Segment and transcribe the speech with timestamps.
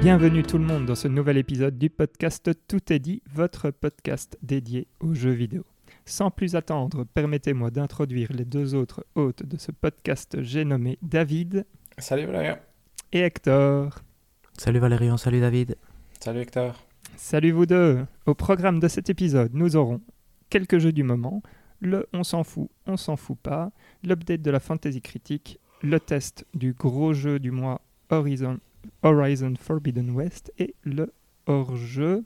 [0.00, 4.38] Bienvenue tout le monde dans ce nouvel épisode du podcast Tout est dit, votre podcast
[4.40, 5.62] dédié aux jeux vidéo.
[6.06, 11.66] Sans plus attendre, permettez-moi d'introduire les deux autres hôtes de ce podcast, j'ai nommé David.
[11.98, 12.56] Salut Valérian.
[13.12, 13.98] Et Hector.
[14.56, 15.76] Salut Valérian, salut David.
[16.18, 16.82] Salut Hector.
[17.16, 18.06] Salut vous deux.
[18.24, 20.00] Au programme de cet épisode, nous aurons
[20.48, 21.42] quelques jeux du moment,
[21.80, 23.70] le on s'en fout, on s'en fout pas,
[24.02, 28.60] l'update de la fantasy critique, le test du gros jeu du mois Horizon
[29.02, 31.12] Horizon Forbidden West et le
[31.46, 32.24] hors-jeu.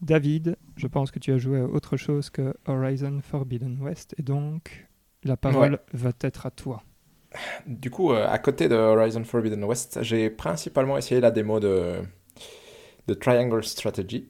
[0.00, 4.22] David, je pense que tu as joué à autre chose que Horizon Forbidden West et
[4.22, 4.86] donc
[5.24, 6.82] la parole va être à toi.
[7.66, 11.96] Du coup, euh, à côté de Horizon Forbidden West, j'ai principalement essayé la démo de,
[13.06, 14.28] de Triangle Strategy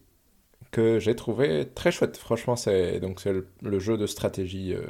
[0.70, 2.16] que j'ai trouvé très chouette.
[2.16, 4.82] Franchement, c'est donc c'est le, jeu de stratégie euh,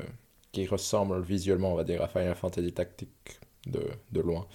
[0.53, 4.47] qui ressemble visuellement, on va dire, à Final Fantasy Tactics de, de loin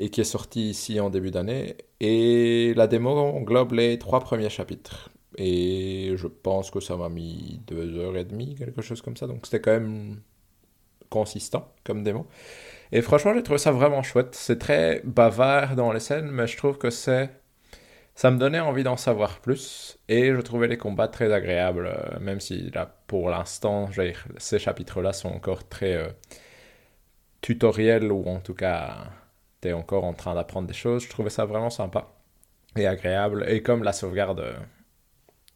[0.00, 1.76] et qui est sorti ici en début d'année.
[2.00, 5.10] Et la démo englobe les trois premiers chapitres.
[5.36, 9.26] Et je pense que ça m'a mis deux heures et demie, quelque chose comme ça.
[9.26, 10.20] Donc c'était quand même
[11.10, 12.26] consistant comme démo.
[12.92, 14.34] Et franchement, j'ai trouvé ça vraiment chouette.
[14.34, 17.30] C'est très bavard dans les scènes, mais je trouve que c'est.
[18.14, 19.98] Ça me donnait envie d'en savoir plus.
[20.08, 23.88] Et je trouvais les combats très agréables, euh, même si là, pour l'instant,
[24.38, 26.08] ces chapitres-là sont encore très euh,
[27.42, 29.10] tutoriels, ou en tout cas
[29.68, 31.04] encore en train d'apprendre des choses.
[31.04, 32.12] Je trouvais ça vraiment sympa
[32.76, 33.44] et agréable.
[33.48, 34.54] Et comme la sauvegarde euh,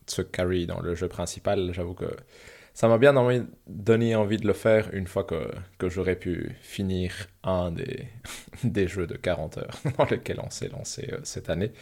[0.06, 2.16] se carry dans le jeu principal, j'avoue que
[2.74, 3.14] ça m'a bien
[3.66, 7.12] donné envie de le faire une fois que, que j'aurais pu finir
[7.44, 8.08] un des,
[8.64, 11.72] des jeux de 40 heures dans lesquels on s'est lancé euh, cette année.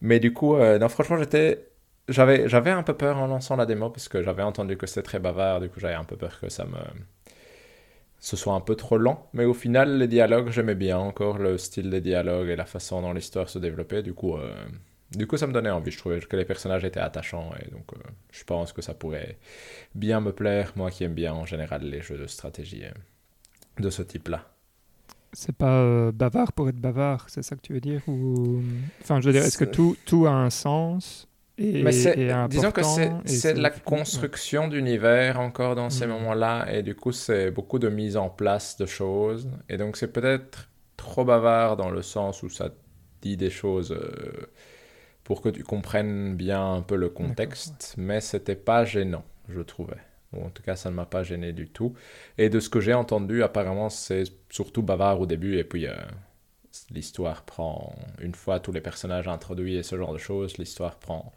[0.00, 1.68] Mais du coup, euh, non, franchement, j'étais.
[2.08, 5.02] J'avais, j'avais un peu peur en lançant la démo parce que j'avais entendu que c'était
[5.02, 6.76] très bavard, du coup j'avais un peu peur que ça me,
[8.22, 9.28] ce soit un peu trop lent.
[9.32, 13.02] Mais au final, les dialogues, j'aimais bien encore le style des dialogues et la façon
[13.02, 14.04] dont l'histoire se développait.
[14.04, 14.54] Du coup, euh,
[15.10, 15.90] du coup, ça me donnait envie.
[15.90, 17.98] Je trouvais que les personnages étaient attachants et donc euh,
[18.30, 19.38] je pense que ça pourrait
[19.96, 23.90] bien me plaire, moi qui aime bien en général les jeux de stratégie euh, de
[23.90, 24.48] ce type-là.
[25.32, 28.62] C'est pas bavard pour être bavard, c'est ça que tu veux dire ou...
[29.00, 31.26] Enfin, je veux dire, est-ce que tout, tout a un sens?
[31.82, 32.82] Mais disons que
[33.24, 36.10] c'est la construction d'univers encore dans ces mm.
[36.10, 39.48] moments-là, et du coup, c'est beaucoup de mise en place de choses.
[39.68, 42.70] Et donc, c'est peut-être trop bavard dans le sens où ça
[43.22, 44.50] dit des choses euh,
[45.24, 49.98] pour que tu comprennes bien un peu le contexte, mais c'était pas gênant, je trouvais.
[50.36, 51.94] en tout cas, ça ne m'a pas gêné du tout.
[52.38, 55.86] Et de ce que j'ai entendu, apparemment, c'est surtout bavard au début, et puis.
[55.86, 55.94] Euh,
[56.92, 61.32] l'histoire prend, une fois tous les personnages introduits et ce genre de choses, l'histoire prend,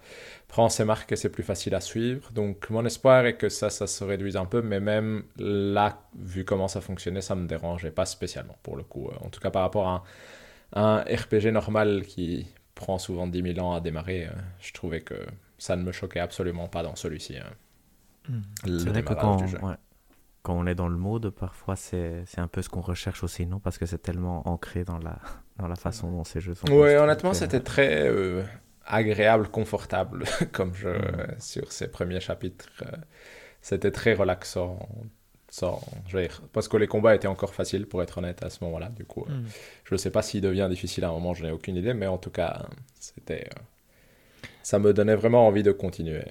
[0.48, 2.32] prend ses marques et c'est plus facile à suivre.
[2.32, 6.46] Donc mon espoir est que ça, ça se réduise un peu, mais même là, vu
[6.46, 9.10] comment ça fonctionnait, ça me dérangeait pas spécialement pour le coup.
[9.22, 10.04] En tout cas par rapport à
[10.74, 15.16] un, RPG normal qui prend souvent 10 000 ans à démarrer, euh, je trouvais que
[15.58, 17.38] ça ne me choquait absolument pas dans celui-ci.
[17.38, 17.50] Hein.
[18.28, 18.42] Hmm.
[18.66, 19.58] Le démarrage du jeu
[20.46, 23.60] quand on est dans le mode, parfois c'est un peu ce qu'on recherche aussi, non?
[23.60, 25.18] Parce que c'est tellement ancré dans la,
[25.58, 26.68] dans la façon dont ces jeux sont.
[26.68, 28.44] Oui, honnêtement, c'était très euh,
[28.86, 31.40] agréable, confortable comme jeu mm.
[31.40, 32.70] sur ces premiers chapitres.
[32.82, 32.98] Euh,
[33.62, 34.88] c'était très relaxant.
[35.50, 38.50] Sans, je veux dire, parce que les combats étaient encore faciles, pour être honnête, à
[38.50, 38.90] ce moment-là.
[38.90, 39.46] Du coup, euh, mm.
[39.86, 42.08] je ne sais pas s'il devient difficile à un moment, je n'ai aucune idée, mais
[42.08, 42.66] en tout cas,
[43.00, 43.50] c'était.
[44.64, 46.24] ça me donnait vraiment envie de continuer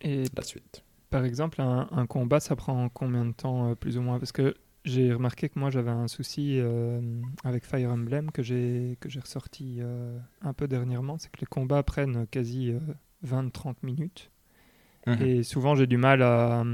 [0.00, 4.02] Et la suite par exemple, un, combat, ça prend combien de temps, euh, plus ou
[4.02, 4.18] moins?
[4.18, 7.00] Parce que j'ai remarqué que moi, j'avais un souci euh,
[7.42, 12.26] avec Fire Emblem que j'ai ressorti euh, un peu dernièrement, c'est que les combats prennent
[12.26, 12.74] quasi
[13.26, 14.30] 20-30 minutes.
[15.06, 15.22] Mhm.
[15.22, 16.64] Et souvent, j'ai du mal à,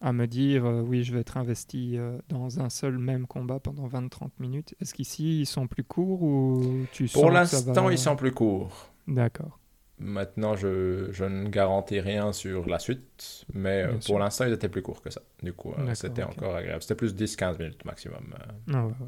[0.00, 1.96] à me dire, oui, je vais être investi
[2.28, 4.74] dans un seul même combat pendant 20-30 minutes.
[4.80, 8.90] Est-ce qu'ici, ils sont plus courts ou tu Pour l'instant, ils sont plus courts.
[9.06, 9.58] D'accord.
[9.98, 14.68] Maintenant, je, je, ne garantis rien sur la suite, mais euh, pour l'instant, ils étaient
[14.68, 15.22] plus courts que ça.
[15.42, 16.82] Du coup, euh, c'était encore agréable.
[16.82, 18.34] C'était plus 10-15 minutes maximum.
[18.34, 19.04] Euh, ah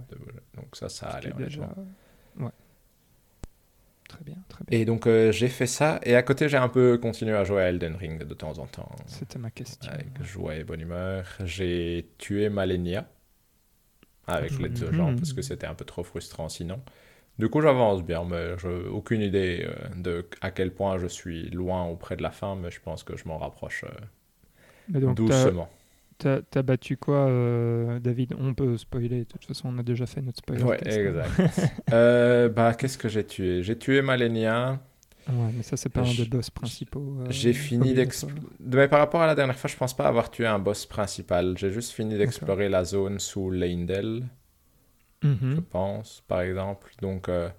[0.57, 1.33] donc ça, ça allait.
[1.37, 1.69] Déjà...
[2.39, 2.49] Ouais.
[4.09, 4.79] Très bien, très bien.
[4.79, 6.01] Et donc, j'ai fait ça.
[6.05, 8.67] Et à côté, j'ai un peu continué à jouer à Elden Ring de temps en
[8.67, 8.91] temps.
[9.05, 9.93] C'était ma question.
[9.93, 11.27] Avec joie et bonne humeur.
[11.45, 13.07] J'ai tué Malenia
[14.27, 16.81] avec l'aide de gens parce que c'était un peu trop frustrant sinon.
[17.39, 21.49] Du coup, j'avance bien, mais j'ai aucune idée euh, de à quel point je suis
[21.51, 25.69] loin auprès de la fin, mais je pense que je m'en rapproche euh, donc, doucement.
[26.19, 28.35] T'as as battu quoi, euh, David?
[28.41, 30.65] On peut spoiler, de toute façon, on a déjà fait notre spoiler.
[30.65, 31.31] Ouais, exact.
[32.57, 33.63] bah, qu'est-ce que j'ai tué?
[33.63, 34.81] J'ai tué Malenia.
[35.29, 37.19] Ouais, mais ça, c'est pas un des boss principaux.
[37.31, 38.35] j'ai fini d'explorer.
[38.59, 41.57] Mais par rapport à la dernière fois, je pense pas avoir tué un boss principal.
[41.57, 44.25] J'ai juste fini d'explorer la zone sous Leindel.
[45.23, 45.57] Mhm.
[45.57, 46.93] je pense, par exemple.
[47.01, 47.51] Donc, euh,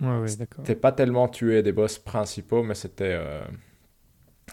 [0.00, 0.64] Ouais, ouais, d'accord.
[0.66, 3.14] C'était pas tellement tuer des boss principaux, mais c'était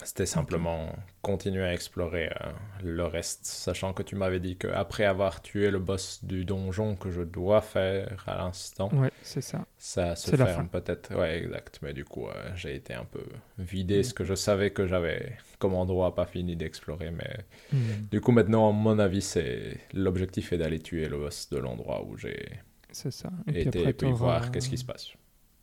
[0.03, 2.51] c'était simplement continuer à explorer euh,
[2.83, 7.11] le reste, sachant que tu m'avais dit qu'après avoir tué le boss du donjon que
[7.11, 9.65] je dois faire à l'instant, ouais, c'est ça.
[9.77, 11.15] Ça se ferme peut-être.
[11.15, 11.79] Ouais, exact.
[11.83, 13.23] Mais du coup, euh, j'ai été un peu
[13.59, 17.11] vidé ce que je savais que j'avais comme endroit pas fini d'explorer.
[17.11, 18.07] Mais hmm.
[18.11, 22.03] du coup, maintenant, à mon avis, c'est l'objectif est d'aller tuer le boss de l'endroit
[22.03, 22.49] où j'ai
[22.91, 23.29] ça.
[23.47, 25.13] Et été puis, et puis voir qu'est-ce qui se passe.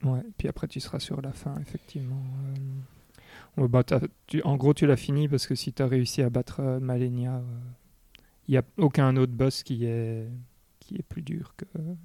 [0.02, 2.22] Ouais, puis après, tu seras sur la fin, effectivement.
[2.48, 2.58] Euh,
[3.56, 3.82] bah,
[4.44, 7.42] en gros, tu l'as fini parce que si tu as réussi à battre euh, Malenia,
[8.48, 10.28] il euh, n'y a aucun autre boss qui est,
[10.78, 11.64] qui est plus dur que,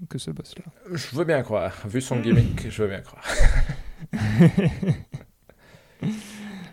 [0.09, 0.65] que ce boss-là.
[0.91, 1.73] Je veux bien croire.
[1.87, 3.23] Vu son gimmick, je veux bien croire.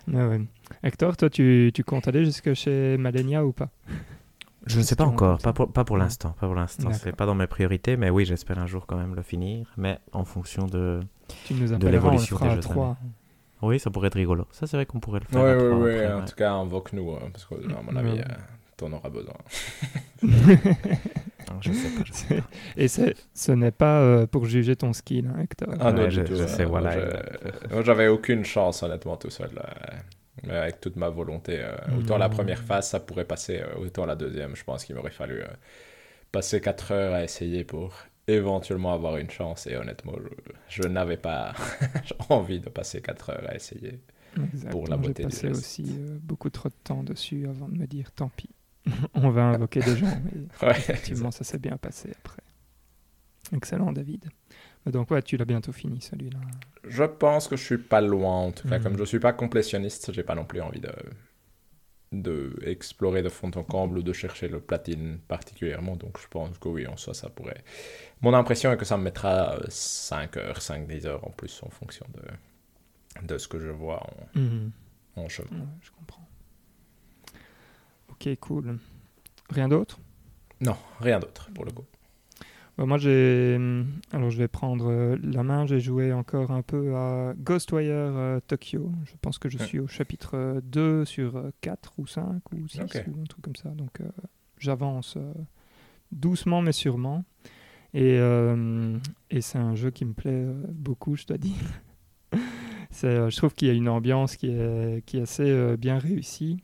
[0.08, 0.40] ouais.
[0.82, 3.70] Hector, toi, tu, tu comptes aller jusque chez Malenia ou pas?
[4.66, 6.34] Je ne sais pas encore, pas pour, pas pour l'instant.
[6.40, 9.14] Pas pour l'instant, c'est pas dans mes priorités, mais oui, j'espère un jour quand même
[9.14, 11.00] le finir, mais en fonction de,
[11.44, 12.68] tu nous de l'évolution des jeux.
[13.62, 14.46] Oui, ça pourrait être rigolo.
[14.50, 15.42] Ça, c'est vrai qu'on pourrait le faire.
[15.42, 16.06] Oui, oui, oui.
[16.06, 18.24] En tout cas, invoque-nous, hein, parce que, à mon avis, euh,
[18.76, 19.34] t'en auras besoin.
[20.22, 22.04] je sais pas.
[22.04, 22.48] Je sais pas.
[22.76, 25.74] Et ce n'est pas euh, pour juger ton skill, hein, Hector.
[25.78, 26.34] Ah non, du tout.
[26.34, 26.96] Je sais, voilà.
[27.70, 29.50] Moi, j'avais aucune chance, honnêtement, tout seul.
[30.48, 31.60] avec toute ma volonté.
[31.60, 35.10] Euh, autant la première phase, ça pourrait passer, autant la deuxième, je pense qu'il m'aurait
[35.10, 35.40] fallu
[36.32, 37.94] passer 4 heures à essayer pour
[38.28, 39.66] éventuellement avoir une chance.
[39.66, 40.14] Et honnêtement,
[40.68, 41.54] je, n'avais pas
[42.28, 44.00] envie de passer 4 heures à essayer
[44.70, 47.86] pour la beauté J'ai passé aussi euh, beaucoup trop de temps dessus avant de me
[47.86, 48.50] dire tant pis,
[49.14, 50.20] on va invoquer des gens.
[50.62, 52.42] Et effectivement, ça s'est bien passé après.
[53.54, 54.30] Excellent, David.
[54.86, 56.40] Donc, ouais, tu l'as bientôt fini celui-là.
[56.88, 58.78] Je pense que je suis pas loin, en tout cas.
[58.78, 58.82] Hmm.
[58.82, 60.90] Comme je suis pas complétionniste, j'ai pas non plus envie de
[62.12, 65.96] de explorer de fond en comble ou de chercher le platine particulièrement.
[65.96, 67.64] Donc je pense que oui, en soi, ça pourrait.
[68.20, 72.06] Mon impression est que ça me mettra 5 heures, 5-10 heures en plus en fonction
[72.14, 74.70] de, de ce que je vois en, mhm.
[75.16, 75.66] en chemin.
[75.80, 76.28] je comprends.
[78.10, 78.78] Ok, cool.
[79.50, 79.98] Rien d'autre?
[80.60, 81.86] Non, rien d'autre pour le coup.
[82.78, 83.58] Bah, moi, j'ai.
[84.12, 85.66] Alors, je vais prendre euh, la main.
[85.66, 88.90] J'ai joué encore un peu à Ghostwire euh, Tokyo.
[89.04, 93.20] Je pense que je suis au chapitre 2 sur 4 ou 5 ou 6 ou
[93.20, 93.68] un truc comme ça.
[93.70, 94.08] Donc, euh,
[94.58, 95.18] j'avance
[96.12, 97.24] doucement mais sûrement.
[97.94, 98.16] Et,
[99.30, 101.52] et c'est un jeu qui me plaît beaucoup, je dois dire.
[102.92, 106.62] je trouve qu'il y a une ambiance qui est, qui est assez bien réussie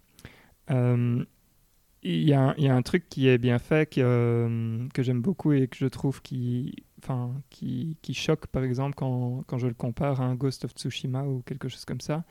[2.03, 4.87] il y, a un, il y, a un truc qui est bien fait que, euh,
[4.95, 9.43] que j'aime beaucoup et que je trouve qui, enfin, qui, qui choque par exemple quand,
[9.47, 12.25] quand, je le compare à un Ghost of Tsushima ou quelque chose comme ça.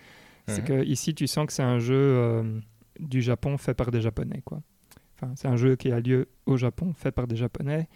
[0.48, 0.68] C'est mhm.
[0.68, 2.60] que ici tu sens que c'est un jeu euh,
[3.00, 4.42] du Japon fait par des Japonais.
[4.46, 4.62] Quoi.
[5.16, 7.90] Enfin, c'est un jeu qui a lieu au Japon fait par des Japonais.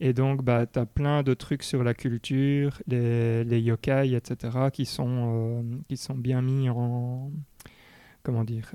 [0.00, 4.68] Et donc, bah, tu as plein de trucs sur la culture, les, les yokai, etc.,
[4.72, 7.32] qui sont, euh, qui sont bien mis en.
[8.22, 8.74] Comment dire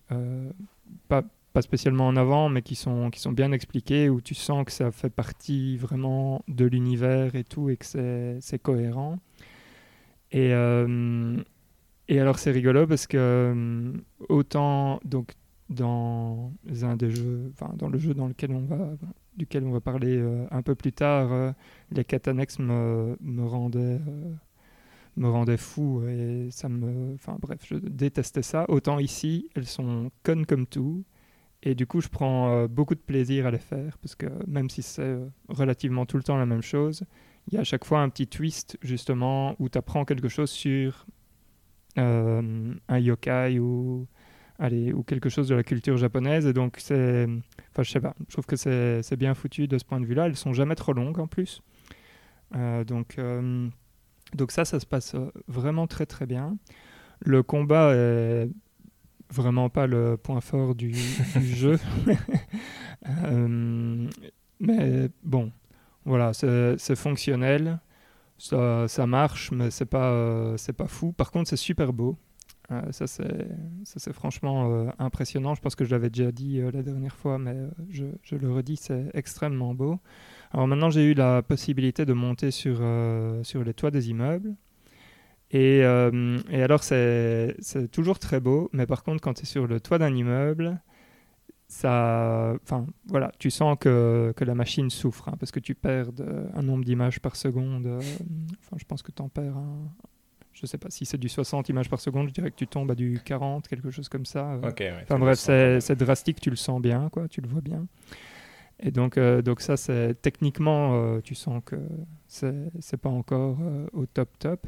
[1.08, 1.24] pas,
[1.54, 4.72] pas spécialement en avant, mais qui sont, qui sont bien expliqués, où tu sens que
[4.72, 7.86] ça fait partie vraiment de l'univers et tout, et que
[8.40, 9.20] c'est cohérent.
[10.32, 11.38] Et, euh,
[12.08, 13.94] et alors c'est rigolo parce que euh,
[14.30, 15.34] autant donc
[15.70, 18.90] dans un des jeux, dans le jeu dans lequel on va,
[19.38, 21.54] duquel on va parler euh, un peu plus tard,
[21.92, 24.02] les catanex me, me rendaient
[25.16, 30.10] me rendait fou et ça me enfin bref je détestais ça autant ici elles sont
[30.24, 31.04] connes comme tout
[31.66, 34.70] et du coup, je prends euh, beaucoup de plaisir à les faire, parce que même
[34.70, 37.06] si c'est euh, relativement tout le temps la même chose,
[37.48, 40.50] il y a à chaque fois un petit twist, justement, où tu apprends quelque chose
[40.50, 41.06] sur
[41.98, 44.08] euh, un yokai ou,
[44.60, 46.46] allez, ou quelque chose de la culture japonaise.
[46.46, 47.28] Et donc, c'est.
[47.72, 50.26] Enfin, je sais pas, je trouve que c'est bien foutu de ce point de vue-là.
[50.26, 51.62] Elles sont jamais trop longues en plus.
[52.54, 53.18] donc,
[54.34, 55.16] donc, ça, ça se passe
[55.48, 56.58] vraiment très très bien.
[57.22, 58.50] Le combat est
[59.34, 60.94] vraiment pas le point fort du,
[61.42, 61.80] jeu.
[63.26, 64.08] Euh,
[64.62, 65.52] mais bon,
[66.06, 67.82] voilà, c'est fonctionnel,
[68.38, 71.12] ça, ça, marche, mais c'est pas, euh, c'est pas fou.
[71.12, 72.16] Par contre, c'est super beau.
[72.72, 75.54] Euh, ça, c'est franchement impressionnant.
[75.54, 77.58] Je pense que je l'avais déjà dit la dernière fois, mais
[77.90, 80.00] je, je, le redis, c'est extrêmement beau.
[80.52, 82.82] Alors maintenant, j'ai eu la possibilité de monter sur,
[83.44, 84.56] sur les toits des immeubles.
[85.54, 87.56] Et, euh, et alors, c'est
[87.92, 90.82] toujours très beau, mais par contre, quand tu es sur le toit d'un immeuble,
[91.68, 96.10] ça, enfin, voilà, tu sens que, que la machine souffre, hein, parce que tu perds
[96.56, 97.86] un nombre d'images par seconde.
[97.86, 99.92] Euh, enfin, je pense que tu en perds un,
[100.54, 102.90] je sais pas si c'est du 60 images par seconde, je dirais que tu tombes
[102.90, 104.60] à du 40, quelque chose comme ça.
[105.04, 107.86] enfin bref, c'est drastique, tu le sens bien, quoi, tu le vois bien.
[108.80, 111.78] Et donc, euh, donc ça, c'est techniquement, tu sens que
[112.28, 113.60] c'est pas encore
[113.94, 114.68] au top top.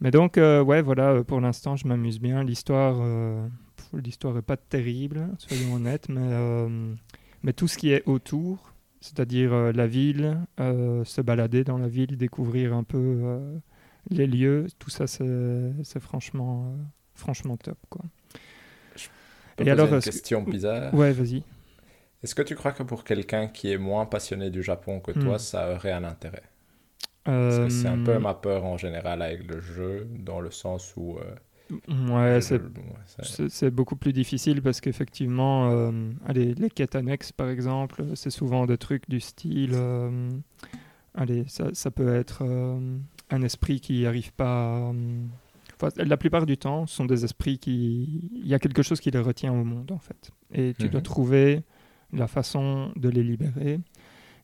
[0.00, 2.42] Mais donc, euh, ouais, voilà, pour l'instant, je m'amuse bien.
[2.42, 2.96] L'histoire,
[3.92, 6.68] l'histoire est pas terrible, soyons honnêtes, mais,
[7.42, 12.74] mais tout ce qui est autour, c'est-à-dire la ville, se balader dans la ville, découvrir
[12.74, 13.38] un peu
[14.08, 16.74] les lieux, tout ça, c'est franchement,
[17.14, 18.04] franchement top, quoi.
[19.58, 20.94] Et alors, une question bizarre.
[20.94, 21.42] Ouais, vas-y.
[22.22, 25.36] Est-ce que tu crois que pour quelqu'un qui est moins passionné du Japon que toi,
[25.36, 25.38] hmm.
[25.38, 26.42] ça aurait un intérêt?
[27.26, 31.18] C'est un peu euh, ma peur en général avec le jeu, dans le sens où...
[31.18, 35.92] Euh, ouais, c'est beaucoup plus difficile parce qu'effectivement, euh,
[36.26, 39.76] allez, les quêtes annexes par exemple, c'est souvent des trucs du style.
[41.14, 42.42] allez, ça, ça, peut être
[43.30, 44.92] un esprit qui n'arrive pas
[45.96, 48.30] la plupart du temps, ce sont des esprits qui.
[48.34, 50.30] Il y a quelque chose qui les retient au monde, en fait.
[50.52, 51.04] Et tu dois mhm.
[51.04, 51.62] trouver
[52.12, 53.80] la façon de les libérer.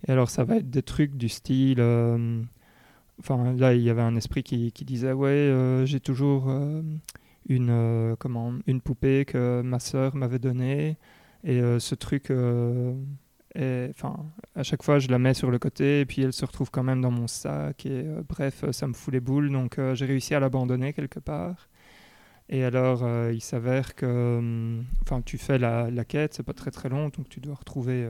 [0.07, 1.81] Et alors, ça va être des trucs du style.
[3.19, 6.49] Euh, enfin, là, il y avait un esprit qui, qui disait Ouais, euh, j'ai toujours
[6.49, 6.83] euh,
[7.49, 10.97] une, comment, une poupée que ma sœur m'avait donnée.
[11.45, 12.33] Et ce truc
[13.91, 14.17] enfin,
[14.55, 16.83] à chaque fois, je la mets sur le côté et puis elle se retrouve quand
[16.83, 17.87] même dans mon sac.
[17.87, 19.51] Et euh, bref, ça me fout les boules.
[19.51, 21.69] Donc, euh, j'ai réussi à l'abandonner quelque part.
[22.49, 26.53] Et alors, euh, il s'avère que, hum, enfin, tu fais la, la quête, c'est pas
[26.53, 28.09] très très long, donc tu dois retrouver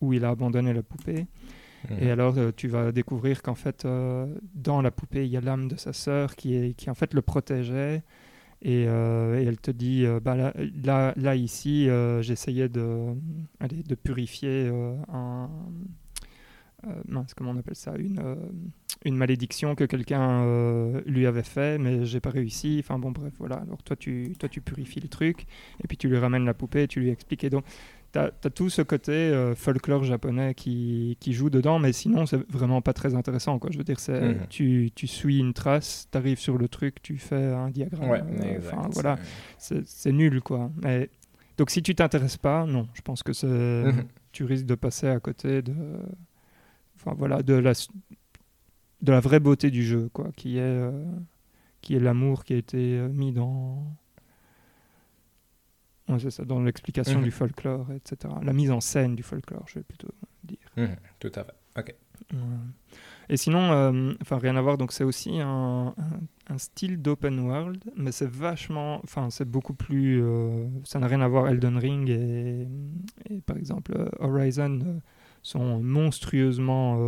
[0.00, 1.26] où il a abandonné la poupée.
[1.88, 2.10] Et mhm.
[2.10, 3.86] alors, tu vas découvrir qu'en fait,
[4.54, 7.14] dans la poupée, il y a l'âme de sa sœur qui, est, qui en fait
[7.14, 8.02] le protégeait
[8.66, 13.14] euh, et, elle te dit, euh, bah là, là, ici, euh, j'essayais de,
[13.60, 14.70] de purifier
[15.08, 15.48] un...
[17.08, 18.36] mince, comment on appelle ça une,
[19.04, 22.78] une malédiction que quelqu'un lui avait fait, mais j'ai pas réussi.
[22.80, 23.56] Enfin bon, bref, voilà.
[23.56, 25.46] Alors toi tu, toi, tu purifies le truc,
[25.82, 27.46] et puis tu lui ramènes la poupée, et tu lui expliques.
[27.46, 27.64] donc,
[28.12, 32.40] tu as, tout ce côté euh, folklore japonais qui, qui, joue dedans, mais sinon, c'est
[32.50, 33.58] vraiment pas très intéressant.
[33.58, 33.70] Quoi.
[33.72, 34.46] Je veux dire, c'est, mhm.
[34.48, 38.10] tu, tu, suis une trace, tu arrives sur le truc, tu fais un diagramme.
[38.10, 38.58] Ouais, euh,
[38.90, 39.16] voilà,
[39.58, 40.40] c'est, nul.
[40.40, 40.70] quoi.
[40.82, 41.08] Mais,
[41.56, 44.04] donc, si tu t'intéresses pas, non, je pense que c'est, mhm.
[44.32, 45.74] tu risques de passer à côté de,
[46.96, 47.72] enfin, voilà, de, la,
[49.02, 50.90] de la vraie beauté du jeu, quoi, qui est, euh,
[51.80, 53.84] qui est l'amour qui a été mis dans
[56.18, 57.24] c'est ça, dans l'explication mhm.
[57.24, 58.34] du folklore, etc.
[58.42, 60.12] La mise en scène du folklore, je vais plutôt
[60.44, 60.58] dire.
[60.76, 61.54] Mhm, tout à fait.
[61.78, 61.94] Ok.
[63.28, 65.94] Et sinon, euh, enfin rien à voir, donc c'est aussi un,
[66.48, 71.20] un, style d'open world, mais c'est vachement, enfin c'est beaucoup plus, euh, ça n'a rien
[71.20, 72.66] à voir Elden Ring et,
[73.30, 75.00] et par exemple euh, Horizon
[75.42, 76.98] sont monstrueusement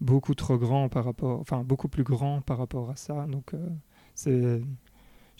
[0.00, 3.52] beaucoup trop grands par rapport, enfin beaucoup plus grands par rapport à ça, donc
[4.16, 4.60] c'est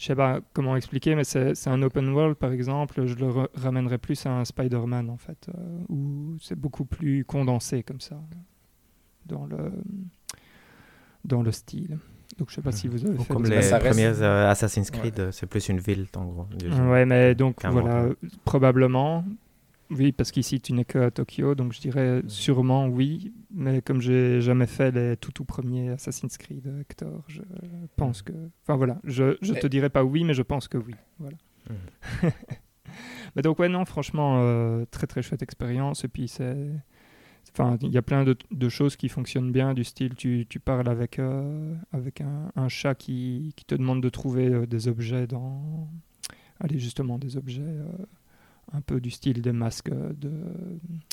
[0.01, 3.99] je sais pas comment expliquer, mais c'est un open world, par exemple, je le ramènerais
[3.99, 8.19] plus à un Spider-Man, en fait, euh, où c'est beaucoup plus condensé comme ça,
[9.27, 9.71] dans le,
[11.23, 11.99] dans le style.
[12.39, 13.31] Donc je sais pas si vous avez fait...
[13.31, 16.47] Comme les premiers euh, Assassin's Creed, euh, c'est plus une ville, en gros.
[16.89, 18.09] Ouais, mais donc voilà,
[18.43, 19.23] probablement,
[19.91, 24.01] oui, parce qu'ici tu n'es que à Tokyo, donc je dirais sûrement oui, mais comme
[24.01, 27.41] j'ai jamais fait les tout tout premiers Assassin's Creed Hector, je
[27.97, 28.33] pense que.
[28.63, 30.95] Enfin voilà, je, je te dirais pas oui, mais je pense que oui.
[31.19, 31.37] Voilà.
[33.35, 36.03] Mais donc ouais, non, franchement, euh, très très chouette expérience.
[36.03, 36.69] Et puis c'est.
[37.53, 40.59] Enfin, il y a plein de, de, choses qui fonctionnent bien, du style tu, tu
[40.59, 44.87] parles avec, euh, avec un, un, chat qui, qui, te demande de trouver euh, des
[44.87, 45.89] objets dans.
[46.59, 47.75] Allez, justement, des objets
[48.73, 50.31] un peu du style des masques de,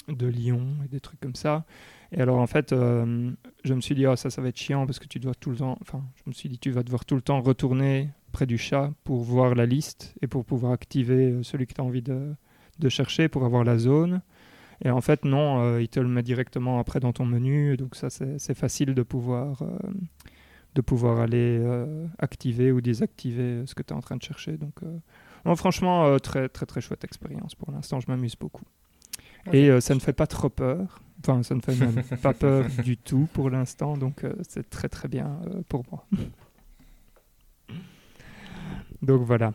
[0.09, 1.65] de lion et des trucs comme ça.
[2.13, 3.31] Et alors en fait, euh,
[3.65, 5.51] je me suis dit, oh, ça, ça va être chiant parce que tu dois tout
[5.51, 8.47] le temps, enfin, je me suis dit, tu vas devoir tout le temps retourner près
[8.47, 11.85] du chat pour voir la liste et pour pouvoir activer euh, celui que tu as
[11.85, 12.35] envie de,
[12.79, 14.23] de, chercher pour avoir la zone.
[14.85, 17.97] Et en fait, non, euh, il te le met directement après dans ton menu, donc
[17.97, 19.65] ça, c'est facile de pouvoir,
[20.77, 21.61] de pouvoir aller
[22.21, 24.57] activer ou désactiver ce que tu es en train de chercher.
[24.57, 24.77] Donc
[25.57, 28.01] franchement, euh, très, très, très chouette expérience pour l'instant.
[28.01, 28.65] Je m'amuse beaucoup.
[29.53, 31.01] Et euh, ça ne fait pas trop peur.
[31.21, 33.97] Enfin, ça ne fait même pas peur du tout pour l'instant.
[33.97, 36.07] Donc, euh, c'est très, très bien pour moi.
[39.03, 39.53] donc, voilà.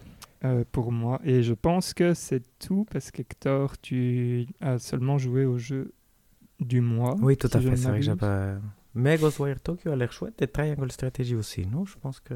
[0.72, 1.20] pour moi.
[1.24, 5.94] Et je pense que c'est tout parce qu'Hector, tu as seulement joué au jeu
[6.60, 7.16] du mois.
[7.22, 7.76] Oui, tout à fait.
[7.76, 8.56] C'est vrai que j'ai pas.
[8.96, 12.36] Mais Ghostwire Tokyo a l'air chouette et Triangle Strategy aussi, non Je pense que.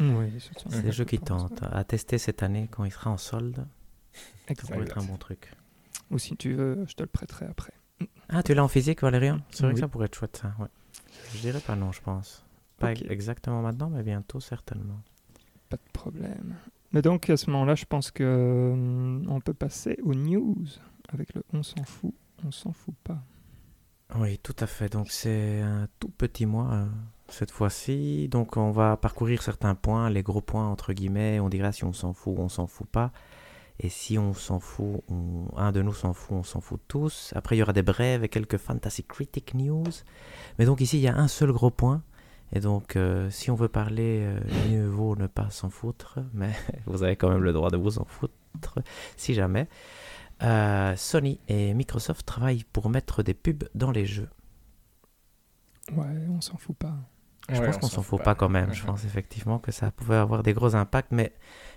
[0.00, 0.32] Oui,
[0.68, 3.66] c'est des jeux qui tentent à tester cette année quand il sera en solde.
[4.48, 5.52] Ça pourrait être un bon truc.
[6.10, 7.72] Ou si tu veux, je te le prêterai après.
[8.28, 9.40] Ah, tu l'as en physique, Valérian?
[9.50, 10.54] C'est vrai que ça pourrait être chouette, ça.
[10.58, 10.68] Ouais.
[11.32, 12.44] Je dirais pas non, je pense.
[12.78, 15.00] Pas exactement maintenant, mais bientôt, certainement.
[15.68, 16.56] Pas de problème.
[16.92, 20.64] Mais donc, à ce moment-là, je pense que hum, on peut passer aux news
[21.08, 23.22] avec le on s'en fout, on s'en fout pas.
[24.16, 24.92] Oui, tout à fait.
[24.92, 26.72] Donc, c'est un tout petit mois.
[26.72, 26.86] Euh,
[27.28, 28.28] cette fois-ci.
[28.28, 31.40] Donc on va parcourir certains points, les gros points entre guillemets.
[31.40, 33.12] On dira si on s'en fout ou on s'en fout pas.
[33.80, 35.02] Et si on s'en fout,
[35.56, 37.32] un de nous s'en fout, on s'en fout tous.
[37.34, 39.90] Après, il y aura des brèves et quelques Fantasy Critic News.
[40.58, 42.02] Mais donc ici, il y a un seul gros point.
[42.52, 44.40] Et donc, euh, si on veut parler, euh,
[44.70, 46.20] mieux vaut ne pas s'en foutre.
[46.34, 46.52] Mais
[46.86, 48.78] vous avez quand même le droit de vous en foutre,
[49.16, 49.68] si jamais.
[50.42, 54.28] Euh, Sony et Microsoft travaillent pour mettre des pubs dans les jeux.
[55.92, 56.96] Ouais, on s'en fout pas.
[57.52, 58.72] Je pense qu'on s'en fout pas, quand même.
[58.72, 61.32] Je pense effectivement que ça pouvait avoir des gros impacts, mais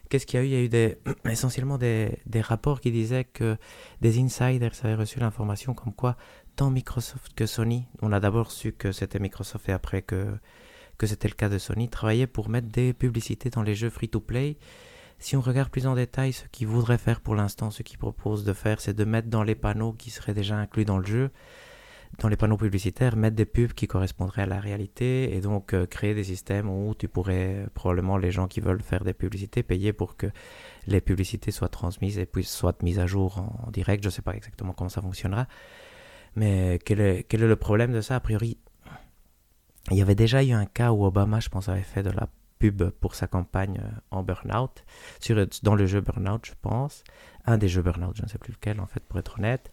[0.10, 0.48] qu'est-ce qu'il y a eu?
[0.48, 0.98] Il y a eu des,
[1.30, 3.58] essentiellement des, des, rapports qui disaient que
[4.02, 6.16] des insiders avaient reçu l'information comme quoi
[6.58, 10.36] tant Microsoft que Sony, on a d'abord su que c'était Microsoft et après que,
[10.98, 14.58] que c'était le cas de Sony, travaillaient pour mettre des publicités dans les jeux free-to-play.
[15.20, 18.44] Si on regarde plus en détail, ce qu'ils voudraient faire pour l'instant, ce qu'ils proposent
[18.44, 21.32] de faire, c'est de mettre dans les panneaux qui seraient déjà inclus dans le jeu
[22.20, 25.86] dans les panneaux publicitaires, mettre des pubs qui correspondraient à la réalité et donc euh,
[25.86, 29.94] créer des systèmes où tu pourrais probablement les gens qui veulent faire des publicités payer
[29.94, 30.28] pour que
[30.88, 34.04] les publicités soient transmises et puissent soient mises à jour en, direct.
[34.04, 35.48] Je ne sais pas exactement comment ça fonctionnera.
[36.36, 38.16] Mais quel est, quel est le problème de ça?
[38.16, 38.58] A priori,
[39.92, 42.28] il y avait déjà eu un cas où Obama, je pense, avait fait de la
[42.60, 44.84] pub pour sa campagne euh, en Burnout,
[45.20, 47.04] sur, dans le jeu Burnout, je pense.
[47.46, 49.72] Un des jeux Burnout, je ne sais plus lequel, en fait, pour être honnête.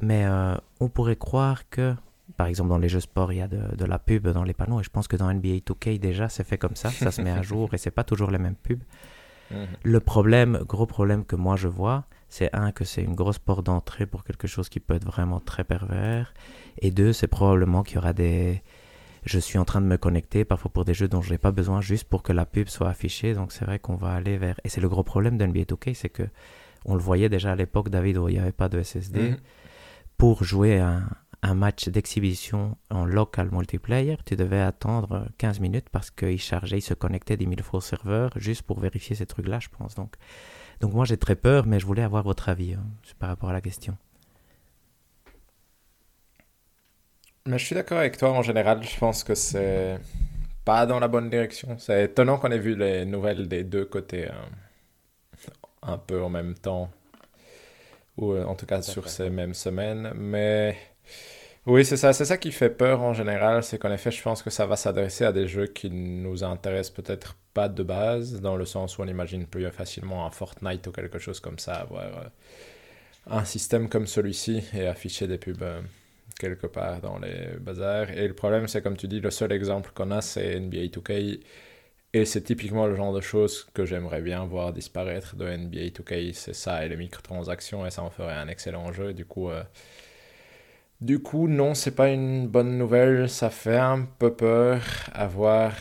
[0.00, 1.94] Mais euh, on pourrait croire que,
[2.36, 4.80] par exemple, dans les jeux sport, il y a de, la pub dans les panneaux.
[4.80, 6.90] Et je pense que dans NBA 2K, déjà, c'est fait comme ça.
[6.90, 8.82] Ça se met à jour et c'est pas toujours les mêmes pubs.
[9.50, 9.66] Mhm.
[9.84, 13.64] Le problème, gros problème que moi je vois, c'est un, que c'est une grosse porte
[13.64, 16.34] d'entrée pour quelque chose qui peut être vraiment très pervers.
[16.80, 18.62] Et deux, c'est probablement qu'il y aura des.
[19.24, 21.52] Je suis en train de me connecter, parfois pour des jeux dont je n'ai pas
[21.52, 23.34] besoin, juste pour que la pub soit affichée.
[23.34, 24.58] Donc c'est vrai qu'on va aller vers.
[24.64, 26.24] Et c'est le gros problème d'NBA 2K, c'est que
[26.84, 29.30] on le voyait déjà à l'époque, David, où il n'y avait pas de SSD.
[29.30, 29.36] Mhm
[30.18, 31.08] pour jouer un,
[31.42, 36.82] un match d'exhibition en local multiplayer, tu devais attendre 15 minutes parce qu'il chargeait, il
[36.82, 39.94] se connectait des mille fois au serveur juste pour vérifier ces trucs-là, je pense.
[39.94, 40.14] Donc,
[40.80, 42.84] donc moi j'ai très peur, mais je voulais avoir votre avis hein,
[43.18, 43.96] par rapport à la question.
[47.46, 50.00] Mais je suis d'accord avec toi en général, je pense que c'est
[50.64, 51.78] pas dans la bonne direction.
[51.78, 54.48] C'est étonnant qu'on ait vu les nouvelles des deux côtés hein,
[55.82, 56.90] un peu en même temps
[58.16, 60.12] ou euh, en tout cas sur ces mêmes semaines.
[60.16, 60.76] Mais
[61.66, 64.42] oui, c'est ça, c'est ça qui fait peur en général, c'est qu'en effet, je pense
[64.42, 68.56] que ça va s'adresser à des jeux qui nous intéressent peut-être pas de base, dans
[68.56, 72.04] le sens où on imagine plus facilement un Fortnite ou quelque chose comme ça, avoir
[72.04, 72.28] euh,
[73.30, 75.80] un système comme celui-ci et afficher des pubs euh,
[76.38, 78.10] quelque part dans les bazars.
[78.10, 81.40] Et le problème, c'est comme tu dis, le seul exemple qu'on a, c'est NBA 2K
[82.12, 86.32] et c'est typiquement le genre de choses que j'aimerais bien voir disparaître de NBA 2K.
[86.32, 89.12] C'est ça et les microtransactions, et ça en ferait un excellent jeu.
[89.12, 89.62] Du coup, euh,
[91.00, 93.28] du coup non, c'est pas une bonne nouvelle.
[93.28, 94.80] Ça fait un peu peur
[95.12, 95.72] à voir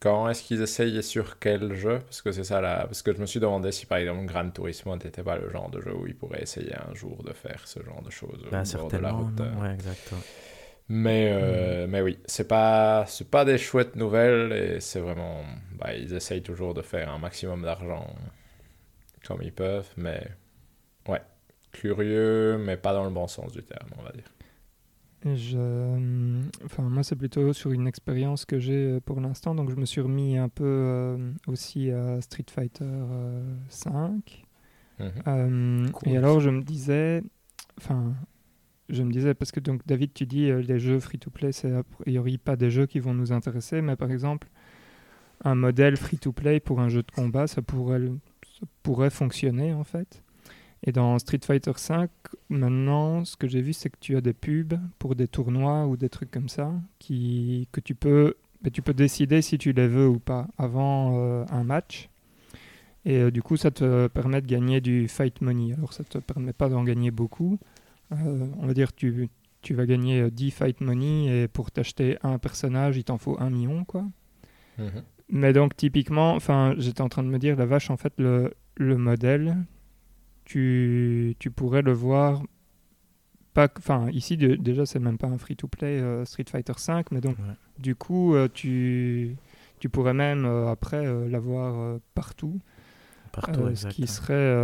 [0.00, 2.00] quand est-ce qu'ils essayent et sur quel jeu.
[2.00, 2.84] Parce que c'est ça là.
[2.86, 5.70] Parce que je me suis demandé si par exemple Gran Turismo n'était pas le genre
[5.70, 8.44] de jeu où ils pourraient essayer un jour de faire ce genre de choses.
[8.50, 9.38] Ben, de la route.
[9.38, 10.22] Ouais, exactement.
[10.92, 15.44] Mais, euh, mais oui, c'est pas, c'est pas des chouettes nouvelles et c'est vraiment.
[15.78, 18.12] Bah, ils essayent toujours de faire un maximum d'argent
[19.24, 20.20] comme ils peuvent, mais
[21.08, 21.22] ouais,
[21.70, 24.24] curieux, mais pas dans le bon sens du terme, on va dire.
[25.24, 29.54] Je, enfin, moi, c'est plutôt sur une expérience que j'ai euh, pour l'instant.
[29.54, 32.84] Donc, je me suis remis un peu euh, aussi à Street Fighter
[33.68, 34.44] 5.
[34.98, 35.92] Mhm.
[36.06, 37.22] Et alors, je me disais,
[37.78, 38.12] enfin,
[38.92, 41.82] je me disais, parce que donc David, tu dis euh, les jeux free-to-play, c'est a
[41.82, 44.48] priori pas des jeux qui vont nous intéresser, mais par exemple,
[45.44, 48.00] un modèle free-to-play pour un jeu de combat, ça pourrait,
[48.58, 50.22] ça pourrait fonctionner en fait.
[50.86, 52.06] Et dans Street Fighter V,
[52.48, 55.96] maintenant, ce que j'ai vu, c'est que tu as des pubs pour des tournois ou
[55.96, 59.88] des trucs comme ça, qui, que tu peux, ben, tu peux décider si tu les
[59.88, 62.08] veux ou pas avant euh, un match.
[63.04, 65.74] Et euh, du coup, ça te permet de gagner du fight money.
[65.74, 67.58] Alors, ça te permet pas d'en gagner beaucoup,
[68.12, 69.28] euh, on va dire tu,
[69.62, 73.36] tu vas gagner 10 euh, fight money et pour t'acheter un personnage, il t'en faut
[73.40, 74.04] un million, quoi.
[74.78, 75.02] Mhm.
[75.28, 78.52] Mais donc, typiquement, enfin, j'étais en train de me dire, la vache, en fait, le,
[78.76, 79.56] le modèle,
[80.44, 82.42] tu, tu pourrais le voir
[83.76, 87.20] enfin ici déjà c'est même pas un free to play euh, Street Fighter 5 mais
[87.20, 87.36] donc
[87.78, 89.36] du coup tu
[89.80, 92.58] tu pourrais même après l'avoir partout
[93.32, 94.54] Partout, ce qui serait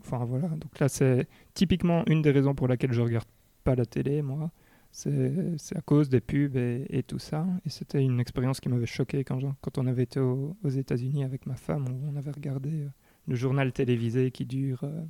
[0.00, 3.26] enfin voilà donc là c'est typiquement une des raisons pour laquelle je regarde
[3.64, 4.52] pas la télé, moi.
[4.92, 7.44] C'est à cause des pubs et, tout ça.
[7.66, 11.46] Et c'était une expérience qui m'avait choqué quand, quand on avait été aux États-Unis avec
[11.46, 12.88] ma femme, où on avait regardé euh,
[13.26, 15.02] le journal télévisé qui dure euh,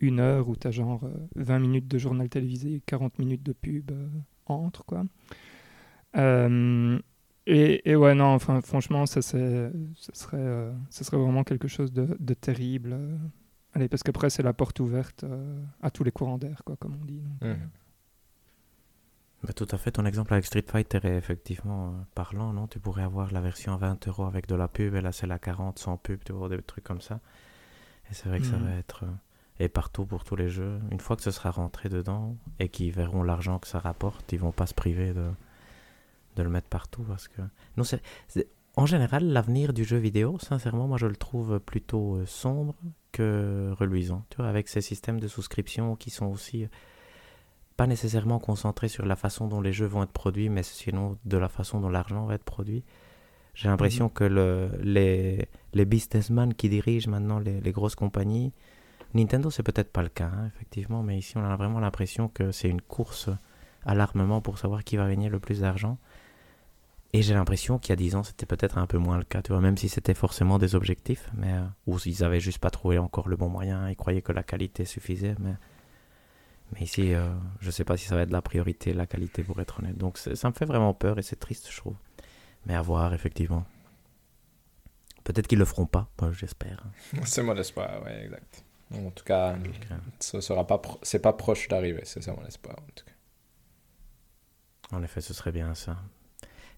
[0.00, 3.44] une heure, où tu as genre 20 euh, minutes de journal télévisé et 40 minutes
[3.44, 3.92] de pub
[4.46, 5.04] entre, quoi.
[7.46, 9.38] Et, et, ouais, non, enfin, franchement, ça, ça
[10.12, 12.90] serait, euh, ça serait vraiment quelque chose de, de terrible.
[12.92, 13.16] euh.
[13.74, 16.96] Allez, parce qu'après, c'est la porte ouverte euh, à tous les courants d'air, quoi, comme
[17.00, 17.20] on dit.
[17.20, 17.68] donc, Mhm.
[19.44, 22.66] Bah, tout à fait, ton exemple avec Street Fighter est effectivement parlant, non?
[22.66, 25.26] Tu pourrais avoir la version à 20 euros avec de la pub, et là c'est
[25.26, 27.20] la 40 sans pub, tu vois, des trucs comme ça.
[28.10, 28.64] Et c'est vrai que ça Mhm.
[28.64, 29.04] va être...
[29.60, 30.80] et partout pour tous les jeux.
[30.90, 34.38] Une fois que ce sera rentré dedans, et qu'ils verront l'argent que ça rapporte, ils
[34.40, 35.26] vont pas se priver de,
[36.36, 37.42] de le mettre partout, parce que...
[37.76, 38.02] Non, c'est...
[38.78, 42.74] En général, l'avenir du jeu vidéo, sincèrement, moi je le trouve plutôt euh, sombre
[43.10, 44.26] que reluisant.
[44.28, 46.68] Tu vois, avec ces systèmes de souscription qui sont aussi euh,
[47.78, 51.38] pas nécessairement concentrés sur la façon dont les jeux vont être produits, mais sinon de
[51.38, 52.84] la façon dont l'argent va être produit.
[53.54, 58.52] J'ai l'impression que le, les, les businessmen qui dirigent maintenant les, les grosses compagnies,
[59.14, 62.52] Nintendo c'est peut-être pas le cas, hein, effectivement, mais ici on a vraiment l'impression que
[62.52, 63.30] c'est une course
[63.86, 65.96] à l'armement pour savoir qui va gagner le plus d'argent.
[67.12, 69.40] Et j'ai l'impression qu'il y a 10 ans, c'était peut-être un peu moins le cas,
[69.40, 72.70] tu vois, même si c'était forcément des objectifs, mais euh, ou s'ils avaient juste pas
[72.70, 75.54] trouvé encore le bon moyen, ils croyaient que la qualité suffisait, mais,
[76.72, 77.28] mais ici, euh,
[77.60, 79.96] je sais pas si ça va être la priorité, la qualité, pour être honnête.
[79.96, 81.96] Donc ça me fait vraiment peur et c'est triste, je trouve.
[82.66, 83.64] Mais à voir, effectivement.
[85.24, 86.84] Peut-être qu'ils le feront pas, bah, j'espère.
[87.24, 88.64] C'est mon espoir, ouais, exact.
[88.94, 89.56] En tout cas,
[90.20, 92.76] ce sera pas, c'est pas proche d'arriver, c'est ça mon espoir.
[92.78, 93.12] En tout cas.
[94.96, 95.96] En effet, ce serait bien ça.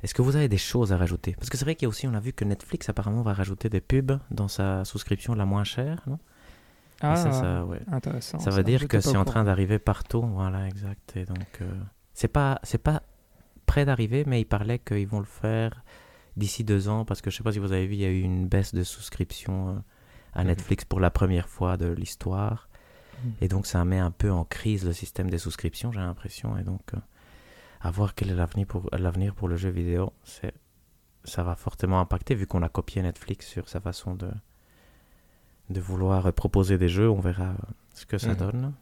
[0.02, 1.34] Est-ce que vous avez des choses à rajouter?
[1.38, 3.32] Parce que c'est vrai qu'il y a aussi, on a vu que Netflix apparemment va
[3.34, 6.18] rajouter des pubs dans sa souscription la moins chère, non?
[7.00, 7.80] Ah, ça, ça, ouais.
[7.92, 8.38] intéressant.
[8.40, 11.16] Ça veut ça, dire que c'est en train d'arriver partout, voilà, exact.
[11.16, 11.70] Et donc, euh,
[12.12, 13.02] c'est pas, c'est pas
[13.66, 15.84] près d'arriver, mais il parlait qu'ils vont le faire
[16.36, 18.08] d'ici deux ans, parce que je sais pas si vous avez vu, il y a
[18.10, 19.72] eu une baisse de souscription euh,
[20.34, 20.48] à Mhm.
[20.48, 22.68] Netflix pour la première fois de l'histoire.
[23.24, 23.32] Mhm.
[23.42, 26.56] Et donc, ça met un peu en crise le système des souscriptions, j'ai l'impression.
[26.58, 26.98] Et donc, euh,
[27.80, 30.52] à voir quel est l'avenir pour, l'avenir pour le jeu vidéo, c'est,
[31.24, 34.30] ça va fortement impacter, vu qu'on a copié Netflix sur sa façon de,
[35.70, 37.08] de vouloir proposer des jeux.
[37.10, 37.54] On verra euh,
[37.94, 38.36] ce que ça Mhm.
[38.36, 38.72] donne.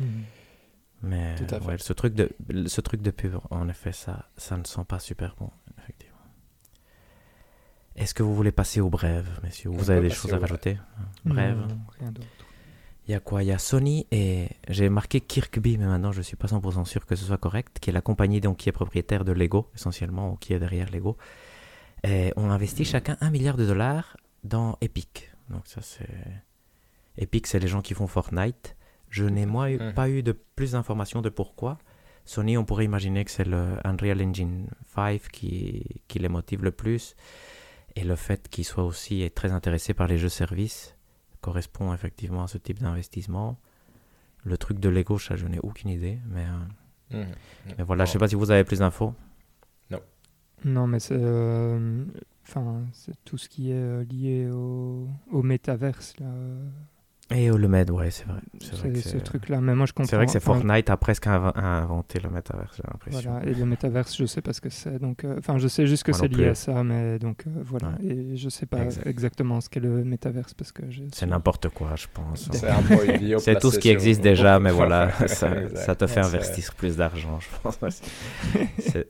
[0.00, 0.24] Mhm.
[1.02, 1.66] Mais Tout à fait.
[1.66, 2.28] ouais, ce truc de
[2.66, 5.48] ce truc de pub, en effet, ça, ça ne sent pas super bon,
[5.78, 6.16] effectivement.
[7.94, 9.70] Est-ce que vous voulez passer aux brèves, messieurs?
[9.70, 10.78] On Vous avez des choses à rajouter?
[11.24, 11.58] Brève.
[11.58, 12.26] Non, rien d'autre.
[13.08, 13.42] Il y a quoi?
[13.42, 17.06] Il y a Sony et j'ai marqué Kirkby, mais maintenant je suis pas 100% sûr
[17.06, 20.32] que ce soit correct, qui est la compagnie donc qui est propriétaire de Lego essentiellement,
[20.32, 21.16] ou qui est derrière Lego.
[22.04, 25.30] Et on investit chacun un milliard de dollars dans Epic.
[25.48, 26.06] Donc ça c'est
[27.16, 28.76] Epic, c'est les gens qui font Fortnite.
[29.08, 29.94] Je n'ai moi eu- Mhm.
[29.94, 31.78] pas eu de plus d'informations de pourquoi.
[32.26, 36.72] Sony, on pourrait imaginer que c'est le Unreal Engine 5 qui, qui les motive le
[36.72, 37.16] plus.
[37.96, 40.94] Et le fait qu'ils soient aussi très intéressés par les jeux-services
[41.40, 43.56] correspond effectivement à ce type d'investissement.
[44.44, 46.18] Le truc de Lego, ça, je n'ai aucune idée.
[46.30, 46.44] Mais,
[47.12, 47.32] euh, Mhm.
[47.78, 49.14] mais voilà, je sais pas si vous avez plus d'infos.
[50.64, 52.04] Non, mais c'est euh,
[52.42, 56.16] enfin, c'est tout ce qui est euh, lié au, au métaverse.
[56.18, 56.26] Là.
[57.30, 58.40] Et le Med, ouais, c'est vrai.
[58.58, 59.60] C'est vrai C'est que ce c'est- truc-là.
[59.60, 60.08] Mais moi, je comprends.
[60.08, 63.30] c'est vrai que c'est Fortnite a presque inv- inventé le métaverse, j'ai l'impression.
[63.32, 64.98] Voilà, et le métaverse, je sais pas ce que c'est.
[64.98, 66.46] Donc, euh, enfin, je sais juste que c'est lié plus.
[66.46, 67.88] à ça, mais donc euh, voilà.
[68.00, 68.06] Ouais.
[68.06, 69.06] Et je sais pas Exact.
[69.06, 71.02] exactement ce qu'est le métaverse parce que je.
[71.12, 72.48] C'est n'importe quoi, je pense.
[72.50, 77.38] C'est tout ce qui existe déjà, mais voilà, ça, te fait Ouais, investir plus d'argent,
[77.40, 77.78] je pense.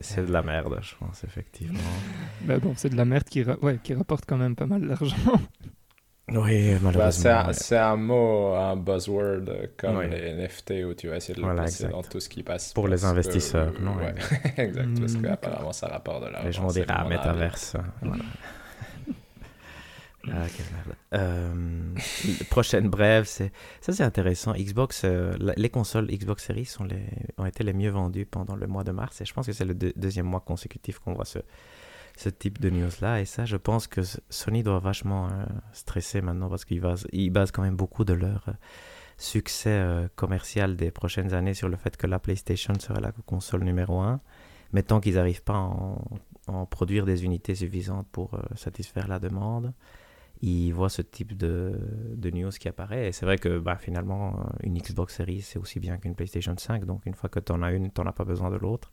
[0.00, 1.78] C'est de la merde, je pense, effectivement.
[2.42, 4.87] Bah bon, c'est de la merde qui, ra- ouais, qui rapporte quand même pas mal
[4.87, 5.16] d'argent.
[6.30, 7.10] Oui, Bah, malheureusement.
[7.10, 7.52] c'est un, ouais.
[7.54, 10.08] c'est un mot, un buzzword euh, comme Ouais.
[10.08, 11.92] les NFT où tu vas essayer de le Voilà, placer exact.
[11.96, 12.72] dans tout ce qui passe.
[12.74, 14.14] Pour les que- investisseurs, non, Ouais,
[14.58, 16.46] exact, parce Hmm, qu'apparemment ça rapporte de l'argent.
[16.46, 17.76] Les gens dire, ah, métaverse.
[18.02, 18.24] Voilà.
[20.30, 20.94] ah, quelle merde.
[21.14, 21.94] Euh,
[22.50, 24.52] prochaine brève, c'est ça c'est intéressant.
[24.52, 27.00] Xbox, euh, les consoles Xbox Series sont les,
[27.38, 29.64] ont été les mieux vendues pendant le mois de mars et je pense que c'est
[29.64, 31.38] le deux- deuxième mois consécutif qu'on voit ce,
[32.18, 36.20] ce type de news là et ça je pense que Sony doit vachement euh, stresser
[36.20, 38.52] maintenant parce qu'ils basent, ils basent quand même beaucoup de leur euh,
[39.16, 43.62] succès euh, commercial des prochaines années sur le fait que la PlayStation serait la console
[43.62, 44.20] numéro un
[44.72, 49.18] mais tant qu'ils n'arrivent pas à en, produire des unités suffisantes pour euh, satisfaire la
[49.18, 49.72] demande,
[50.42, 51.78] ils voient ce type de,
[52.14, 53.09] de news qui apparaît.
[53.09, 56.85] Et c'est vrai que bah, finalement, une Xbox Series, c'est aussi bien qu'une PlayStation 5.
[56.85, 58.92] Donc une fois que tu en as une, tu n'en as pas besoin de l'autre.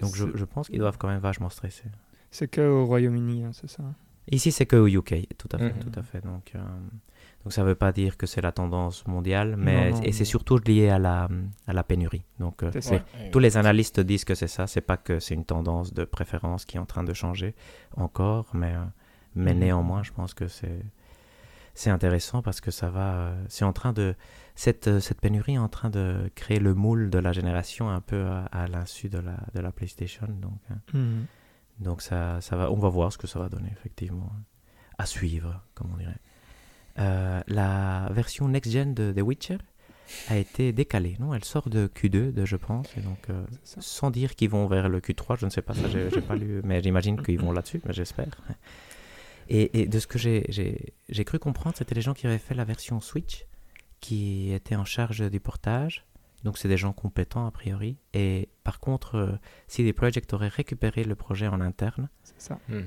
[0.00, 1.88] Donc je pense qu'ils doivent quand même vachement stresser.
[2.30, 3.82] C'est que au Royaume-Uni, hein, c'est ça.
[4.30, 5.80] Ici, c'est que au UK, tout à fait, Mhm.
[5.80, 6.20] tout à fait.
[6.22, 6.58] Donc, euh,
[7.44, 10.12] donc ça ne veut pas dire que c'est la tendance mondiale, mais Non, non, et
[10.12, 11.28] c'est surtout lié à la,
[11.66, 12.24] à la pénurie.
[12.38, 12.94] Donc, euh, C'est ça.
[12.96, 16.04] Ouais, tous les analystes disent que c'est ça, c'est pas que c'est une tendance de
[16.04, 17.54] préférence qui est en train de changer
[17.96, 18.84] encore, mais, euh,
[19.34, 19.60] mais Mhm.
[19.60, 20.82] néanmoins, je pense que c'est
[21.74, 23.14] c'est intéressant parce que ça va.
[23.14, 24.14] euh, c'est en train de.
[24.56, 28.26] Cette, cette pénurie est en train de créer le moule de la génération un peu
[28.26, 30.26] à, à l'insu de la, de la PlayStation.
[30.26, 30.78] Donc, hein.
[31.80, 34.32] Donc ça, ça va, on va voir ce que ça va donner, effectivement.
[34.98, 36.18] À suivre, comme on dirait.
[36.98, 39.58] Euh, la version next-gen de The Witcher
[40.28, 41.16] a été décalée.
[41.20, 42.88] Non, elle sort de Q2, de, je pense.
[42.96, 45.88] Et donc, euh, sans dire qu'ils vont vers le Q3, je ne sais pas, ça
[45.88, 48.40] j'ai pas lu, mais j'imagine qu'ils vont là-dessus, mais j'espère.
[49.48, 52.64] Et, et de ce que j'ai cru comprendre, c'était les gens qui avaient fait la
[52.64, 53.46] version Switch,
[54.00, 56.04] qui étaient en charge du portage.
[56.44, 57.96] Donc c'est des gens compétents a priori.
[58.14, 59.32] Et par contre, euh,
[59.66, 62.08] CD Projekt aurait récupéré le projet en interne.
[62.22, 62.58] C'est ça.
[62.68, 62.84] Mhm.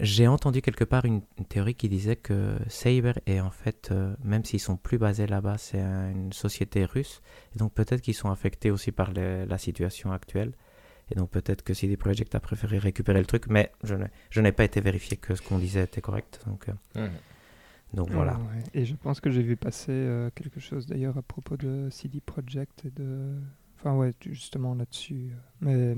[0.00, 4.14] J'ai entendu quelque part une, une théorie qui disait que Saber est en fait, euh,
[4.22, 7.20] même s'ils sont plus basés là-bas, c'est un- une société russe.
[7.54, 10.52] Et donc peut-être qu'ils sont affectés aussi par la situation actuelle.
[11.10, 14.40] Et donc peut-être que CD Projekt a préféré récupérer le truc, mais je n'ai- je
[14.40, 16.40] n'ai pas été vérifié que ce qu'on disait était correct.
[16.46, 16.72] Donc, euh,
[17.06, 17.10] Mhm.
[17.94, 18.34] Donc voilà.
[18.34, 18.62] Ouais.
[18.74, 22.20] Et je pense que j'ai vu passer euh, quelque chose d'ailleurs à propos de CD
[22.20, 23.34] Projekt et de.
[23.76, 25.30] Enfin, ouais, justement là-dessus.
[25.32, 25.96] euh, Mais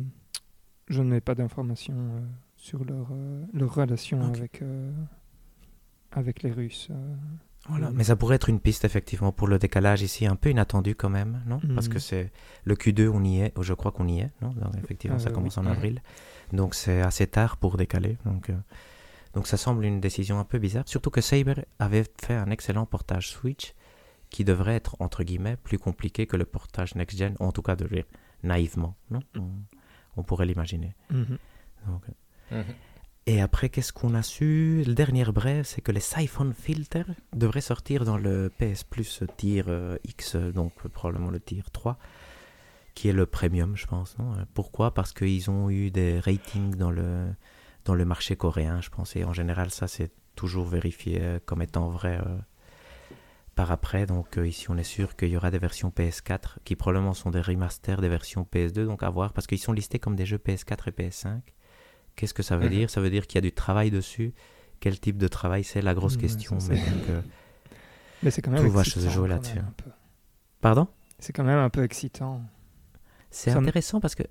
[0.89, 2.21] je n'ai pas d'informations euh,
[2.57, 4.63] sur leur, euh, leur relation avec,
[6.13, 6.89] avec les Russes.
[7.69, 7.91] Voilà.
[7.95, 11.11] Mais ça pourrait être une piste effectivement pour le décalage ici, un peu inattendu quand
[11.11, 11.61] même, non?
[11.75, 12.33] Parce que c'est
[12.65, 14.49] le Q2, on y est, je crois qu'on y est, non?
[14.51, 15.67] Donc, Effectivement, ça Euh, commence oui.
[15.67, 16.03] en avril,
[16.53, 18.17] donc c'est assez tard pour décaler.
[18.25, 18.51] Donc,
[19.35, 22.87] donc ça semble une décision un peu bizarre, surtout que Saber avait fait un excellent
[22.87, 23.75] portage Switch
[24.31, 27.77] qui devrait être entre guillemets plus compliqué que le portage next gen, en tout cas
[27.77, 28.05] de dire
[28.43, 29.21] naïvement, non?
[29.37, 29.51] On,
[30.17, 30.95] on pourrait l'imaginer.
[31.11, 31.39] Mhm.
[31.87, 32.03] Donc,
[32.53, 32.65] Mhm.
[33.27, 34.83] et après, qu'est-ce qu'on a su?
[34.87, 39.65] Le dernier bref, c'est que les Siphon Filter devraient sortir dans le PS Plus Tier
[39.69, 41.99] euh, X, euh, donc euh, probablement le Tier 3,
[42.95, 44.19] qui est le premium, je pense.
[44.19, 44.33] Non?
[44.35, 44.93] Euh, Pourquoi?
[44.95, 47.29] Parce qu'ils ont eu des ratings dans le,
[47.85, 49.17] dans le marché coréen, je pense.
[49.17, 52.39] Et en général, ça, c'est toujours vérifié euh, comme étant vrai euh,
[53.55, 54.07] par après.
[54.07, 57.31] Donc euh, ici, on est sûr qu'il y aura des versions PS4 qui probablement sont
[57.31, 60.39] des remasters des versions PS2, donc à voir, parce qu'ils sont listés comme des jeux
[60.39, 61.41] PS4 et PS5.
[62.17, 62.71] Qu'est-ce que ça veut Mhm.
[62.71, 62.91] dire?
[62.91, 64.33] Ça veut dire qu'il y a du travail dessus.
[64.81, 65.83] Quel type de travail c'est?
[65.83, 66.55] La grosse question.
[66.55, 67.23] mais c'est- donc, euh,
[68.23, 69.59] Mais c'est quand même Tout va se excitant, jouer là-dessus.
[70.61, 70.87] Pardon?
[71.19, 72.43] C'est quand même un peu excitant.
[73.31, 74.25] C'est intéressant parce que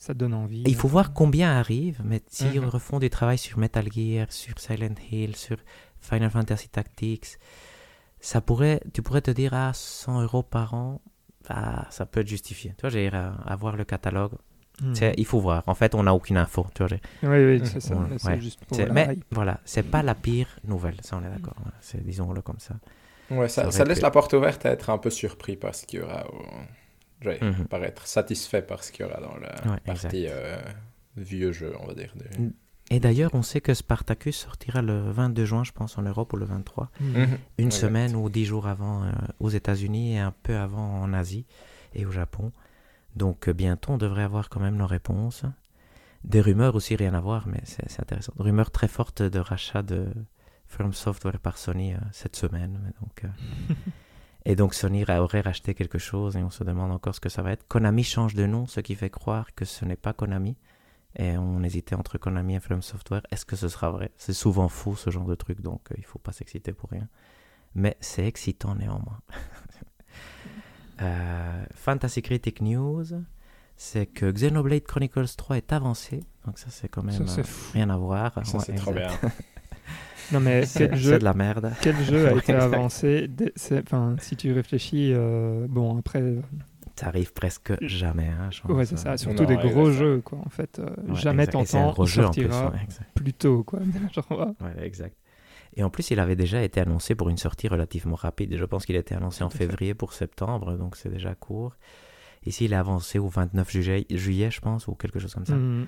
[0.00, 0.62] Ça donne envie.
[0.66, 0.90] il faut euh.
[0.90, 2.68] voir combien arrive, mais s'ils Mhm.
[2.68, 5.58] refont du travail sur Metal Gear, sur Silent Hill, sur
[6.00, 7.36] Final Fantasy Tactics,
[8.18, 11.00] ça pourrait, tu pourrais te dire à 100 euros par an,
[11.50, 12.70] ah, ça peut être justifié.
[12.78, 14.32] Tu vois, j'ai à, à voir le catalogue.
[14.82, 14.94] Mhm.
[14.94, 15.62] C'est- Il faut voir.
[15.66, 16.66] En fait, on n'a aucune info.
[16.74, 17.94] Tu vois, Oui, oui, c'est ça.
[17.94, 18.18] Ouais, mais ouais.
[18.18, 19.24] C'est juste pour c'est- la mais hype.
[19.30, 20.96] voilà, c'est pas la pire nouvelle.
[21.02, 21.56] Ça, on est d'accord.
[21.58, 22.76] Voilà, c'est- Disons-le comme ça.
[23.30, 25.56] Ouais, Ça ça, aurait ça laisse pu- la porte ouverte à être un peu surpris
[25.56, 26.24] par ce qu'il y aura.
[27.24, 27.26] Au...
[27.28, 27.66] Ouais, Mhm.
[27.66, 30.56] par être satisfait par ce qu'il y aura dans la Ouais, partie euh,
[31.16, 32.12] vieux jeu, on va dire.
[32.16, 32.52] de- Mm.
[32.92, 36.36] Et d'ailleurs, on sait que Spartacus sortira le 22 juin, je pense, en Europe ou
[36.36, 36.90] le 23.
[37.00, 37.08] Mhm.
[37.10, 37.38] Mhm.
[37.58, 37.80] Une Exact.
[37.80, 41.46] semaine ou dix jours avant euh, aux États-Unis et un peu avant en Asie
[41.94, 42.50] et au Japon.
[43.14, 45.44] Donc euh, bientôt, on devrait avoir quand même nos réponses.
[46.24, 48.32] Des rumeurs aussi, rien à voir, mais c'est intéressant.
[48.38, 50.08] Rumeurs très fortes de rachat de
[50.66, 52.92] From Software par Sony euh, cette semaine.
[53.00, 53.28] Donc, euh,
[54.44, 57.28] et donc Sony ra- aurait racheté quelque chose et on se demande encore ce que
[57.28, 57.66] ça va être.
[57.68, 60.56] Konami change de nom, ce qui fait croire que ce n'est pas Konami.
[61.16, 63.22] Et on hésitait entre Konami et From Software.
[63.32, 64.12] Est-ce que ce sera vrai?
[64.16, 67.08] C'est souvent faux ce genre de truc, donc euh, il faut pas s'exciter pour rien.
[67.74, 69.20] Mais c'est excitant néanmoins.
[71.02, 73.04] Euh, Fantasy Critic News,
[73.76, 76.20] c'est que Xenoblade Chronicles 3 est avancé.
[76.44, 78.34] Donc ça c'est quand même Ça, euh, rien à voir.
[78.44, 79.08] Ça, Ouais, c'est trop bien.
[80.32, 81.72] Non, mais C'est quel jeu, de la merde.
[81.82, 82.74] quel jeu a Ouais, été exact.
[82.74, 86.40] avancé dès- c'est- Enfin, si tu réfléchis, euh, bon, après, euh,
[86.96, 88.28] Ça arrive presque jamais.
[88.28, 89.12] Hein, je ouais, c'est ça.
[89.12, 90.38] euh, Surtout Non, des ouais, gros ouais, ça- jeux, quoi.
[90.44, 92.42] En fait, euh, ouais, jamais t'entends, gros il jeu en plus.
[92.42, 93.10] sortira ouais, exact.
[93.14, 93.80] plus tôt, quoi.
[94.12, 94.66] Genre, ouais.
[94.66, 95.16] Ouais, exact.
[95.76, 98.56] Et en plus, il avait déjà été annoncé pour une sortie relativement rapide.
[98.56, 101.76] Je pense qu'il a été annoncé en février pour septembre, donc c'est déjà court.
[102.44, 105.54] Ici, il est avancé au 29 juillet, juillet, je pense, ou quelque chose comme ça.
[105.54, 105.86] Mhm.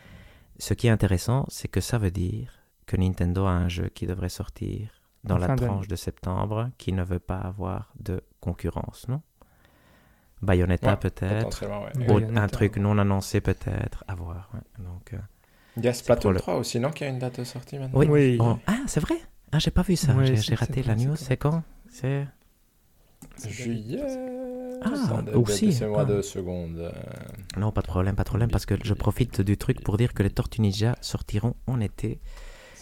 [0.59, 4.07] Ce qui est intéressant, c'est que ça veut dire que Nintendo a un jeu qui
[4.07, 4.90] devrait sortir
[5.25, 9.23] dans En la tranche de septembre qui ne veut pas avoir de concurrence, non?
[10.42, 11.68] Bayonetta Ouais, peut-être, ouais.
[11.68, 12.05] Ouais.
[12.05, 14.51] ou Bayonetta, un truc non annoncé peut-être, à voir.
[14.55, 14.85] ouais.
[14.85, 15.18] Donc, euh,
[15.77, 17.99] Il y a Splatoon le- 3 aussi, non Qui a une date de sortie maintenant?
[18.01, 18.07] Oui.
[18.11, 18.37] Oui.
[18.40, 19.14] oh, Ah, c'est vrai?
[19.53, 21.14] Ah, j'ai pas vu ça, Oui, j'ai c'est- raté c'est la news.
[21.14, 21.62] c'est C'est quand?
[21.88, 22.27] C'est
[23.49, 24.01] Juillet.
[24.85, 26.05] Ah, aussi, Laissez-moi ah.
[26.05, 26.79] deux secondes.
[26.79, 26.90] euh,
[27.57, 30.12] Non, pas de problème, pas de problème, parce que je profite du truc pour dire
[30.12, 32.21] que les Tortues Ninja sortiront en été.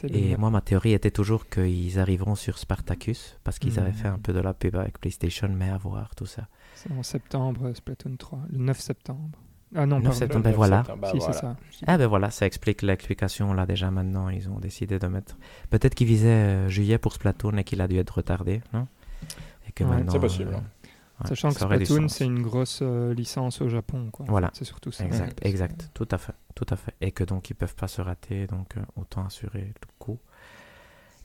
[0.08, 3.94] Et moi, ma théorie était toujours qu'ils arriveront sur Spartacus, parce qu'ils avaient Mhm.
[3.94, 6.46] fait un peu de la pub avec PlayStation, mais à voir tout ça.
[6.74, 9.38] C'est en septembre, Splatoon 3, le 9 septembre.
[9.74, 10.18] Ah non, 9 pardon.
[10.18, 10.76] septembre, ben 9 voilà.
[10.78, 11.32] septembre, bah si, voilà.
[11.32, 11.56] c'est ça.
[11.86, 14.28] Ah ben voilà, ça explique l'explication là déjà maintenant.
[14.28, 15.36] Ils ont décidé de mettre.
[15.70, 18.88] Peut-être qu'ils visaient euh, juillet pour Splatoon et qu'il a dû être retardé, non?
[19.68, 19.90] Et que Ouais.
[19.90, 20.50] maintenant, C'est possible.
[20.54, 20.64] euh, hein.
[21.26, 24.11] Sachant que Splatoon, c'est une grosse euh, licence au Japon.
[24.11, 24.26] Quoi.
[24.28, 24.50] Voilà.
[24.54, 25.04] C'est surtout ça.
[25.04, 26.94] Exact, exact, tout à fait, tout à fait.
[27.00, 30.18] Et que donc ils peuvent pas se rater, donc euh, autant assurer le coup.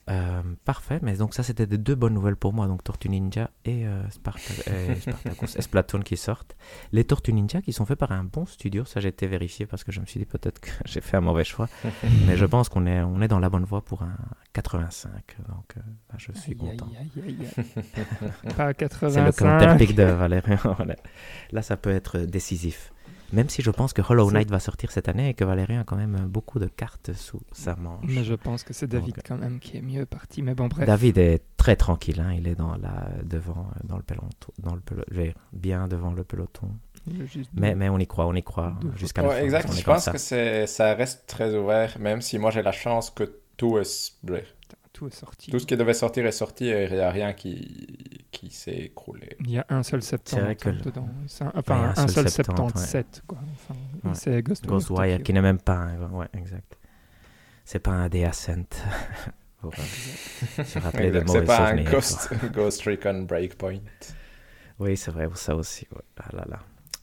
[0.08, 3.50] Euh, parfait, mais donc ça c'était des deux bonnes nouvelles pour moi, donc Tortue Ninja
[3.64, 4.38] et, euh, Sparta-
[5.00, 6.54] Spartacus Splatoon qui sortent.
[6.92, 9.82] Les Tortues Ninja qui sont faits par un bon studio, ça j'ai été vérifié parce
[9.82, 11.68] que je me suis dit peut-être que j'ai fait un mauvais choix,
[12.26, 14.16] mais je pense qu'on est, on est dans la bonne voie pour un
[14.52, 15.10] 85,
[15.48, 16.88] donc euh, bah, je suis Aïe, content.
[17.00, 17.36] aïe, aïe.
[18.56, 19.78] Pas C'est le commentaire 85.
[19.78, 20.94] pic de voilà.
[21.50, 22.92] Là, ça peut être décisif.
[23.32, 25.84] Même si je pense que Hollow Knight va sortir cette année et que Valérian a
[25.84, 28.04] quand même beaucoup de cartes sous sa manche.
[28.06, 30.42] Mais je pense que c'est David Donc, quand même qui est mieux parti.
[30.42, 30.86] Mais bon, bref.
[30.86, 32.32] David est très tranquille, hein.
[32.34, 35.88] il est dans la, devant, dans le peloton, dans le pelo- je vais dire, bien
[35.88, 36.68] devant le peloton.
[37.54, 39.44] Mais, mais on y croit, on y croit Deux jusqu'à la Ouais, fin.
[39.44, 39.72] exact.
[39.72, 40.12] Je pense ça.
[40.12, 43.24] que c'est, ça reste très ouvert, même si moi j'ai la chance que
[43.56, 44.16] tout est,
[44.96, 45.50] Tout est sorti.
[45.50, 48.72] tout ce qui devait sortir est sorti et il n'y a rien qui, qui s'est
[48.76, 49.36] écroulé.
[49.40, 51.02] Il y a un seul C'est septembre vrai que le- dedans.
[51.02, 53.22] Ouais, Enfin, un un seul seul 70, 77.
[53.26, 53.38] Quoi.
[53.52, 54.14] Enfin, Ouais.
[54.14, 55.22] C'est Ghostwire.
[55.22, 56.10] Qui n'est même pas un...
[56.12, 56.78] Ouais, exact.
[57.64, 58.64] C'est pas un Ascent.
[59.60, 61.26] Pour euh, se rappeler de Exact.
[61.26, 61.82] mauvais C'est pas un.
[61.82, 63.80] Ghost, Ghost Recon Breakpoint.
[64.78, 65.86] Oui, c'est vrai, ça aussi.
[65.92, 66.02] ouais.
[66.18, 66.60] Ah là là.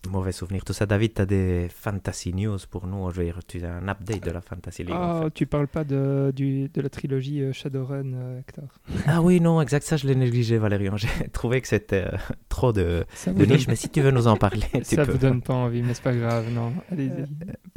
[0.10, 0.66] Mauvais souvenir.
[0.66, 3.10] Tout ça, David, tu as des fantasy news pour nous.
[3.12, 4.94] Je veux dire, tu as un update de la Fantasy League.
[4.94, 5.32] en Oh, fait.
[5.32, 8.66] tu parles pas de, du, de la trilogie euh, Shadowrun, euh, Hector.
[9.08, 9.84] Ah oui, non, exact.
[9.86, 10.98] Ça, je l'ai négligé, Valérian.
[10.98, 12.18] J'ai trouvé que c'était euh,
[12.50, 13.48] trop de, Ça niche.
[13.48, 15.14] donne- Mais si tu veux nous en parler, tu ça peux.
[15.14, 16.74] vous donne pas envie, mais c'est pas grave, non.
[16.92, 17.26] Allez-y.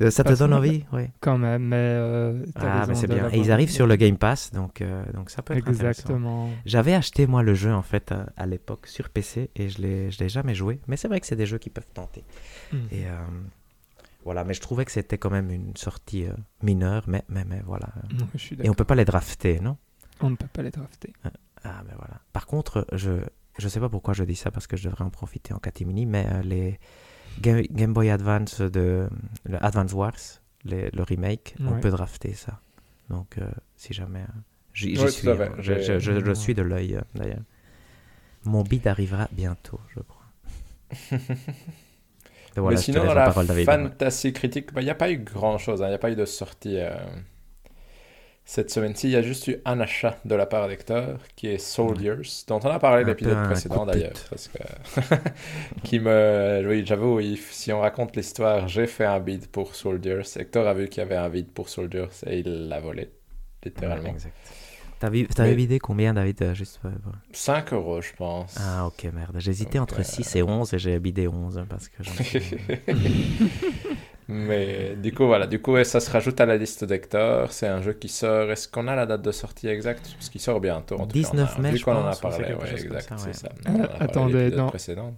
[0.04, 0.84] Euh, ça te donne envie?
[0.92, 1.02] Oui.
[1.20, 1.76] Quand même, mais.
[1.78, 3.30] euh, Ah, mais c'est bien.
[3.32, 4.82] Et ils arrivent sur le Game Pass, donc,
[5.14, 5.88] donc ça peut être intéressant.
[5.88, 6.50] Exactement.
[6.66, 9.76] J'avais acheté moi le jeu en fait à, à l'époque sur PC et je
[10.10, 10.80] je l'ai jamais joué.
[10.88, 12.15] Mais c'est vrai que c'est des jeux qui peuvent tenter.
[12.72, 12.76] Mm.
[12.90, 13.16] Et euh,
[14.24, 17.61] voilà, mais je trouvais que c'était quand même une sortie euh, mineure, mais, mais, mais
[17.64, 17.88] voilà.
[18.18, 19.76] Non, je suis Et on peut pas les drafter, non?
[20.20, 21.12] On ne peut pas les drafter.
[21.64, 22.20] Ah, mais voilà.
[22.33, 23.20] Par contre, je
[23.59, 26.05] je sais pas pourquoi je dis ça parce que je devrais en profiter en catimini,
[26.05, 26.79] mais euh, les
[27.40, 29.09] Game, Game Boy Advance de
[29.44, 30.16] le Advance Wars,
[30.64, 32.61] les- le remake, on peut drafter ça.
[33.09, 34.24] Donc, euh, si jamais,
[34.74, 35.29] j'y Ouais, suis.
[35.31, 35.52] hein.
[35.59, 36.35] Je, je- je- je Ouais.
[36.35, 37.42] suis de l'œil euh, d'ailleurs.
[38.44, 40.26] Mon bid arrivera bientôt, je crois.
[42.57, 43.33] Voilà, Mais sinon, dans la la
[43.64, 45.83] fantasy critique, bah, il n'y a pas eu grand-chose.
[45.83, 45.87] hein.
[45.87, 46.90] Il n'y a pas eu de sortie euh,
[48.45, 49.09] cette semaine-ci.
[49.09, 52.61] Il y a juste eu un achat de la part d'Hector, qui est Soldiers, dont
[52.62, 54.25] on a parlé l'épisode précédent d'ailleurs.
[54.31, 54.59] Parce que...
[55.83, 56.64] qui me...
[56.69, 60.23] Oui, j'avoue, si on raconte l'histoire, j'ai fait un bid pour Soldiers.
[60.37, 63.11] Hector a vu qu'il y avait un bid pour Soldiers et il l'a volé,
[63.64, 64.11] littéralement.
[64.11, 64.56] Ouais, exact.
[64.98, 67.18] T'avais Mais- bidé combien, David euh, juste, euh, voilà.
[67.32, 68.54] 5 euros, je pense.
[68.59, 69.37] Ah, ok, merde.
[69.38, 72.02] J'hésitais entre euh, 6 et 11 et j'ai bidé 11 hein, parce que
[74.28, 77.52] Mais du coup, voilà, du coup, ça se rajoute à la liste d'Hector.
[77.52, 78.50] C'est un jeu qui sort.
[78.50, 80.11] Est-ce qu'on a la date de sortie exacte?
[80.16, 80.96] Parce qu'il sort bientôt.
[80.96, 82.72] En tout cas, 19 on a- mai, Vu je qu'on en a pense, parlé, ouais,
[82.72, 83.20] exact, ça, ouais.
[83.26, 83.48] c'est ça.
[83.68, 84.70] Euh, a attendez, non.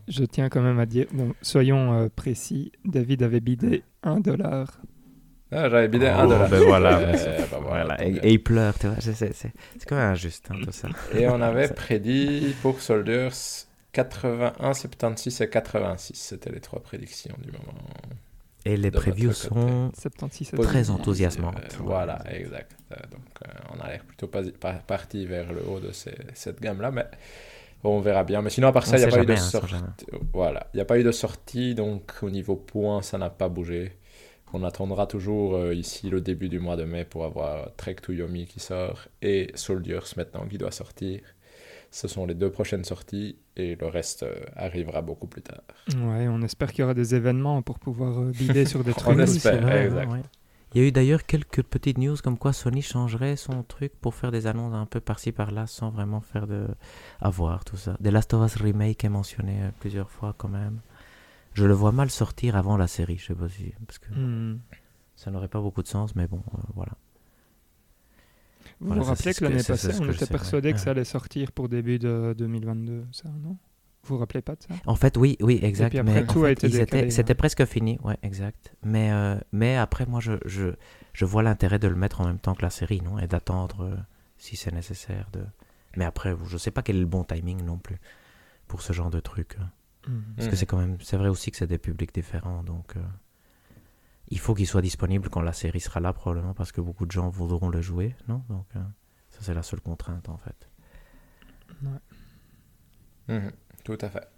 [0.09, 4.79] Je tiens quand même à dire, bon, soyons euh, précis, David avait bidé 1 dollar.
[5.51, 6.49] Ah, j'avais bidé Oh, 1 dollar.
[6.51, 8.97] ben voilà, Euh, voilà, tant Et, et il pleure, tu vois.
[9.01, 10.89] C'est- C'est c'est- c'est quand même injuste, hein, tout ça.
[11.15, 13.29] Et on avait prédit pour Soldiers
[13.93, 16.15] 81, 76 et 86.
[16.17, 17.73] C'était les trois prédictions du moment.
[18.67, 21.57] Et les previews sont 76 Très enthousiasmantes.
[21.57, 22.77] euh, voilà, exact.
[22.93, 26.15] Euh, Donc, euh, on a l'air plutôt pas, pas- parti vers le haut de ces-
[26.35, 27.07] cette gamme-là, mais
[27.85, 28.43] on verra bien.
[28.43, 29.75] Mais sinon, à part ça, il n'y a pas eu de hein, sortie.
[30.35, 33.49] Voilà, il n'y a pas eu de sortie, donc au niveau points, ça n'a pas
[33.49, 33.93] bougé.
[34.53, 38.13] On attendra toujours euh, ici le début du mois de mai pour avoir Trek to
[38.13, 41.21] Yomi qui sort et Soldiers maintenant qui doit sortir.
[41.91, 45.63] Ce sont les deux prochaines sorties et le reste euh, arrivera beaucoup plus tard.
[45.97, 49.15] Ouais, on espère qu'il y aura des événements pour pouvoir euh, bider sur des On
[49.15, 49.19] trucs.
[49.21, 49.55] espère.
[49.55, 50.11] c'est vrai, exact.
[50.13, 50.23] ouais.
[50.75, 54.15] Il y a eu d'ailleurs quelques petites news comme quoi Sony changerait son truc pour
[54.15, 56.67] faire des annonces un peu par-ci par-là sans vraiment faire de.
[57.21, 57.97] avoir tout ça.
[58.05, 60.81] The Last of Us Remake est mentionné euh, plusieurs fois quand même.
[61.55, 63.73] Je le vois mal sortir avant la série, je sais pas si.
[63.87, 64.61] Parce que Hmm.
[65.17, 66.93] ça n'aurait pas beaucoup de sens, mais bon, euh, voilà.
[68.81, 70.27] Vous Voilà, vous ça, rappelez que l'année passée, on était ouais.
[70.29, 73.57] persuadé que ça allait sortir pour début de 2022, ça, non?
[74.05, 74.75] Vous vous rappelez pas de ça?
[74.87, 75.91] En fait, oui, oui, exact.
[75.91, 78.73] puis après, mais en tout a été décalé, C'était presque fini, ouais, exact.
[78.85, 80.69] Mais, euh, mais après, moi, je, je,
[81.13, 83.83] je vois l'intérêt de le mettre en même temps que la série, non Et d'attendre
[83.85, 83.97] euh,
[84.39, 85.29] si c'est nécessaire.
[85.33, 85.41] De...
[85.97, 87.97] Mais après, je sais pas quel est le bon timing non plus
[88.69, 89.57] pour ce genre de truc.
[89.61, 89.69] hein.
[90.37, 90.51] Parce Mhm.
[90.51, 93.01] que c'est quand même, c'est vrai aussi que c'est des publics différents, donc euh,
[94.29, 97.11] il faut qu'il soit disponible quand la série sera là probablement parce que beaucoup de
[97.13, 98.43] gens voudront le jouer, non?
[98.49, 98.81] Donc euh,
[99.31, 100.69] ça c'est la seule contrainte en fait.
[103.29, 103.53] Mhm,
[103.85, 104.29] Tout à fait.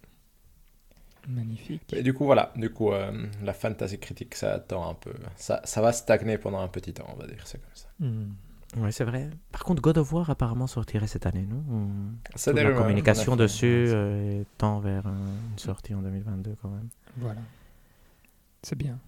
[1.29, 1.93] Magnifique.
[1.93, 5.13] Et du coup, voilà, du coup, euh, la fantasy critique, ça attend un peu.
[5.37, 7.89] Ça, ça va stagner pendant un petit temps, on va dire, c'est comme ça.
[8.01, 8.33] Hmm.
[8.77, 9.31] Oui, c'est vrai.
[9.51, 11.65] Par contre, God of War apparemment sortirait cette année, non
[12.53, 16.89] la communication dessus Ouais, euh, tend vers une sortie en 2022 quand même.
[17.17, 17.41] Voilà.
[18.63, 18.99] C'est bien.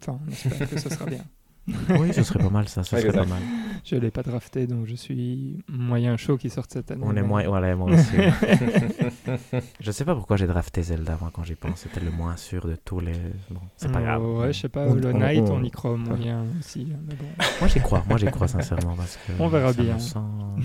[0.00, 1.24] Enfin, on espère que ce sera bien.
[1.68, 3.38] oui, ce serait pas mal ça, ce Ouais, serait pas mal.
[3.84, 7.02] Je ne l'ai pas drafté, donc je suis moyen chaud qui sorte cette année.
[7.04, 7.44] On est moins...
[7.46, 8.16] Voilà, moi aussi.
[9.80, 11.80] je sais pas pourquoi j'ai drafté Zelda, moi, quand j'y pense.
[11.80, 13.12] C'était le moins sûr de tous les...
[13.50, 14.22] Bon, c'est pas Euh, grave.
[14.24, 16.88] Ouais, je sais pas, On- Hollow Knight, on- on, y croit moyen aussi.
[16.92, 17.26] hein, mais bon.
[17.60, 18.04] Moi, j'y crois.
[18.08, 19.32] Moi, j'y crois sincèrement parce que...
[19.38, 19.98] On verra bien.
[19.98, 20.60] semble-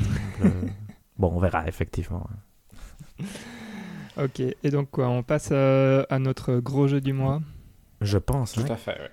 [1.17, 2.27] Bon, on verra, effectivement.
[4.17, 7.41] Ok, et donc quoi, on passe euh, à notre gros jeu du mois?
[8.01, 8.65] Je pense, Tout hein.
[8.69, 9.11] à fait, ouais.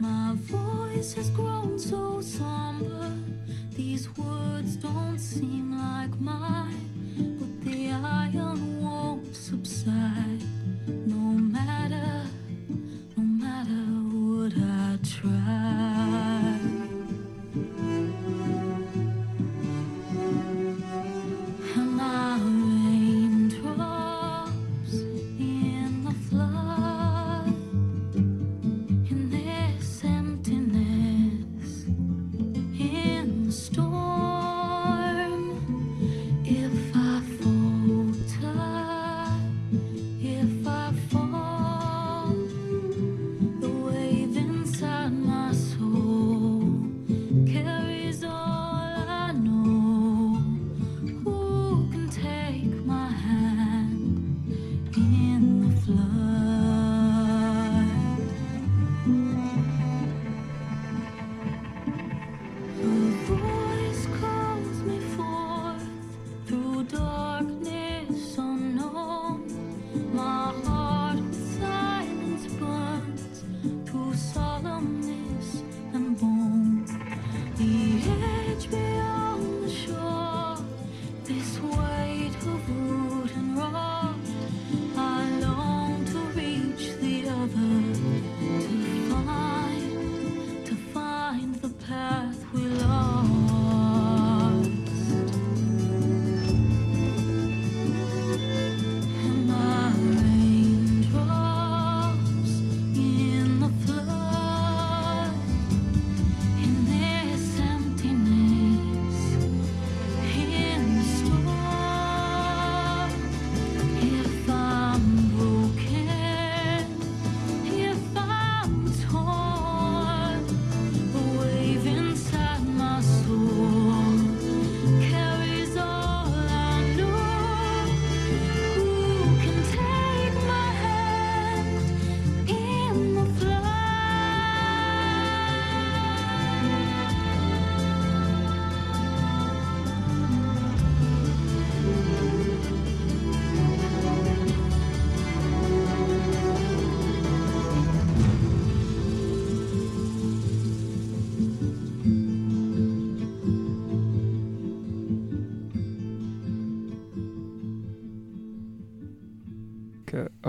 [0.00, 3.12] My voice has grown so somber.
[3.70, 10.42] These words don't seem like mine, but the iron won't subside.
[10.86, 12.24] No matter
[13.16, 13.82] no matter
[14.12, 15.93] what I try.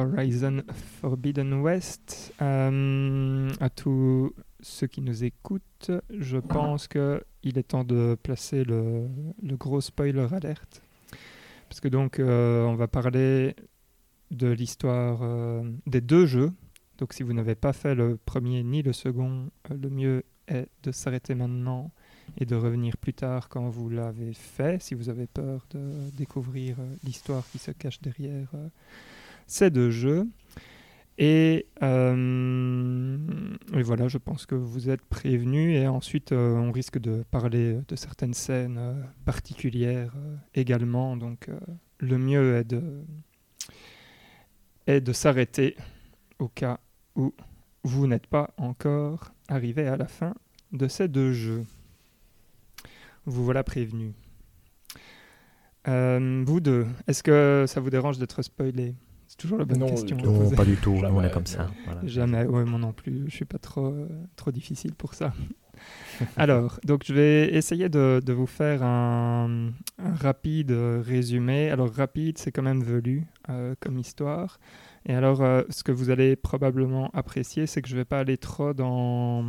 [0.06, 0.62] Horizon
[1.02, 2.34] Forbidden West.
[2.42, 8.64] Euh, à tous ceux qui nous écoutent, je pense que il est temps de placer
[8.64, 9.08] le,
[9.44, 10.82] gros spoiler alerte.
[11.70, 13.56] Parce que donc, euh, on va parler
[14.32, 16.52] de l'histoire euh, des deux jeux.
[16.98, 20.68] Donc, si vous n'avez pas fait le premier ni le second, euh, le mieux est
[20.84, 21.92] de s'arrêter maintenant
[22.40, 26.78] et de revenir plus tard quand vous l'avez fait, si vous avez peur de découvrir
[27.04, 28.50] l'histoire qui se cache derrière
[29.48, 30.28] ces deux jeux.
[31.18, 33.18] Et, euh,
[33.74, 35.78] et voilà, je pense que vous êtes prévenus.
[35.78, 40.14] Et ensuite, euh, on risque de parler de certaines scènes euh, particulières
[40.54, 41.16] également.
[41.16, 41.50] Donc,
[42.00, 42.82] le mieux est de,
[44.88, 45.78] est de s'arrêter
[46.40, 46.80] au cas
[47.16, 47.34] où
[47.84, 50.34] vous n'êtes pas encore arrivé à la fin
[50.74, 51.64] de ces deux jeux.
[53.26, 54.14] Vous voilà prévenus.
[55.88, 58.96] Vous deux, est-ce que ça vous dérange d'être spoilé?
[59.38, 60.16] C'est toujours la bonne Non, question.
[60.18, 60.56] Non, poser.
[60.56, 60.92] pas du tout.
[61.04, 61.70] On est comme ça.
[61.86, 62.02] voilà.
[62.06, 63.24] Jamais, ouais, moi non plus.
[63.28, 64.08] Je suis pas trop, euh,
[64.38, 65.34] trop difficile pour ça.
[66.38, 71.70] Alors, donc je vais essayer de, de vous faire un, un rapide euh, résumé.
[71.70, 74.58] Alors, rapide, c'est quand même velu euh, comme histoire.
[75.08, 78.38] Et alors, euh, ce que vous allez probablement apprécier, c'est que je vais pas aller
[78.38, 79.46] trop dans,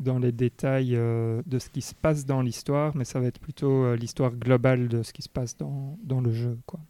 [0.00, 3.38] dans les détails euh, de ce qui se passe dans l'histoire, mais ça va être
[3.40, 6.80] plutôt euh, l'histoire globale de ce qui se passe dans, dans le jeu, quoi.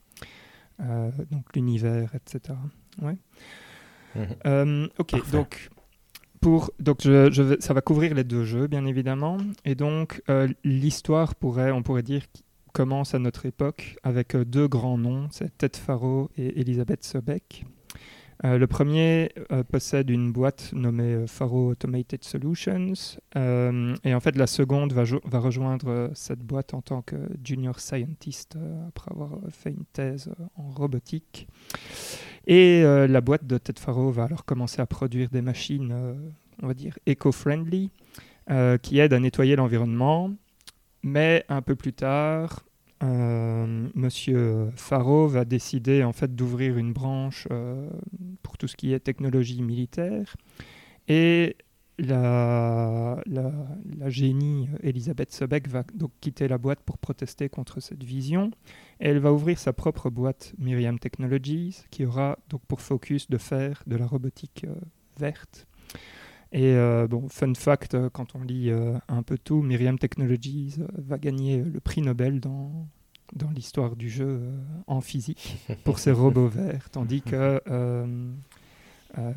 [0.80, 2.56] Euh, donc l'univers, etc.
[3.00, 3.16] Ouais.
[4.16, 4.26] Mhm.
[4.46, 5.32] Euh, ok, Parfait.
[5.36, 5.70] donc
[6.40, 10.22] pour donc je, je vais- ça va couvrir les deux jeux bien évidemment et donc
[10.28, 12.22] euh, l'histoire pourrait on pourrait dire
[12.72, 17.64] commence à notre époque avec euh, deux grands noms, c'est Ted Faro et Elisabeth Sobeck.
[18.44, 22.92] Euh, le premier euh, possède une boîte nommée euh, Faro Automated Solutions
[23.34, 27.80] et en fait la seconde va, jo- va rejoindre cette boîte en tant que junior
[27.80, 31.48] scientist après avoir fait une thèse en robotique.
[32.46, 35.94] Et la boîte de Ted Faro va alors commencer à produire des machines,
[36.62, 37.90] on va dire, éco-friendly,
[38.82, 40.30] qui aident à nettoyer l'environnement.
[41.02, 42.64] Mais un peu plus tard,
[43.04, 47.88] euh, Monsieur Faro va décider en fait d'ouvrir une branche euh,
[48.42, 50.36] pour tout ce qui est technologie militaire.
[51.08, 51.56] Et
[51.98, 53.22] la,
[54.06, 58.50] génie Elisabeth Sobeck va donc quitter la boîte pour protester contre cette vision.
[59.00, 63.38] Et elle va ouvrir sa propre boîte Miriam Technologies, qui aura donc pour focus de
[63.38, 64.74] faire de la robotique euh,
[65.18, 65.66] verte.
[66.52, 66.76] Et
[67.10, 68.70] bon, fun fact, quand on lit
[69.08, 72.86] un peu tout, Miriam Technologies va gagner le prix Nobel dans,
[73.32, 74.50] dans l'histoire du jeu euh,
[74.86, 78.30] en physique pour ses robots verts, tandis que euh,
[79.18, 79.32] euh,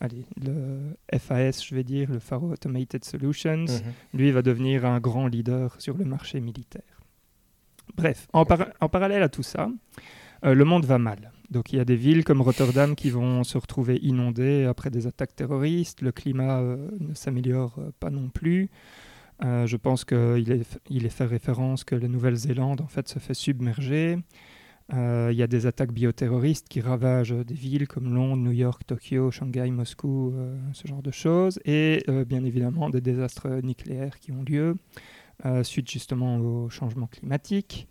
[0.00, 3.92] allez, le FAS, je vais dire, le Faro Automated Solutions, Mhm.
[4.14, 6.82] lui va devenir un grand leader sur le marché militaire.
[7.96, 9.68] Bref, en, para- en parallèle à tout ça,
[10.42, 11.30] le monde va mal.
[11.50, 15.06] Donc il y a des villes comme Rotterdam qui vont se retrouver inondées après des
[15.06, 18.70] attaques terroristes, le climat ne s'améliore pas non plus.
[19.44, 24.18] Euh, je pense qu'il est, fait référence que la Nouvelle-Zélande en fait se fait submerger.
[24.92, 28.82] Euh, il y a des attaques bioterroristes qui ravagent des villes comme Londres, New York,
[28.86, 31.58] Tokyo, Shanghai, Moscou, euh, ce genre de choses.
[31.64, 34.76] Et bien évidemment des désastres nucléaires qui ont lieu
[35.64, 37.88] suite justement au changement climatique.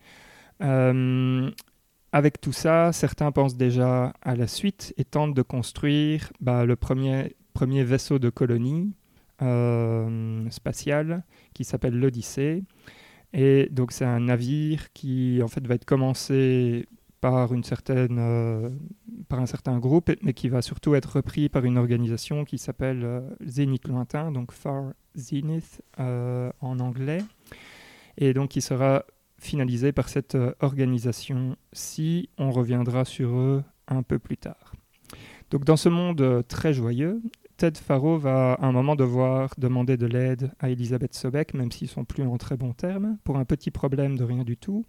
[2.14, 6.76] Avec tout ça, certains pensent déjà à la suite et tentent de construire bah, le
[6.76, 7.34] premier,
[7.84, 8.94] vaisseau de colonie
[10.50, 11.24] spatial
[11.54, 12.64] qui s'appelle l'Odyssée.
[13.34, 16.88] Et donc c'est un navire qui en fait va être commencé
[17.22, 18.70] par une certaine euh,
[19.30, 23.04] par un certain groupe, mais qui va surtout être repris par une organisation qui s'appelle
[23.04, 27.20] euh, Zénith lointain, donc Far Zenith euh, en anglais,
[28.18, 29.06] et donc qui sera
[29.38, 32.30] finalisé par cette euh, organisation-ci.
[32.38, 34.74] On reviendra sur eux un peu plus tard.
[35.52, 37.22] Donc dans ce monde euh, très joyeux,
[37.62, 41.90] Ted Faro va à un moment devoir demander de l'aide à Elisabeth Sobeck, même s'ils
[41.90, 44.84] sont plus en très bons termes, pour un petit problème de rien du tout.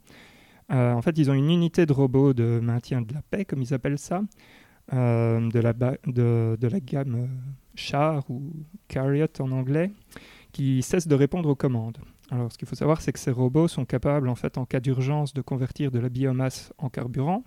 [0.73, 3.61] Euh, en fait, ils ont une unité de robots de maintien de la paix, comme
[3.61, 4.23] ils appellent ça,
[4.95, 5.59] euh, de,
[6.67, 7.27] la gamme euh,
[7.75, 8.55] Char ou
[8.89, 9.91] Carriot en anglais,
[10.53, 11.99] qui cesse de répondre aux commandes.
[12.31, 14.81] Alors, ce qu'il faut savoir, c'est que ces robots sont capables, en fait, en cas
[14.81, 17.45] d'urgence, de convertir de la biomasse en carburant.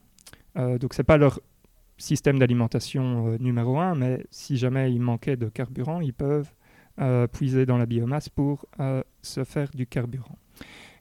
[0.56, 1.40] Donc, c'est pas leur
[1.98, 6.52] système d'alimentation euh, numéro un, mais si jamais il manquait de carburant, ils peuvent
[7.00, 10.38] euh, puiser dans la biomasse pour euh, se faire du carburant.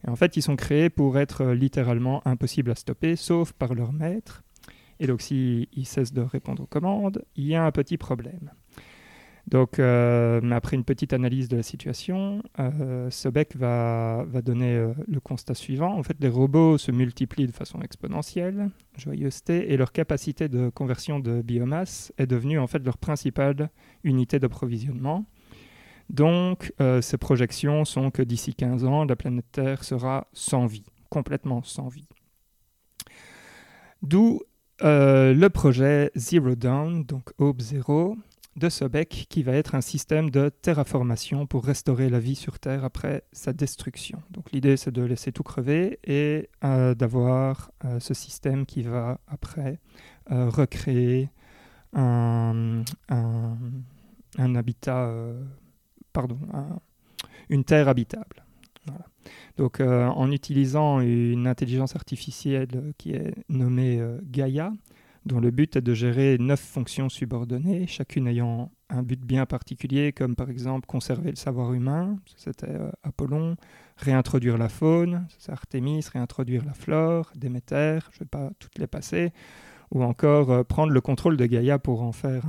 [0.06, 3.92] Et en fait, ils sont créés pour être littéralement impossibles à stopper, sauf par leur
[3.92, 4.42] maître.
[5.00, 8.50] Et donc, s'ils ils cessent de répondre aux commandes, il y a un petit problème.
[9.46, 15.20] Donc, euh, après une petite analyse de la situation, euh, Sobek va, donner euh, le
[15.20, 15.98] constat suivant.
[15.98, 21.20] En fait, les robots se multiplient de façon exponentielle, joyeuseté, et leur capacité de conversion
[21.20, 23.68] de biomasse est devenue en fait leur principale
[24.02, 25.26] unité d'approvisionnement.
[26.10, 31.62] Donc, ces projections sont que d'ici 15 ans, la planète Terre sera sans vie, complètement
[31.62, 32.06] sans vie.
[34.02, 34.42] D'où
[34.82, 38.18] le projet Zero Dawn, donc Aube Zéro,
[38.56, 42.84] de Sobek, qui va être un système de terraformation pour restaurer la vie sur Terre
[42.84, 44.22] après sa destruction.
[44.30, 49.20] Donc l'idée, c'est de laisser tout crever et euh, d'avoir euh, ce système qui va
[49.26, 49.80] après
[50.30, 51.30] euh, recréer
[51.92, 55.12] un, un, habitat,
[56.12, 56.80] pardon, un-
[57.48, 58.44] une Terre habitable.
[59.56, 64.72] Donc en utilisant une intelligence artificielle qui est nommée Gaia,
[65.26, 70.12] dont le but est de gérer neuf fonctions subordonnées, chacune ayant un but bien particulier,
[70.12, 73.56] comme par exemple conserver le savoir humain, c'était euh, Apollon,
[73.96, 78.86] réintroduire la faune, c'est Artémis, réintroduire la flore, Déméter, je ne vais pas toutes les
[78.86, 79.32] passer,
[79.94, 82.44] ou encore euh, prendre le contrôle de Gaïa pour en faire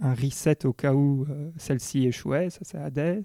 [0.00, 3.24] un, reset au cas où euh, celle-ci échouait, ça c'est Hades.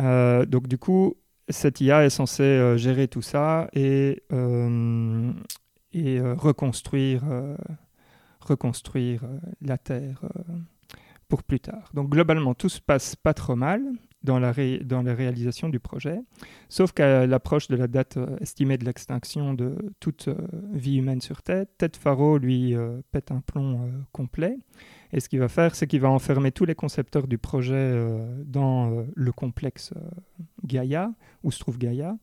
[0.00, 1.14] Euh, donc du coup,
[1.48, 4.24] cette IA est censée gérer tout ça et,
[5.92, 7.22] et reconstruire,
[8.46, 10.54] reconstruire euh, la Terre euh,
[11.28, 11.90] pour plus tard.
[11.94, 13.82] Donc globalement, tout se passe pas trop mal
[14.22, 14.52] dans la,
[14.84, 16.18] dans la réalisation du projet,
[16.68, 20.28] sauf qu'à l'approche de la date euh, estimée de l'extinction de toute
[20.72, 22.74] vie humaine sur Terre, Ted Faro, lui,
[23.12, 24.56] pète un plomb complet.
[25.12, 28.02] Et ce qu'il va faire, c'est qu'il va enfermer tous les concepteurs du projet
[28.44, 29.94] dans le complexe
[30.64, 31.12] Gaia,
[31.44, 32.16] où se trouve Gaia,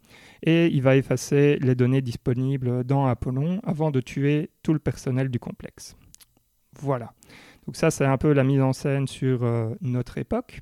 [0.44, 5.30] et il va effacer les données disponibles dans Apollon avant de tuer tout le personnel
[5.30, 5.96] du complexe.
[6.80, 7.14] Voilà.
[7.66, 10.62] Donc ça, c'est un peu la mise en scène sur euh, notre époque.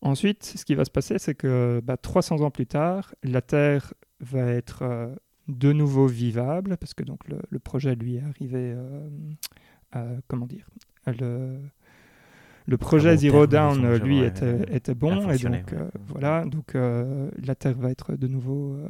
[0.00, 3.94] Ensuite, ce qui va se passer, c'est que bah, 300 ans plus tard, la Terre
[4.20, 5.14] va être euh,
[5.48, 9.08] de nouveau vivable, parce que donc le, projet, lui, est arrivé, euh,
[9.92, 10.68] à- comment dire,
[11.06, 11.58] le,
[12.68, 15.64] le projet Zero terme, Down, lui, était, bon, et donc ouais.
[15.72, 18.88] euh, voilà, donc euh, la Terre va être de nouveau euh,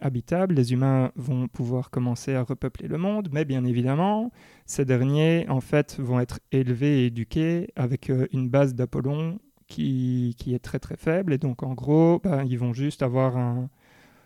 [0.00, 4.30] habitable, les humains vont pouvoir commencer à repeupler le monde, mais bien évidemment,
[4.66, 10.54] ces derniers, en fait, vont être élevés et éduqués avec une base d'Apollon qui, qui
[10.54, 13.68] est très très faible, et donc en gros, ben, ils vont juste avoir un...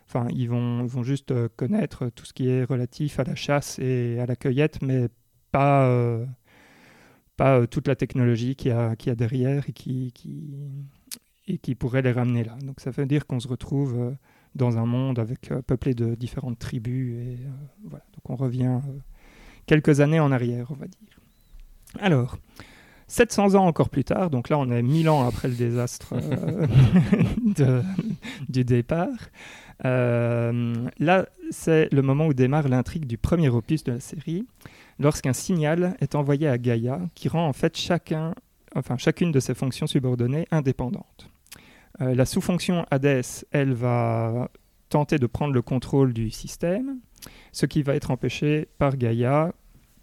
[0.07, 3.79] Enfin, ils vont, vont juste euh, connaître tout ce qui est relatif à la chasse
[3.79, 5.07] et à la cueillette, mais
[5.51, 6.25] pas, euh,
[7.37, 10.55] pas euh, toute la technologie qu'il y a, a derrière et qui, qui,
[11.47, 12.55] et qui pourrait les ramener là.
[12.61, 14.11] Donc ça veut dire qu'on se retrouve euh,
[14.55, 17.37] dans un monde avec euh, peuplé de différentes tribus et
[17.83, 18.05] voilà.
[18.13, 18.79] Donc on revient
[19.65, 21.19] quelques années en arrière, on va dire.
[21.99, 22.37] Alors,
[23.07, 26.15] 700 ans encore plus tard, donc là on est 1000 ans après le désastre
[28.49, 29.09] du départ.
[29.83, 34.47] Là, c'est le moment où démarre l'intrigue du premier opus de la série,
[34.99, 38.33] lorsqu'un signal est envoyé à Gaïa qui rend en fait chacun,
[38.75, 41.29] enfin, chacune de ses fonctions subordonnées indépendantes.
[42.01, 44.49] Euh, la sous-fonction Hades, elle va
[44.89, 46.99] tenter de prendre le contrôle du système,
[47.51, 49.53] ce qui va être empêché par Gaïa,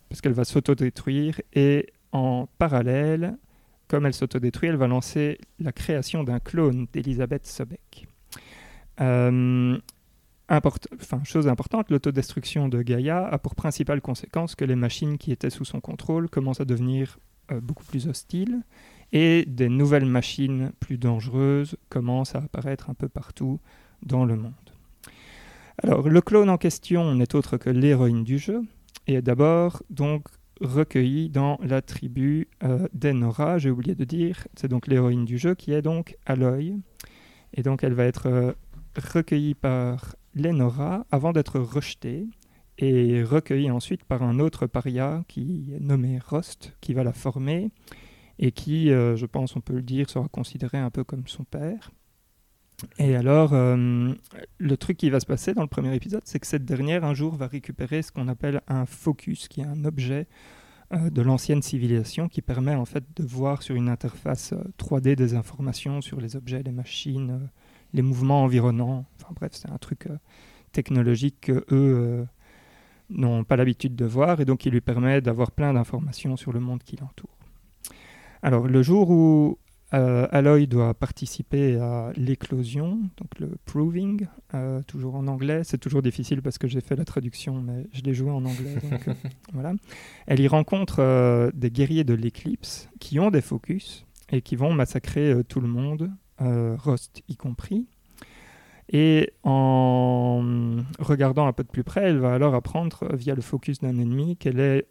[0.08, 3.36] parce qu'elle va s'autodétruire, et en parallèle,
[3.88, 8.06] comme elle s'autodétruit, elle va lancer la création d'un clone d'Elisabeth Sobek.
[9.00, 9.78] Euh,
[11.24, 15.64] chose importante, l'autodestruction de Gaïa a pour principale conséquence que les machines qui étaient sous
[15.64, 17.18] son contrôle commencent à devenir
[17.52, 18.62] euh, beaucoup plus hostiles
[19.12, 23.60] et des nouvelles machines plus dangereuses commencent à apparaître un peu partout
[24.02, 24.52] dans le monde.
[25.82, 28.62] Alors, le clone en question n'est autre que l'héroïne du jeu
[29.06, 30.26] et est d'abord donc
[30.60, 35.54] recueillie dans la tribu euh, d'Enora, j'ai oublié de dire, c'est donc l'héroïne du jeu
[35.54, 36.74] qui est donc Aloy.
[37.54, 38.52] Et donc elle va être euh,
[38.96, 42.26] recueillie par l'Enora avant d'être rejetée
[42.78, 47.70] et recueillie ensuite par un autre paria qui est nommé Rost, qui va la former
[48.38, 51.44] et qui, euh, je pense on peut le dire, sera considéré un peu comme son
[51.44, 51.90] père.
[52.98, 54.14] Et alors, euh,
[54.58, 57.14] le truc qui va se passer dans le premier épisode, c'est que cette dernière, un
[57.14, 60.26] jour, va récupérer ce qu'on appelle un focus, qui est un objet
[60.92, 65.14] euh, de l'ancienne civilisation qui permet en fait de voir sur une interface euh, 3D
[65.14, 67.48] des informations sur les objets, les machines,
[67.92, 69.04] les mouvements environnants.
[69.16, 70.16] Enfin bref, c'est un truc euh,
[70.72, 72.24] technologique que eux euh,
[73.10, 76.60] n'ont pas l'habitude de voir et donc qui lui permet d'avoir plein d'informations sur le
[76.60, 77.36] monde qui l'entoure.
[78.42, 79.58] Alors le jour où
[79.92, 84.26] euh, Aloy doit participer à l'éclosion, donc le proving,
[84.86, 85.62] toujours en anglais.
[85.64, 88.76] C'est toujours difficile parce que j'ai fait la traduction, mais je l'ai joué en anglais.
[88.88, 89.16] donc,
[89.52, 89.74] voilà.
[90.28, 95.42] Elle y rencontre des guerriers de l'éclipse qui ont des focus et qui vont massacrer
[95.48, 97.86] tout le monde, euh, Rost y compris.
[98.92, 100.42] Et en
[100.98, 103.98] regardant un peu de plus près, elle va alors apprendre euh, via le focus d'un
[103.98, 104.86] ennemi qu'elle est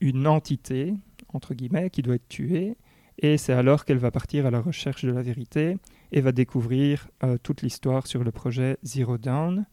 [0.00, 0.94] une entité,
[1.32, 2.76] entre guillemets, qui doit être tuée.
[3.20, 5.78] Et c'est alors qu'elle va partir à la recherche de la vérité
[6.12, 9.66] et va découvrir euh, toute l'histoire sur le projet Zero Dawn.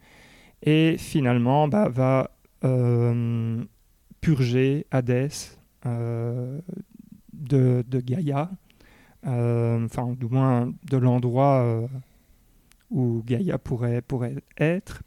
[0.64, 2.32] Et finalement, bah, va
[4.26, 5.30] purger Hades
[5.86, 6.60] euh,
[7.34, 8.50] de, de Gaïa,
[9.26, 11.88] enfin, du moins de l'endroit euh,
[12.92, 15.02] où Gaïa pourrait, pourrait être.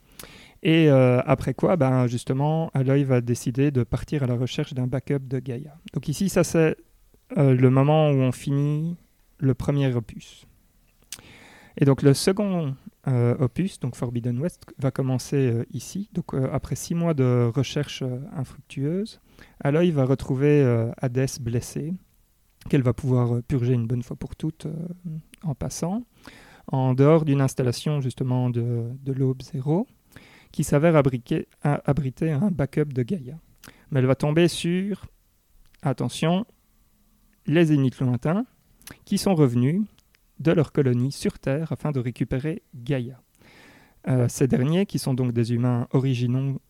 [0.62, 4.87] Et euh, après quoi, ben, justement, Aloy va décider de partir à la recherche d'un
[4.87, 5.77] backup de Gaïa.
[5.93, 6.77] Donc ici, ça c'est
[7.37, 8.97] euh, le moment où on finit
[9.39, 10.47] le premier opus.
[11.81, 12.75] Et donc le second
[13.07, 16.11] euh, opus, donc Forbidden West, va commencer euh, ici.
[16.12, 19.21] Donc euh, après six mois de recherche euh, infructueuse,
[19.61, 21.95] Aloy va retrouver euh, Hadès blessé,
[22.69, 24.75] qu'elle va pouvoir euh, purger une bonne fois pour toutes euh,
[25.43, 26.05] en passant,
[26.67, 29.87] en dehors d'une installation justement de, de l'aube zéro,
[30.53, 33.39] qui s'avère abriter un backup de Gaïa.
[33.91, 35.07] mais elle va tomber sur,
[35.83, 36.47] attention,
[37.47, 38.47] les zéniths lointains
[39.05, 39.83] qui sont revenus
[40.41, 43.21] de leur colonie sur Terre afin de récupérer Gaïa.
[44.07, 46.61] Euh, ces derniers, qui sont donc des humains originaux,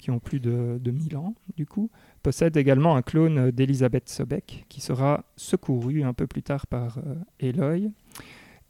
[0.00, 1.90] qui ont plus de, de 1000 ans, du coup,
[2.24, 7.14] possèdent également un clone d'Elisabeth Sobek, qui sera secouru un peu plus tard par euh,
[7.38, 7.92] Eloy.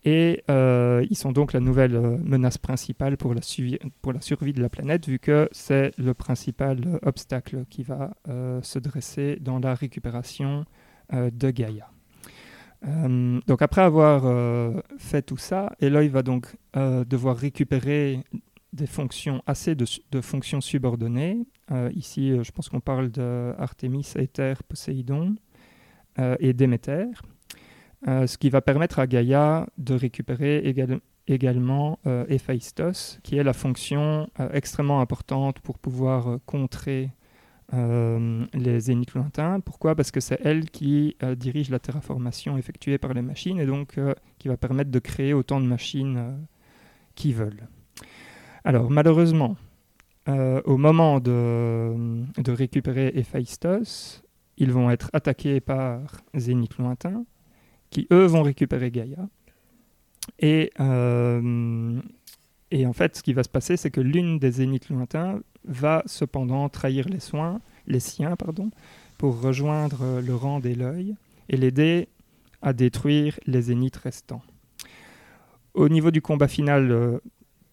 [0.05, 3.79] Et euh, ils sont donc la nouvelle euh, menace principale pour la, survie
[4.53, 9.39] de la planète, vu que c'est le principal euh, obstacle qui va euh, se dresser
[9.41, 10.67] dans la récupération
[11.13, 11.89] euh, de Gaïa.
[12.87, 18.21] Euh, donc après avoir euh, fait tout ça, Eloy va donc euh, devoir récupérer
[18.75, 21.47] des fonctions, assez de fonctions subordonnées.
[21.71, 25.37] Euh, ici, euh, je pense qu'on parle de Artemis, Aether, Poséidon
[26.19, 27.07] euh, et Déméter.
[28.07, 31.99] Ce qui va permettre à Gaïa de récupérer égal- également
[32.29, 37.13] Héphaïstos, qui est la fonction extrêmement importante pour pouvoir contrer
[37.73, 39.61] les zéniths lointains.
[39.61, 39.95] Pourquoi?
[39.95, 43.99] Parce que c'est elle qui dirige la terraformation effectuée par les machines et donc
[44.39, 46.37] qui va permettre de créer autant de machines euh,
[47.15, 47.67] qui veulent.
[48.65, 49.57] Alors malheureusement,
[50.29, 54.23] euh, au moment de, récupérer Héphaïstos,
[54.57, 56.01] ils vont être attaqués par
[56.35, 57.25] zéniths lointains
[57.91, 59.29] qui eux vont récupérer Gaïa.
[60.39, 62.01] Et, euh,
[62.73, 66.69] en fait, ce qui va se passer, c'est que l'une des zéniths lointains va cependant
[66.69, 68.71] trahir les, soins, les siens pardon,
[69.19, 71.15] pour rejoindre euh, le rang d'Eloy
[71.51, 72.09] et l'aider
[72.63, 74.43] à détruire les zéniths restants.
[75.75, 77.21] Au niveau du combat final,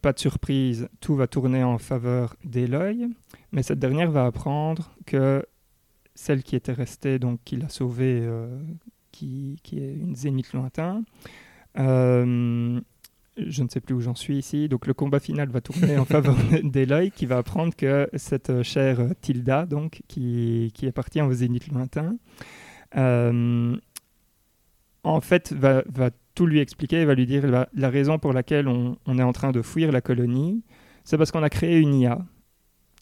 [0.02, 3.08] pas de surprise, tout va tourner en faveur d'Eloy,
[3.52, 5.46] mais cette dernière va apprendre que
[6.16, 8.60] celle qui était restée, donc qui l'a sauvée, euh,
[9.12, 11.04] qui, qui est une zénith lointain,
[11.78, 12.80] euh,
[13.38, 14.68] je ne sais plus où j'en suis ici.
[14.68, 19.00] Donc le combat final va tourner en faveur d'Eloy qui va apprendre que cette chère
[19.22, 22.18] Tilda, donc, qui, qui est partie en zénith lointain,
[22.98, 23.78] euh,
[25.04, 28.98] en fait va, va tout lui expliquer, va lui dire la, raison pour laquelle on,
[29.18, 30.64] est en train de fuir la colonie,
[31.04, 32.20] c'est parce qu'on a créé une IA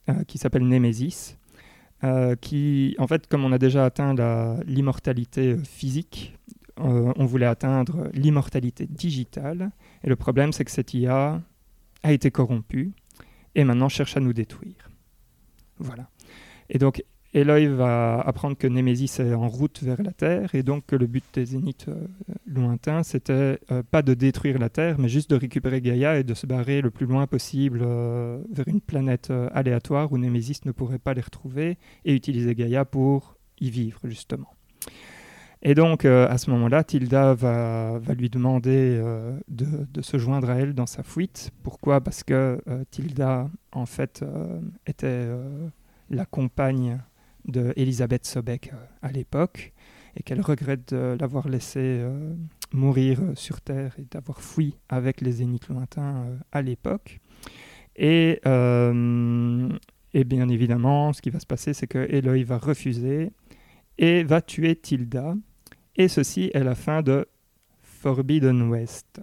[0.10, 1.38] euh, qui s'appelle Nemesis.
[2.04, 4.16] euh, qui, en fait, comme on a déjà atteint
[4.66, 6.36] l'immortalité euh, physique,
[6.82, 9.72] on voulait atteindre l'immortalité digitale.
[10.02, 11.42] Et le problème, c'est que cette IA
[12.04, 12.94] a été corrompue
[13.54, 14.90] et maintenant cherche à nous détruire.
[15.78, 16.10] Voilà.
[16.70, 17.04] Et donc,
[17.34, 21.06] Eloy va apprendre que Némésis est en route vers la Terre et donc que le
[21.06, 22.08] but des zéniths euh,
[22.48, 26.34] lointains, c'était euh, pas de détruire la Terre, mais juste de récupérer Gaïa et de
[26.34, 30.98] se barrer le plus loin possible euh, vers une planète aléatoire où Némésis ne pourrait
[30.98, 34.50] pas les retrouver et utiliser Gaïa pour y vivre, justement.
[35.62, 38.98] Et donc, à ce moment-là, Tilda va, lui demander
[39.50, 41.52] de, se joindre à elle dans sa fuite.
[41.64, 42.00] Pourquoi?
[42.00, 42.60] Parce que
[42.92, 44.24] Tilda, en fait,
[44.88, 45.28] était
[46.10, 47.00] la compagne
[47.46, 49.74] de Elisabeth Sobek euh, à l'époque
[50.16, 52.34] et qu'elle regrette de l'avoir laissé euh,
[52.74, 57.20] mourir euh, sur Terre et d'avoir fui avec les zéniths lointains à l'époque.
[57.96, 63.34] Et, et bien évidemment, ce qui va se passer, c'est que Eloy va refuser
[63.98, 65.36] et va tuer Tilda.
[65.98, 67.28] Et ceci est la fin de
[67.82, 69.20] Forbidden West.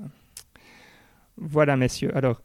[1.39, 2.15] Voilà, messieurs.
[2.15, 2.43] Alors,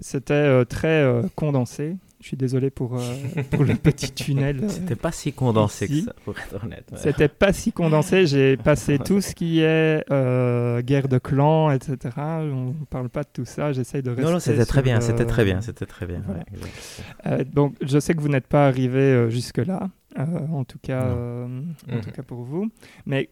[0.00, 1.96] c'était très condensé.
[2.24, 3.02] Je suis désolé pour, euh,
[3.50, 4.60] pour le petit tunnel.
[4.64, 6.00] euh, C'était pas si condensé ici.
[6.00, 6.88] que ça, pour être honnête.
[6.90, 6.98] ouais.
[6.98, 8.26] C'était pas si condensé.
[8.26, 11.98] J'ai passé tout ce qui est euh, guerre de clans, etc.
[12.16, 13.72] On ne parle pas de tout ça.
[13.72, 14.24] J'essaye de rester.
[14.24, 16.22] Non, non, c'était très sur, bien, euh, c'était très bien, c'était très bien.
[16.24, 16.40] voilà.
[16.40, 17.02] ouais, exact.
[17.26, 21.02] euh, donc, je sais que vous n'êtes pas arrivé euh, jusque-là, euh, en tout cas,
[21.04, 21.44] euh,
[21.90, 22.00] en Mhm.
[22.00, 22.70] tout cas pour vous.
[23.04, 23.28] Mais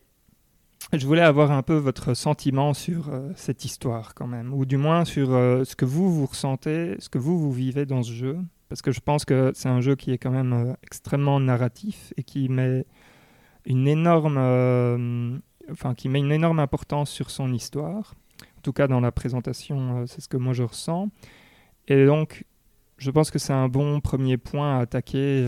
[0.93, 4.77] je voulais avoir un peu votre sentiment sur euh, cette histoire, quand même, ou du
[4.77, 8.13] moins sur euh, ce que vous vous ressentez, ce que vous vous vivez dans ce
[8.13, 8.37] jeu,
[8.73, 12.15] parce que je pense que c'est un jeu qui est quand même euh, extrêmement narratif
[12.17, 12.87] et qui met
[13.67, 15.37] une énorme, euh,
[15.71, 18.15] enfin, qui met une énorme importance sur son histoire.
[18.57, 21.11] En tout cas, dans la présentation, euh, c'est ce que moi je ressens.
[21.87, 22.47] Et donc,
[22.97, 25.47] je pense que c'est un bon premier point à attaquer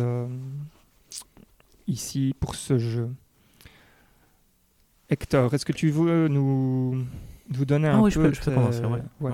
[1.87, 3.09] ici pour ce jeu.
[5.09, 7.03] Hector, est-ce que tu veux nous,
[7.49, 9.01] nous donner Ah un oui, je peu peux, je peux commencer, ouais.
[9.22, 9.33] ouais.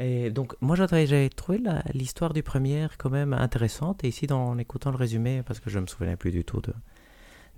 [0.00, 1.60] Et donc, moi, j'ai trouvé
[1.92, 4.02] l'histoire du premier quand même intéressante.
[4.02, 6.72] Et ici, en écoutant le résumé, parce que je me souvenais plus du tout de,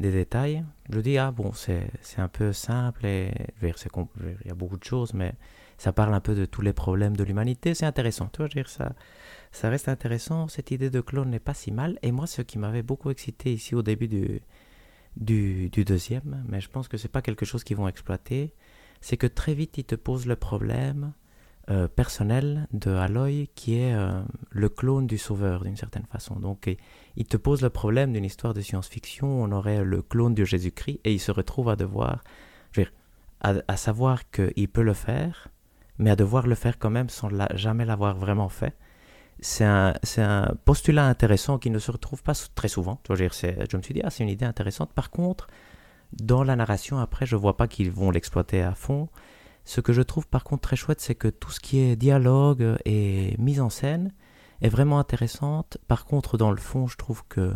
[0.01, 1.89] des détails, je dis, ah bon, c'est
[2.19, 3.33] un peu simple et
[3.63, 5.35] il y a beaucoup de choses, mais
[5.79, 7.75] ça parle un peu de tous les problèmes de l'humanité.
[7.75, 8.93] C'est intéressant, tu vois, dire, ça,
[9.53, 10.49] ça reste intéressant.
[10.49, 11.97] Cette idée de clone n'est pas si mal.
[12.03, 14.43] Et moi, ce qui m'avait beaucoup excité ici au début du,
[15.17, 18.53] du, du deuxième, mais je pense que c'est pas quelque chose qu'ils vont exploiter,
[19.01, 21.13] c'est que très vite, ils te posent le problème
[21.71, 26.35] euh, personnel de Aloy qui est euh, le clone du sauveur d'une certaine façon.
[26.35, 26.77] Donc et,
[27.15, 31.01] il te pose le problème d'une histoire de science-fiction, on aurait le clone de Jésus-Christ
[31.05, 32.25] et il se retrouve à devoir,
[33.41, 35.49] à, savoir qu'il peut le faire,
[35.99, 38.75] mais à devoir le faire quand même sans jamais l'avoir vraiment fait.
[39.41, 43.01] C'est un, un postulat intéressant qui ne se retrouve pas très souvent.
[43.07, 44.93] Je, veux dire, je me suis dit, ah, c'est une idée intéressante.
[44.93, 45.47] Par contre,
[46.13, 49.09] dans la narration, après, je vois pas qu'ils vont l'exploiter à fond.
[49.65, 52.77] Ce que je trouve par contre très chouette, c'est que tout ce qui est dialogue
[52.85, 54.13] et mise en scène
[54.61, 55.79] est vraiment intéressante.
[55.89, 57.53] Par contre, dans le fond, je trouve que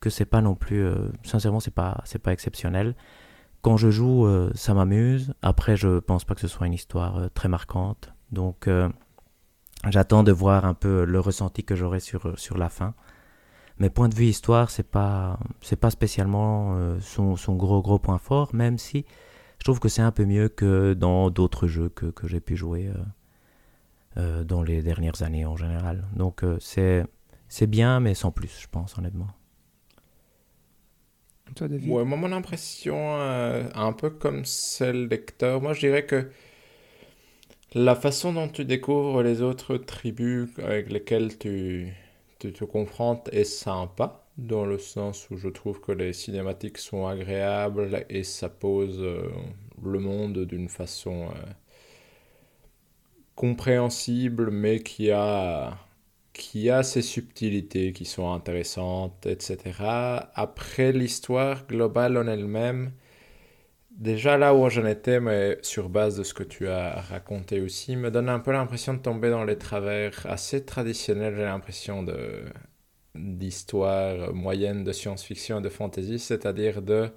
[0.00, 2.96] que c'est pas non plus, euh, sincèrement, c'est pas c'est pas exceptionnel.
[3.62, 5.34] Quand je joue, euh, ça m'amuse.
[5.42, 8.12] Après, je pense pas que ce soit une histoire euh, très marquante.
[8.32, 8.68] Donc,
[9.90, 12.94] j'attends de voir un peu le ressenti que j'aurai sur sur la fin.
[13.78, 18.18] Mais point de vue histoire, c'est pas c'est pas spécialement son, son gros gros point
[18.18, 19.04] fort, même si
[19.62, 22.56] je trouve que c'est un peu mieux que dans d'autres jeux que, que j'ai pu
[22.56, 22.94] jouer euh,
[24.16, 26.04] euh, dans les dernières années en général.
[26.16, 27.06] Donc euh, c'est
[27.48, 29.28] c'est bien, mais sans plus, je pense honnêtement.
[31.54, 31.90] Toi, David?
[31.92, 36.30] Ouais, moi, mon impression, euh, un peu comme celle d'Hector, moi je dirais que
[37.74, 41.92] la façon dont tu découvres les autres tribus avec lesquelles tu,
[42.38, 47.06] tu te confrontes est sympa, dans le sens où je trouve que les cinématiques sont
[47.06, 49.30] agréables et ça pose euh,
[49.82, 51.52] le monde d'une façon euh,
[53.34, 55.78] compréhensible, mais qui a,
[56.32, 59.58] qui a ses subtilités qui sont intéressantes, etc.
[60.34, 62.92] Après, l'histoire globale en elle-même,
[63.90, 67.96] déjà là où j'en étais, mais sur base de ce que tu as raconté aussi,
[67.96, 72.44] me donne un peu l'impression de tomber dans les travers assez traditionnels, j'ai l'impression, de
[73.14, 77.10] d'histoire moyenne de science-fiction et de fantasy, c'est-à-dire de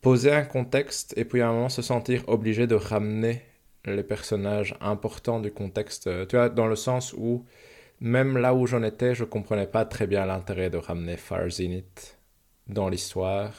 [0.00, 3.42] poser un contexte et puis à un moment se sentir obligé de ramener
[3.86, 7.44] les personnages importants du contexte, euh, tu vois, dans le sens où
[8.00, 12.18] même là où j'en étais, je comprenais pas très bien l'intérêt de ramener Far Zenith
[12.66, 13.52] dans l'histoire,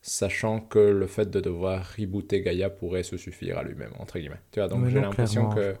[0.00, 4.40] sachant que le fait de devoir rebooter Gaïa pourrait se suffire à lui-même, entre guillemets.
[4.52, 5.76] Tu vois, donc j'ai l'impression que,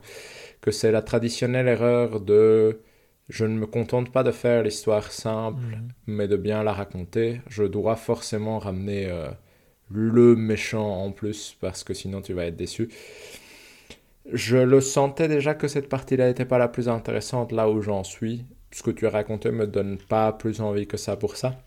[0.60, 2.80] que c'est la traditionnelle erreur de
[3.28, 5.88] je ne me contente pas de faire l'histoire simple, Mhm.
[6.06, 7.40] mais de bien la raconter.
[7.48, 9.28] Je dois forcément ramener euh,
[9.90, 12.88] le méchant en plus, parce que sinon tu vas être déçu.
[14.32, 18.04] Je le sentais déjà que cette partie-là n'était pas la plus intéressante là où j'en
[18.04, 18.44] suis.
[18.72, 21.58] Ce que tu as raconté me donne pas plus envie que ça pour ça.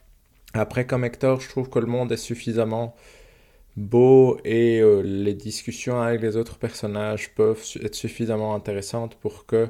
[0.53, 2.95] Après, comme Hector, je trouve que le monde est suffisamment
[3.77, 9.69] beau et euh, les discussions avec les autres personnages peuvent être suffisamment intéressantes pour que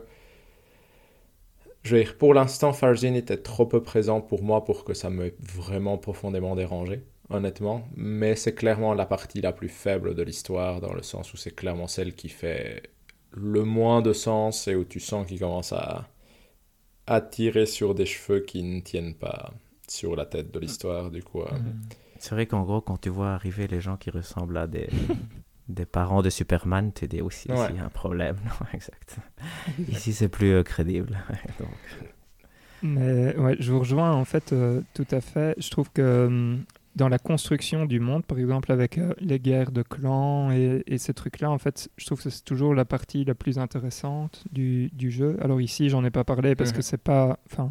[1.84, 5.10] je veux dire, pour l'instant, Farzin était trop peu présent pour moi pour que ça
[5.10, 7.88] m'ait vraiment profondément dérangé, honnêtement.
[7.96, 11.56] Mais c'est clairement la partie la plus faible de l'histoire, dans le sens où c'est
[11.56, 12.84] clairement celle qui fait
[13.32, 16.10] le moins de sens et où tu sens qu'il commence à,
[17.08, 19.54] à tirer sur des cheveux qui ne tiennent pas
[19.88, 21.42] sur la tête de l'histoire, du coup.
[21.42, 21.48] euh.
[22.20, 24.90] C'est vrai qu'en gros, quand tu vois arriver les gens qui ressemblent à des,
[25.72, 27.68] des parents de Superman, dis aussi, Ouais.
[27.72, 28.36] il y a un problème.
[28.46, 29.18] Non, exact.
[29.90, 31.18] Ici, c'est plus euh, crédible.
[31.60, 31.70] Donc,
[32.84, 35.56] Mais ouais, je vous rejoins en fait euh, tout à fait.
[35.60, 36.64] Je trouve que hum,
[36.96, 40.98] dans la construction du monde, par exemple avec euh, les guerres de clans et, et
[40.98, 44.90] ces trucs-là, en fait, je trouve que c'est toujours la partie la plus intéressante du,
[44.94, 45.38] du jeu.
[45.42, 47.70] Alors ici, j'en ai pas parlé parce que c'est pas, enfin,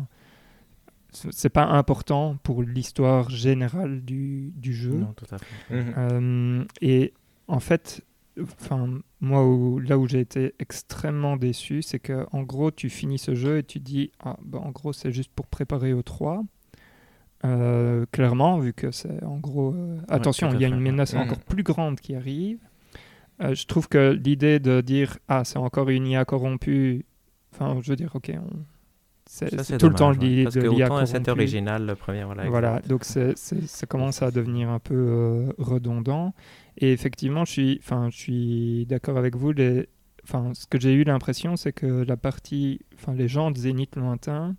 [1.12, 4.92] c'est pas important pour l'histoire générale du, du jeu.
[4.92, 5.74] non, tout à fait.
[5.74, 5.94] mhm.
[5.98, 7.12] Euh, et
[7.50, 8.02] en fait,
[8.40, 13.18] enfin, moi, où- là où j'ai été extrêmement déçu, c'est que en gros, tu finis
[13.18, 16.42] ce jeu et tu dis, ah, bah, en gros, c'est juste pour préparer au 3.
[17.44, 20.80] Euh, clairement, vu que c'est en gros, euh, attention, il y a une ouais.
[20.80, 21.20] menace Mhm.
[21.22, 22.58] encore plus grande qui arrive.
[23.42, 27.06] Euh, je trouve que l'idée de dire, ah, c'est encore une IA corrompue,
[27.54, 28.64] enfin, je veux dire, ok, on-
[29.26, 30.18] c'est tout le temps ouais.
[30.18, 31.30] l'idée Parce de l'IA corrompue.
[31.30, 32.48] original, le premier, voilà.
[32.50, 36.34] Voilà, donc c'est, c'est- ça commence à devenir un peu redondant.
[36.78, 39.52] Et effectivement, je suis, enfin, je suis d'accord avec vous.
[40.24, 43.96] Enfin, ce que j'ai eu l'impression, c'est que la partie, enfin, les gens de Zénith
[43.96, 44.56] lointain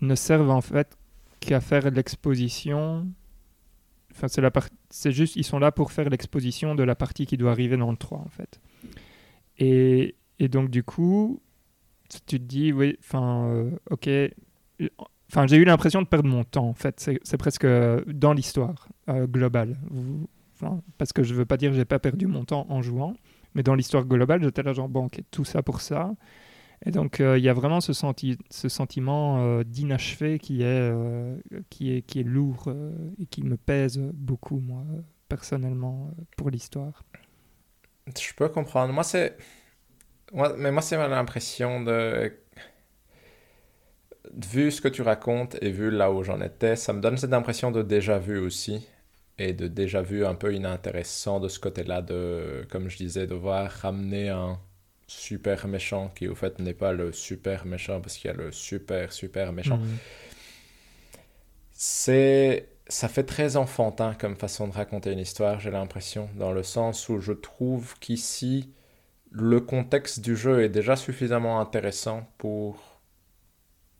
[0.00, 0.96] ne servent en fait
[1.40, 3.08] qu'à faire l'exposition.
[4.12, 7.26] Enfin, c'est la part- c'est juste, ils sont là pour faire l'exposition de la partie
[7.26, 8.60] qui doit arriver dans le 3, en fait.
[9.58, 11.40] Et, et donc, du coup,
[12.08, 14.08] tu te dis, oui, enfin, euh, ok.
[15.30, 17.00] Enfin, j'ai eu l'impression de perdre mon temps, en fait.
[17.22, 19.76] C'est presque euh, dans l'histoire euh, globale.
[20.98, 23.14] Parce que je veux pas dire que j'ai pas perdu mon temps en jouant,
[23.54, 26.14] mais dans l'histoire globale, j'étais là genre, bon, tout ça pour ça.
[26.84, 31.36] Et donc, euh, il y a vraiment ce, senti ce sentiment euh, d'inachevé qui, euh,
[31.70, 34.84] qui, est, qui est lourd euh, et qui me pèse beaucoup, moi,
[35.28, 37.02] personnellement, pour l'histoire.
[38.06, 38.92] Je peux comprendre.
[38.92, 39.36] Moi, c'est.
[40.58, 42.32] Mais moi, c'est l'impression de.
[44.34, 47.32] Vu ce que tu racontes et vu là où j'en étais, ça me donne cette
[47.32, 48.86] impression de déjà vu aussi.
[49.38, 53.70] Et de déjà vu un peu inintéressant de ce côté-là, de, comme je disais, devoir
[53.70, 54.58] ramener un
[55.06, 58.50] super méchant qui, au fait, n'est pas le super méchant parce qu'il y a le
[58.52, 59.78] super, super méchant.
[59.78, 59.96] Mhm.
[61.72, 62.68] C'est.
[62.88, 67.08] Ça fait très enfantin comme façon de raconter une histoire, j'ai l'impression, dans le sens
[67.08, 68.72] où je trouve qu'ici,
[69.32, 73.00] le contexte du jeu est déjà suffisamment intéressant pour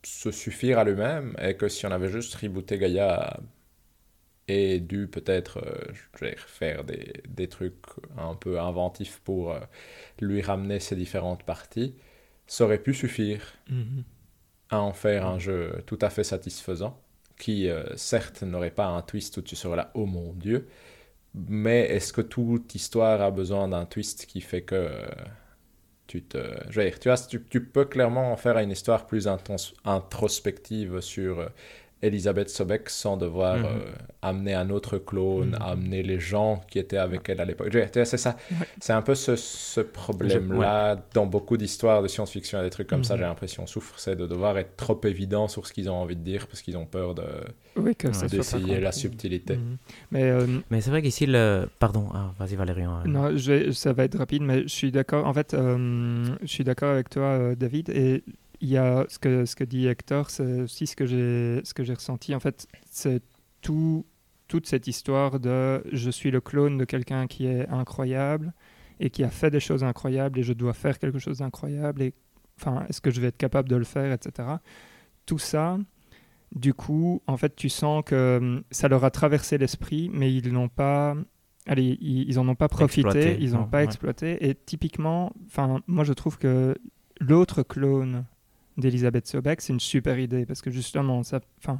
[0.04, 3.40] se suffire à lui-même, et que si on avait juste rebooté Gaïa
[4.48, 7.76] et dû peut-être euh, faire des, des trucs
[8.18, 9.60] un peu inventifs pour euh,
[10.20, 11.94] lui ramener ses différentes parties,
[12.46, 14.04] ça aurait pu suffire Mhm.
[14.70, 17.00] à en faire un jeu tout à fait satisfaisant,
[17.38, 20.68] qui euh, certes n'aurait pas un twist où tu serais là, oh mon dieu,
[21.34, 24.90] mais est-ce que toute histoire a besoin d'un twist qui fait que
[26.06, 26.38] tu te...
[26.70, 29.28] Je veux dire, tu, vois, tu, tu peux clairement en faire une histoire plus
[29.84, 31.50] introspective sur
[32.02, 33.64] Elisabeth Sobek sans devoir Mhm.
[33.64, 33.92] euh,
[34.22, 35.58] amener un autre clone, Mhm.
[35.62, 37.68] amener les gens qui étaient avec elle à l'époque.
[37.92, 38.36] C'est ça.
[38.50, 38.66] Ouais.
[38.80, 43.04] C'est un peu ce, ce problème-là dans beaucoup d'histoires de science-fiction et des trucs comme
[43.04, 43.20] ça, Mhm.
[43.20, 46.22] j'ai l'impression, souffre, c'est de devoir être trop évident sur ce qu'ils ont envie de
[46.22, 47.22] dire parce qu'ils ont peur de-
[47.76, 49.58] Oui, Ouais, d'essayer la subtilité.
[50.10, 51.68] Mais euh, Mais c'est vrai qu'ici, le...
[51.78, 53.00] Pardon, ah, vas-y Valérian.
[53.00, 55.26] euh, Non, je vais- ça va être rapide, mais je suis d'accord.
[55.26, 57.90] En fait, euh, je suis d'accord avec toi, David.
[57.90, 58.22] Et
[58.60, 61.74] il y a ce que, ce que dit Hector, c'est aussi ce que j'ai ce
[61.74, 62.34] que j'ai ressenti.
[62.34, 63.22] En fait, c'est
[63.60, 64.06] tout,
[64.48, 68.52] toute cette histoire de je suis le clone de quelqu'un qui est incroyable
[69.00, 72.02] et qui a fait des choses incroyables et je dois faire quelque chose d'incroyable.
[72.02, 72.14] Et
[72.60, 74.48] enfin, est-ce que je vais être capable de le faire, etc.
[75.26, 75.78] Tout ça.
[76.54, 80.52] Du coup, en fait, tu sens que hum, ça leur a traversé l'esprit, mais ils
[80.52, 81.16] n'ont pas
[81.68, 83.84] Allez, ils, ils en ont pas profité, Exploité, ils n'ont non, pas ouais.
[83.84, 84.48] exploité.
[84.48, 86.76] Et typiquement, enfin, moi je trouve que
[87.20, 88.24] l'autre clone
[88.76, 91.78] d'Elisabeth Sobek, c'est une super idée parce que justement, ça, enfin,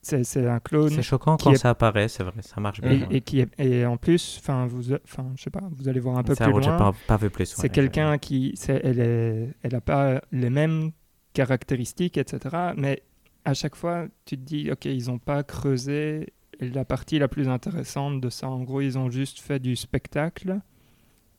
[0.00, 2.90] c'est un clone C'est choquant quand est- ça apparaît, c'est vrai, ça marche bien.
[2.90, 3.06] et, ouais.
[3.10, 6.18] et qui est, et en plus, enfin, vous, enfin, je sais pas, vous allez voir
[6.18, 6.76] un peu Ça, plus loin.
[6.76, 7.46] pas, pas vu plus.
[7.46, 10.90] C'est ouais, quelqu'un qui, elle est, elle a pas les mêmes
[11.34, 12.72] caractéristiques, etc.
[12.76, 13.02] Mais
[13.44, 17.48] à chaque fois, tu te dis, ok, ils ont pas creusé la partie la plus
[17.48, 18.48] intéressante de ça.
[18.48, 20.60] En gros, ils ont juste fait du spectacle.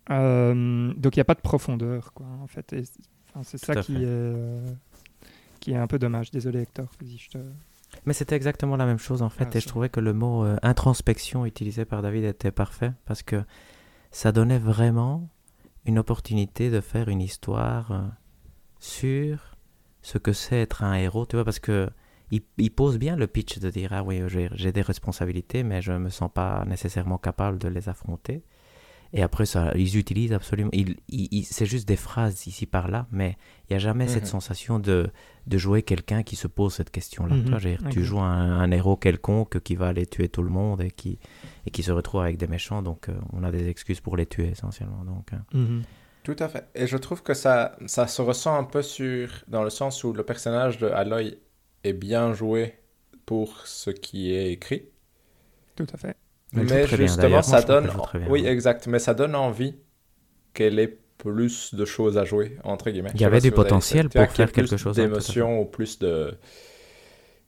[0.09, 2.73] Euh, donc il n'y a pas de profondeur, quoi, en fait.
[2.73, 2.83] Et,
[3.33, 4.01] enfin, c'est ça qui fait.
[4.01, 4.71] est, euh,
[5.59, 6.31] qui est un peu dommage.
[6.31, 6.87] Désolé, Hector.
[7.01, 7.37] Vas-y, je te...
[8.05, 10.43] Mais c'était exactement la même chose en fait, Ah, et je trouvais que le mot
[10.43, 13.43] euh, introspection utilisé par David était parfait parce que
[14.09, 15.29] ça donnait vraiment
[15.85, 18.01] une opportunité de faire une histoire euh,
[18.79, 19.55] sur
[20.01, 21.89] ce que c'est être un héros, tu vois, parce que
[22.31, 25.83] il, il pose bien le pitch de dire ah oui j'ai j'ai des responsabilités mais
[25.83, 28.43] je me sens pas nécessairement capable de les affronter.
[29.15, 32.89] Et après ça, ils utilisent absolument, ils, ils- ils- c'est juste des phrases ici par
[32.89, 33.37] là, mais
[33.69, 34.29] il y a jamais cette Mhm.
[34.29, 35.09] sensation de
[35.45, 37.35] de jouer quelqu'un qui se pose cette question-là.
[37.35, 40.89] Mhm, Tu joues un, un héros quelconque qui va aller tuer tout le monde et
[40.89, 41.19] qui,
[41.65, 44.25] et qui se retrouve avec des méchants, donc euh, on a des excuses pour les
[44.25, 45.03] tuer essentiellement.
[45.03, 45.81] Donc, euh,
[46.23, 46.65] Tout à fait.
[46.75, 50.13] Et je trouve que ça, ça se ressent un peu sur, dans le sens où
[50.13, 51.37] le personnage de Aloy
[51.83, 52.75] est bien joué
[53.25, 54.83] pour ce qui est écrit.
[55.75, 56.15] Tout à fait.
[56.53, 57.91] Mais bien, justement, ça donne.
[58.13, 58.49] bien, oui, ouais.
[58.51, 58.87] exact.
[58.87, 59.75] Mais ça donne envie
[60.53, 63.11] qu'elle ait plus de choses à jouer, entre guillemets.
[63.15, 65.03] Il y avait si du potentiel pour faire quelque chose, hein.
[65.03, 66.37] D'émotion ou plus de.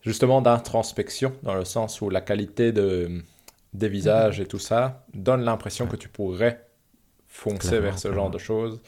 [0.01, 3.23] Justement, d'introspection, dans le sens où la qualité de,
[3.73, 5.91] des visages et tout ça donne l'impression Ouais.
[5.91, 6.67] que tu pourrais
[7.27, 8.81] foncer Clairement, vers ce genre de choses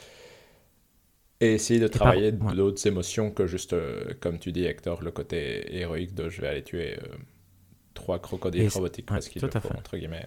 [1.40, 2.56] et essayer de travailler ouais.
[2.56, 6.48] d'autres émotions que juste, euh, comme tu dis, Hector, le côté héroïque de je vais
[6.48, 7.16] aller tuer euh,
[7.98, 9.78] trois crocodiles robotiques parce qu'il tout le à faut, fait.
[9.78, 10.26] entre guillemets.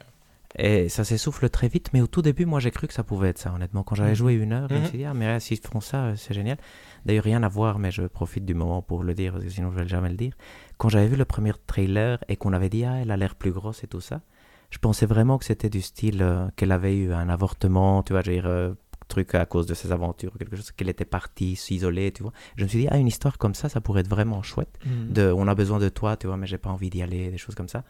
[0.59, 3.29] Et ça s'essouffle très vite, mais au tout début, moi j'ai cru que ça pouvait
[3.29, 3.85] être ça, honnêtement.
[3.85, 4.17] Quand j'avais Mhm.
[4.17, 4.87] joué une heure, je me Mhm.
[4.87, 6.59] suis dit, ah, mais s'ils font ça, euh, c'est génial.
[7.07, 9.71] D'ailleurs, rien à voir, mais je profite du moment pour le dire, parce que sinon
[9.71, 10.33] je vais jamais le dire.
[10.77, 13.53] Quand j'avais vu le premier trailer et qu'on avait dit, ah, elle a l'air plus
[13.53, 14.23] grosse et tout ça,
[14.71, 18.23] je pensais vraiment que c'était du style euh, qu'elle avait eu un avortement, tu vois,
[18.23, 18.73] je veux dire, euh,
[19.11, 22.33] truc à cause de ses aventures, quelque chose, qu'elle était partie s'isoler, tu vois.
[22.57, 25.13] Je me suis dit, ah, une histoire comme ça, ça pourrait être vraiment chouette Mhm.
[25.13, 27.39] de on a besoin de toi, tu vois, mais j'ai pas envie d'y aller, des
[27.39, 27.85] choses comme ça.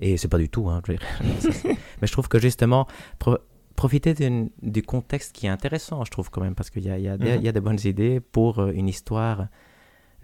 [0.00, 0.92] Et c'est pas du tout, hein, je
[2.00, 2.86] mais je trouve que justement,
[3.18, 3.38] pro-
[3.76, 4.12] profiter
[4.62, 7.08] du contexte qui est intéressant, je trouve quand même, parce qu'il y a, il y,
[7.08, 9.46] a y a des bonnes idées pour euh, une histoire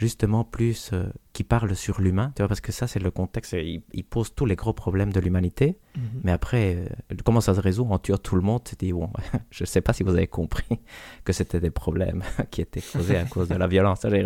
[0.07, 3.53] justement plus euh, qui parle sur l'humain, tu vois, parce que ça c'est le contexte,
[3.53, 6.21] il, il pose tous les gros problèmes de l'humanité, Mhm.
[6.25, 7.87] mais après, euh, comment ça se résout?
[7.91, 9.11] En tuant tout le monde Tu dis, bon,
[9.59, 10.77] je sais pas si vous avez compris
[11.27, 14.05] que c'était des problèmes qui étaient causés à cause de la violence.
[14.05, 14.25] mais,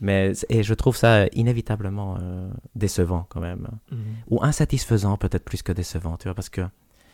[0.00, 3.66] mais- et je trouve ça inévitablement euh, décevant quand même.
[3.90, 3.98] Mhm.
[4.30, 6.62] Ou insatisfaisant peut-être plus que décevant, tu vois, parce que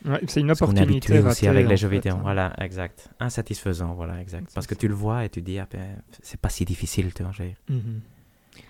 [0.05, 2.15] Ouais, c'est une est opportunité habitué aussi les en jeux vidéo.
[2.15, 2.19] hein.
[2.23, 3.09] Voilà, exact.
[3.19, 4.51] Insatisfaisant, voilà, exact.
[4.53, 7.23] Parce que tu le vois et tu dis, ah ben, c'est pas si difficile, tu
[7.23, 7.31] vois.
[7.69, 8.01] Mhm.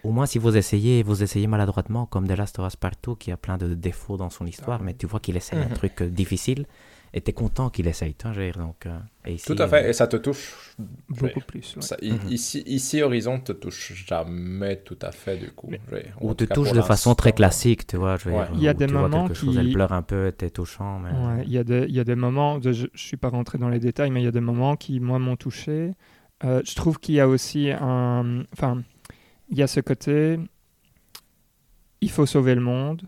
[0.04, 3.32] Au moins, si vous essayez, vous essayez maladroitement, comme The Last of Us Partout, qui
[3.32, 4.86] a plein de défauts dans son histoire, Ah.
[4.86, 6.66] mais tu vois qu'il essaye un truc euh, difficile,
[7.14, 9.90] et t'es content qu'il essaye, je veux dire, donc, euh, et ici, Tout à fait,
[9.90, 10.76] et ça te touche.
[11.10, 11.76] Beaucoup plus.
[11.76, 11.82] ouais.
[11.84, 12.20] Ça- i- Mhm.
[12.32, 15.70] ici, ici, Horizon te touche jamais tout à fait, du coup.
[15.92, 18.18] Je Ou te touche de façon très classique, tu vois.
[18.18, 18.46] Je Ouais.
[18.56, 21.00] Il y a des moments quelque chose, qui- elle pleure un peu, t'es touchant.
[21.00, 21.12] Mais...
[21.12, 23.30] Ouais, il y, a des- il y a des moments, de- je ne suis pas
[23.30, 25.92] rentré dans les détails, mais il y a des moments qui, moi, m'ont touché.
[26.44, 28.44] Euh, je trouve qu'il y a aussi un...
[28.54, 28.82] Enfin,
[29.50, 30.40] il y a ce côté,
[32.02, 33.04] il faut sauver le monde.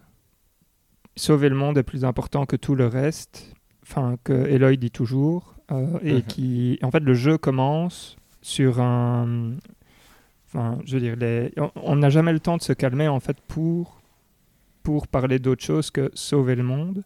[1.16, 3.55] Sauver le monde est plus important que tout le reste,
[3.88, 5.56] enfin, que Eloy dit toujours.
[5.72, 6.22] euh, et Mhm.
[6.24, 6.80] qui...
[6.84, 9.56] En fait, le jeu commence sur un...
[10.48, 11.52] Enfin, je veux dire, les...
[11.76, 14.00] on- n'a jamais le temps de se calmer, en fait, pour,
[14.84, 17.04] pour parler d'autre chose que sauver le monde.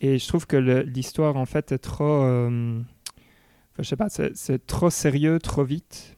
[0.00, 2.04] Et je trouve que l'histoire, en fait, est trop.
[2.24, 6.16] euh, enfin, je sais pas, c'est trop sérieux, trop vite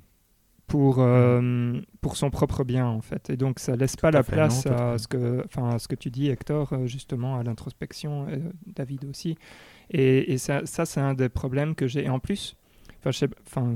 [0.70, 3.28] pour, euh, pour son propre bien, en fait.
[3.28, 5.96] Et donc, ça laisse pas la fait, place non, à ce, que, à ce que
[5.96, 9.36] tu dis, Hector, euh, justement, à l'introspection, euh, David aussi.
[9.90, 12.04] Et, et ça, ça c'est un des problèmes que j'ai.
[12.04, 12.56] Et en plus,
[13.04, 13.28] je sais,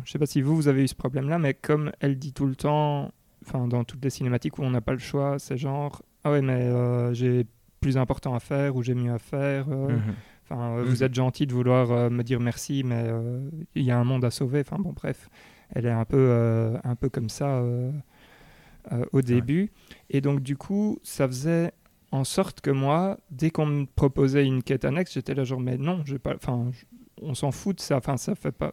[0.04, 2.46] je sais pas si vous, vous avez eu ce problème-là, mais comme elle dit tout
[2.46, 3.10] le temps,
[3.52, 6.52] dans toutes les cinématiques où on n'a pas le choix, c'est genre, ah ouais, mais
[6.62, 7.44] euh, j'ai
[7.80, 9.66] plus important à faire ou j'ai mieux à faire.
[9.68, 10.00] Mhm.
[10.44, 10.88] Enfin, euh, Mhm.
[10.88, 13.40] vous êtes gentil de vouloir euh, me dire merci, mais euh,
[13.74, 14.60] il y a un monde à sauver.
[14.60, 15.28] Enfin bon, bref,
[15.74, 17.90] elle est un peu, euh, un peu comme ça euh,
[18.92, 19.72] euh, au début.
[20.10, 21.72] Et donc du coup, ça faisait
[22.12, 25.76] en sorte que moi, dès qu'on me proposait une quête annexe, j'étais là genre mais
[25.76, 26.34] non, pas.
[26.36, 26.70] Enfin,
[27.20, 27.96] on s'en fout de ça.
[27.96, 28.72] Enfin, ça fait pas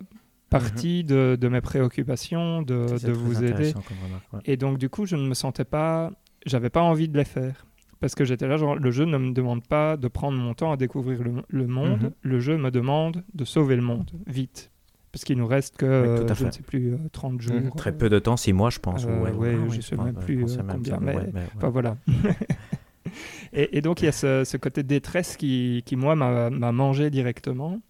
[0.49, 3.71] partie de, de mes préoccupations de, de vous aider.
[3.71, 4.39] remarque, ouais.
[4.45, 6.11] Et donc, du coup, je ne me sentais pas.
[6.45, 7.65] J'avais pas envie de les faire.
[7.99, 10.71] Parce que j'étais là, genre, le jeu ne me demande pas de prendre mon temps
[10.71, 12.01] à découvrir le, le monde.
[12.01, 12.11] Mhm.
[12.21, 14.70] Le jeu me demande de sauver le monde, vite.
[15.11, 17.53] Parce qu'il nous reste que, euh, je ne sais plus, euh, 30 jours.
[17.55, 17.71] Mhm.
[17.71, 19.05] Très euh, peu de temps, six mois, je pense.
[19.05, 21.17] Euh, ouais, ouais, je ouais, sais même plus, euh, combien, mais-.
[21.57, 21.97] Enfin, voilà.
[23.53, 26.71] et, et donc, il y a ce, ce côté détresse qui, qui moi, m'a m'a
[26.71, 27.81] mangé directement.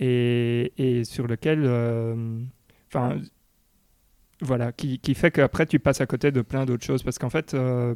[0.00, 1.62] Et, et sur lequel.
[1.64, 2.40] euh,
[2.92, 3.20] Enfin.
[4.40, 7.02] voilà, qui, qui fait qu'après, tu passes à côté de plein d'autres choses.
[7.02, 7.54] Parce qu'en fait.
[7.54, 7.94] euh,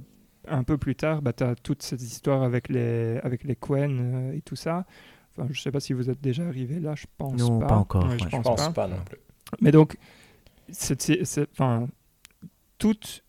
[0.48, 4.00] un peu plus tard, bah, tu as toute cette histoire avec les, avec les Quen
[4.00, 4.86] euh, et tout ça.
[5.36, 7.66] Enfin, je sais pas si vous êtes déjà arrivé là, je pense Non, pas.
[7.68, 8.30] pas encore, Ouais, je ouais.
[8.30, 8.72] Je pense pense pas.
[8.72, 9.18] pas non plus.
[9.60, 9.96] Mais donc,
[11.52, 11.88] enfin,
[12.78, 13.24] toute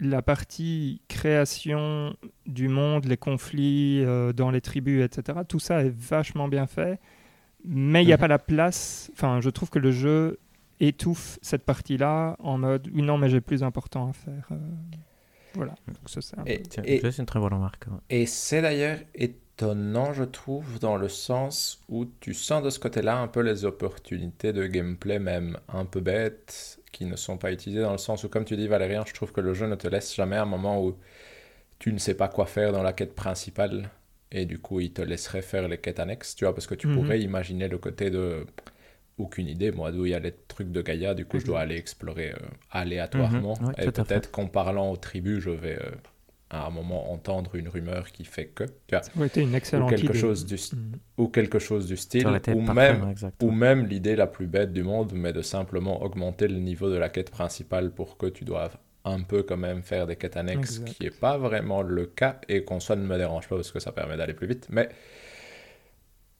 [0.00, 5.94] la partie création du monde, les conflits euh, dans les tribus, etc., tout ça est
[5.94, 6.98] vachement bien fait,
[7.64, 8.20] mais il n'y a Mhm.
[8.20, 9.10] pas la place.
[9.14, 10.38] Enfin, je trouve que le jeu
[10.80, 14.48] étouffe cette partie-là en mode oui, non, mais j'ai plus important à faire.
[14.50, 14.56] euh,
[15.54, 15.74] voilà.
[15.86, 17.84] Donc, ça, c'est un Et, peu- Tiens, et- ça, c'est une très bonne remarque.
[17.88, 17.98] ouais.
[18.10, 18.98] Et c'est d'ailleurs
[19.56, 23.64] étonnant, je trouve, dans le sens où tu sens de ce côté-là un peu les
[23.64, 28.24] opportunités de gameplay, même un peu bêtes, qui ne sont pas utilisées, dans le sens
[28.24, 30.44] où, comme tu dis, Valérien, je trouve que le jeu ne te laisse jamais un
[30.46, 30.98] moment où
[31.78, 33.90] tu ne sais pas quoi faire dans la quête principale,
[34.32, 36.86] et du coup, il te laisserait faire les quêtes annexes, tu vois, parce que tu
[36.86, 36.88] Mhm.
[36.88, 38.46] pourrais imaginer le côté de
[39.18, 41.60] aucune idée, moi, d'où il y a les trucs de Gaïa, du coup, je dois
[41.60, 42.36] aller explorer euh,
[42.70, 45.90] aléatoirement, Mhm, ouais, et peut-être qu'en parlant aux tribus, je vais euh,
[46.52, 49.52] à un moment entendre une rumeur qui fait que, tu vois, Ça aurait été une
[49.52, 50.18] ou excellente quelque idée.
[50.18, 50.92] chose du, Mhm.
[51.18, 55.12] ou quelque chose du style, ou même, ou même l'idée la plus bête du monde,
[55.14, 59.22] mais de simplement augmenter le niveau de la quête principale pour que tu doives un
[59.22, 60.92] peu quand même faire des quêtes annexes, Exact.
[60.94, 63.80] qui n'est pas vraiment le cas, et qu'en soi ne me dérange pas parce que
[63.80, 64.66] ça permet d'aller plus vite.
[64.70, 64.90] Mais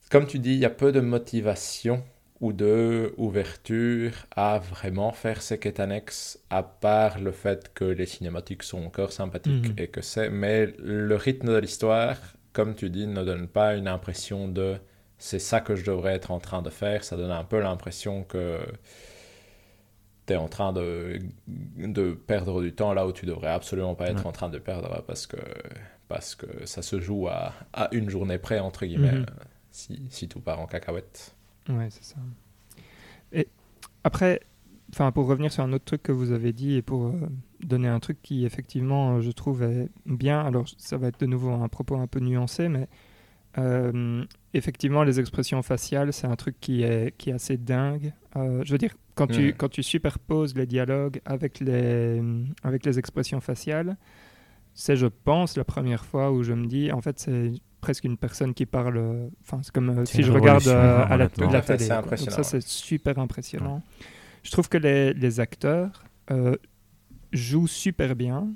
[0.09, 2.03] comme tu dis, il y a peu de motivation
[2.43, 8.05] ou de ouverture à vraiment faire ces quêtes annexes, à part le fait que les
[8.05, 9.75] cinématiques sont encore sympathiques Mhm.
[9.77, 10.29] et que c'est...
[10.29, 12.17] Mais le rythme de l'histoire,
[12.51, 14.75] comme tu dis, ne donne pas une impression de
[15.17, 17.05] c'est ça que je devrais être en train de faire.
[17.05, 18.59] Ça donne un peu l'impression que
[20.25, 24.07] tu es en train de, de perdre du temps là où tu devrais absolument pas
[24.09, 24.27] être Ouais.
[24.27, 25.37] en train de perdre parce que,
[26.09, 29.25] parce que ça se joue à, à une journée près, entre guillemets, Mhm.
[29.71, 31.35] si, si tout part en cacahuète.
[31.69, 32.17] Ouais, c'est ça.
[33.31, 33.47] Et
[34.03, 34.41] après,
[34.91, 37.13] enfin, pour revenir sur un autre truc que vous avez dit et pour euh,
[37.61, 41.25] donner un truc qui, effectivement, euh, je trouve est bien, alors ça va être de
[41.25, 42.87] nouveau un propos un peu nuancé, mais
[43.57, 44.23] euh,
[44.53, 48.13] effectivement, les expressions faciales, c'est un truc qui est, qui est assez dingue.
[48.35, 52.21] Je veux dire, quand, tu, quand tu superposes les dialogues avec les,
[52.63, 53.95] avec les expressions faciales,
[54.73, 57.51] c'est, je pense, la première fois où je me dis, en fait, c'est
[57.83, 58.97] presque une personne qui parle.
[58.97, 61.27] euh, Enfin, c'est comme euh, si je regarde euh, à la, la
[61.61, 61.77] télé.
[61.77, 61.97] c'est quoi.
[61.97, 63.81] impressionnant, Donc ça, c'est super impressionnant.
[64.43, 66.55] Je trouve que les, les acteurs euh,
[67.33, 68.47] jouent super bien,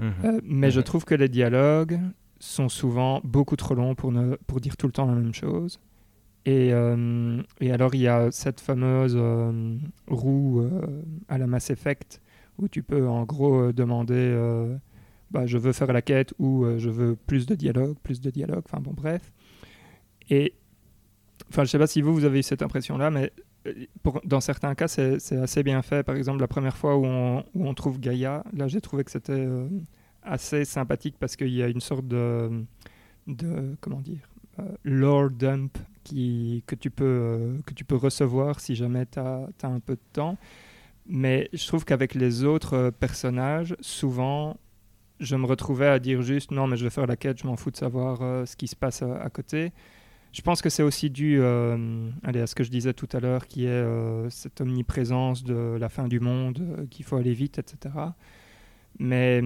[0.00, 0.12] Mhm.
[0.24, 0.84] euh, mais je Mhm.
[0.84, 1.98] trouve que les dialogues
[2.40, 5.80] sont souvent beaucoup trop longs pour, ne, pour dire tout le temps la même chose.
[6.44, 9.76] Et, euh, et alors, il y a cette fameuse euh,
[10.08, 12.20] roue euh, à la Mass Effect
[12.58, 14.76] où tu peux en gros euh, demander euh,
[15.30, 18.30] bah, je veux faire la quête ou euh, je veux plus de dialogue, plus de
[18.30, 19.32] dialogue, enfin bon, bref.
[20.30, 20.54] Et
[21.50, 23.32] enfin, je sais pas si vous, vous avez eu cette impression-là, mais
[23.66, 23.72] euh,
[24.24, 26.02] dans certains cas, c'est assez bien fait.
[26.02, 29.10] Par exemple, la première fois où on, où on trouve Gaïa, là, j'ai trouvé que
[29.10, 29.68] c'était euh,
[30.22, 32.64] assez sympathique parce qu'il y a une sorte de,
[33.26, 34.28] de comment dire,
[34.84, 39.80] lore dump qui, que, tu peux, que tu peux recevoir si jamais tu as, un
[39.80, 40.38] peu de temps.
[41.06, 44.56] Mais je trouve qu'avec les autres personnages, souvent,
[45.20, 47.56] je me retrouvais à dire juste non, mais je vais faire la quête, je m'en
[47.56, 49.72] fous de savoir euh, ce qui se passe à, à côté.
[50.32, 53.20] Je pense que c'est aussi dû euh, allez, à ce que je disais tout à
[53.20, 57.32] l'heure, qui est euh, cette omniprésence de la fin du monde, euh, qu'il faut aller
[57.32, 57.94] vite, etc.
[58.98, 59.40] Mais,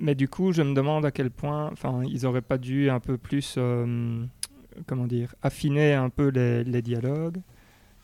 [0.00, 1.72] mais du coup, je me demande à quel point
[2.06, 4.24] ils n'auraient pas dû un peu plus, euh,
[4.86, 7.40] comment dire, affiner un peu les, dialogues, euh,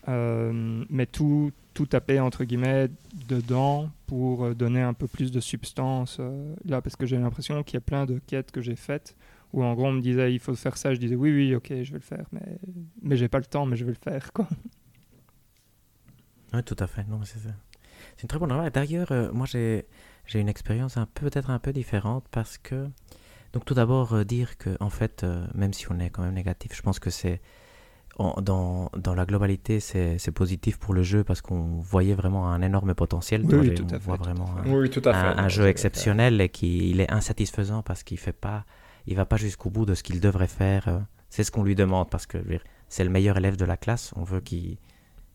[0.07, 2.89] mais tout, tout taper, entre guillemets,
[3.27, 7.63] dedans pour euh, donner un peu plus de substance euh, là, parce que j'ai l'impression
[7.63, 9.15] qu'il y a plein de quêtes que j'ai faites
[9.53, 11.67] où en gros on me disait il faut faire ça, je disais oui, oui, ok,
[11.69, 12.59] je vais le faire, mais,
[13.01, 14.47] mais j'ai pas le temps, mais je vais le faire, quoi.
[16.53, 17.03] Oui, tout à fait.
[17.07, 17.49] Non, c'est ça.
[18.15, 18.73] C'est une très bonne remarque.
[18.73, 19.85] D'ailleurs, euh, moi, j'ai
[20.25, 22.89] j'ai une expérience un peu peut-être un peu différente parce que
[23.53, 26.33] donc tout d'abord euh, dire que en fait, euh, même si on est quand même
[26.33, 27.41] négatif, je pense que c'est
[28.17, 32.93] dans, dans la globalité, c'est positif pour le jeu parce qu'on voyait vraiment un énorme
[32.95, 33.41] potentiel.
[33.45, 35.17] Oui, oui, les- tout on à fait, voit vraiment un- Oui, tout à fait.
[35.19, 38.65] un, un Non, jeu exceptionnel et qui il est insatisfaisant parce qu'il fait pas
[39.07, 40.97] il va pas jusqu'au bout de ce qu'il devrait faire euh,
[41.29, 42.37] c'est ce qu'on lui demande parce que
[42.89, 44.77] c'est le meilleur élève de la classe on veut qu'il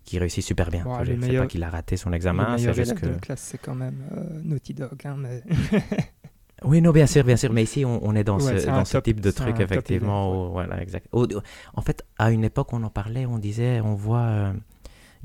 [0.05, 2.17] qu'il réussisse super bien Ouais, Je le c'est meilleur- pas qu'il a raté son le
[2.17, 4.99] examen c'est meilleur juste élève que de la classe, c'est quand même euh, Naughty Dog,
[5.05, 5.43] hein, mais
[6.65, 8.85] oui non bien sûr bien sûr mais ici on, on est dans Ouais, ce, dans
[8.85, 11.07] ce top- type de truc effectivement où- voilà exact.
[11.13, 11.27] Au-
[11.75, 14.53] en fait à une époque on en parlait on disait on voit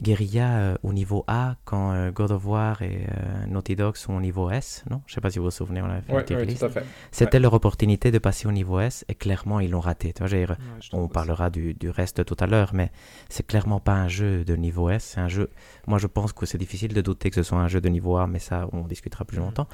[0.02, 4.14] Guerilla euh, au niveau A quand euh, God of War et euh, Naughty Dog sont
[4.14, 5.02] au niveau S non?
[5.08, 6.60] Je sais pas si vous vous souvenez on avait fait une Ouais, ouais, liste.
[6.60, 6.86] tout à fait.
[7.12, 10.12] C'était leur opportunité de passer au niveau S et clairement ils l'ont raté.
[10.12, 10.46] Tu vois, je
[10.92, 12.92] on parlera du, du reste tout à l'heure, mais
[13.30, 15.12] c'est clairement pas un jeu de niveau S.
[15.16, 15.50] C'est un jeu.
[15.88, 18.18] Moi, je pense que c'est difficile de douter que ce soit un jeu de niveau
[18.18, 19.44] A, mais ça, on discutera plus Mhm.
[19.46, 19.68] longtemps.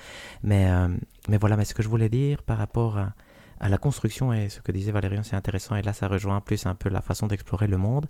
[0.43, 0.87] Mais, euh,
[1.29, 1.57] mais voilà.
[1.57, 3.13] Mais ce que je voulais dire par rapport à,
[3.59, 5.75] à la construction et ce que disait Valérian, c'est intéressant.
[5.75, 8.05] Et là, ça rejoint plus un peu la façon d'explorer le monde.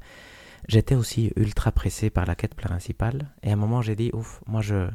[0.68, 3.34] J'étais aussi ultra pressé par la quête principale.
[3.44, 4.88] Et à un moment, j'ai dit, ouf, moi, je,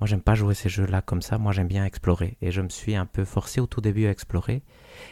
[0.00, 1.38] moi, j'aime pas jouer ces jeux-là comme ça.
[1.38, 2.36] Moi, j'aime bien explorer.
[2.40, 4.62] Et je me suis un peu forcé au tout début à explorer.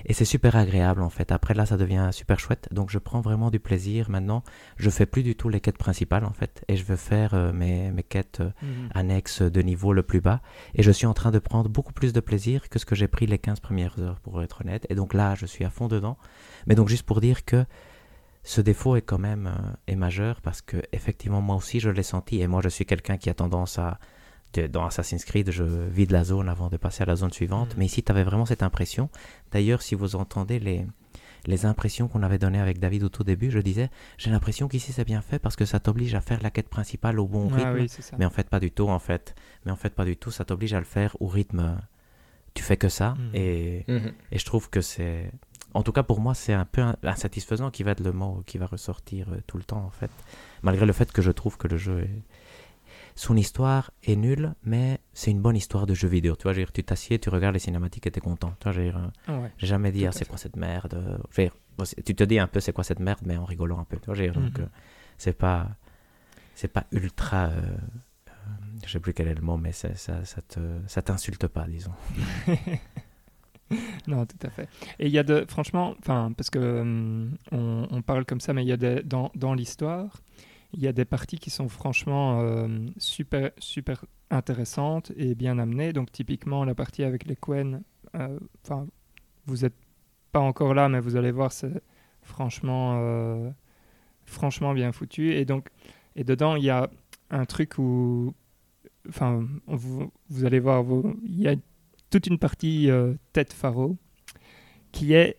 [0.05, 1.33] Et c'est super agréable, en fait.
[1.33, 2.69] Après, là, ça devient super chouette.
[2.73, 4.11] Donc, je prends vraiment du plaisir.
[4.11, 4.43] Maintenant,
[4.77, 6.65] je fais plus du tout les quêtes principales, en fait.
[6.69, 8.89] Et je veux faire euh, mes, mes quêtes euh, Mhm.
[8.95, 10.41] annexes de niveau le plus bas.
[10.75, 13.09] Et je suis en train de prendre beaucoup plus de plaisir que ce que j'ai
[13.09, 14.87] pris les 15 premières heures, pour être honnête.
[14.91, 16.17] Et donc là, je suis à fond dedans.
[16.67, 17.65] Mais donc, juste pour dire que
[18.43, 22.03] ce défaut est quand même euh, est majeur parce que effectivement moi aussi je l'ai
[22.03, 23.99] senti et moi je suis quelqu'un qui a tendance à
[24.73, 27.75] dans Assassin's Creed je vide la zone avant de passer à la zone suivante Mhm.
[27.79, 29.09] mais ici tu avais vraiment cette impression
[29.53, 30.87] d'ailleurs si vous entendez les
[31.47, 34.93] les impressions qu'on avait données avec David au tout début je disais j'ai l'impression qu'ici
[34.93, 37.57] c'est bien fait parce que ça t'oblige à faire la quête principale au bon Ah
[37.73, 39.35] rythme oui, mais en fait pas du tout en fait
[39.65, 41.77] mais en fait pas du tout ça t'oblige à le faire au rythme euh,
[42.55, 43.31] tu fais que ça Mhm.
[43.35, 44.13] et Mhm.
[44.33, 45.31] et je trouve que c'est.
[45.75, 48.43] En tout cas, pour moi, c'est un peu in- insatisfaisant qui va être le mot
[48.47, 50.11] qui va ressortir euh, tout le temps, en fait.
[50.63, 52.23] Malgré le fait que je trouve que le jeu est.
[53.17, 56.37] Son histoire est nulle, mais c'est une bonne histoire de jeu vidéo.
[56.37, 58.55] Tu vois, je veux dire, tu t'assieds, tu regardes les cinématiques et t'es content.
[58.61, 58.93] Tu vois, euh,
[59.43, 59.53] Ouais.
[59.59, 61.53] j'ai jamais dit, ah, c'est quoi cette merde euh, dire,
[62.05, 63.99] Tu te dis un peu, c'est quoi cette merde, mais en rigolant un peu.
[63.99, 64.69] Tu vois, dire, donc, Mhm.
[65.19, 65.69] c'est pas.
[66.55, 67.47] C'est pas ultra.
[67.47, 67.61] euh,
[68.29, 68.33] euh,
[68.87, 71.93] je sais plus quel est le mot, mais ça, ça, te, ça t'insulte pas, disons.
[74.07, 74.69] Non, tout à fait.
[74.99, 78.65] Et il y a de, franchement, enfin, parce que hum, on, parle comme ça, mais
[78.65, 80.23] il y a dans, dans l'histoire,
[80.73, 85.93] il y a des parties qui sont franchement euh, super, super intéressantes et bien amenées.
[85.93, 87.83] Donc, typiquement, la partie avec les Quen,
[88.15, 88.87] euh, enfin,
[89.47, 89.75] vous n'êtes
[90.33, 91.83] pas encore là, mais vous allez voir, c'est
[92.23, 93.51] franchement, euh,
[94.25, 95.35] franchement bien foutu.
[95.35, 95.69] Et donc,
[96.17, 96.89] et dedans, il y a
[97.31, 98.33] un truc où,
[99.09, 100.85] enfin, vous, vous allez voir,
[101.25, 101.55] il y a
[102.11, 103.97] toute une partie euh, tête pharo
[104.93, 105.37] qui est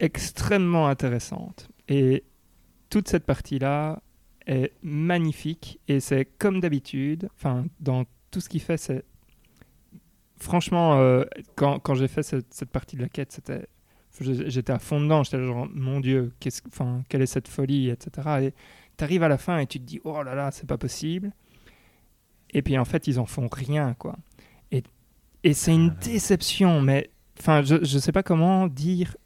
[0.00, 1.68] extrêmement intéressante.
[1.88, 2.24] Et
[2.90, 4.00] toute cette partie-là
[4.46, 9.04] est magnifique et c'est comme d'habitude, enfin, dans tout ce qu'il fait, c'est.
[10.40, 11.24] Franchement, euh,
[11.56, 13.32] quand, quand j'ai fait cette, partie de la quête,
[14.20, 18.28] J'étais à fond dedans, j'étais genre, mon Dieu, qu'est-ce, enfin, quelle est cette folie, etc.
[18.42, 18.54] Et
[18.96, 21.32] tu arrives à la fin et tu te dis, oh là là, c'est pas possible.
[22.50, 24.16] Et puis en fait, ils en font rien, quoi.
[25.44, 29.16] Et, c'est une Ah déception, mais enfin, je, je sais pas comment dire.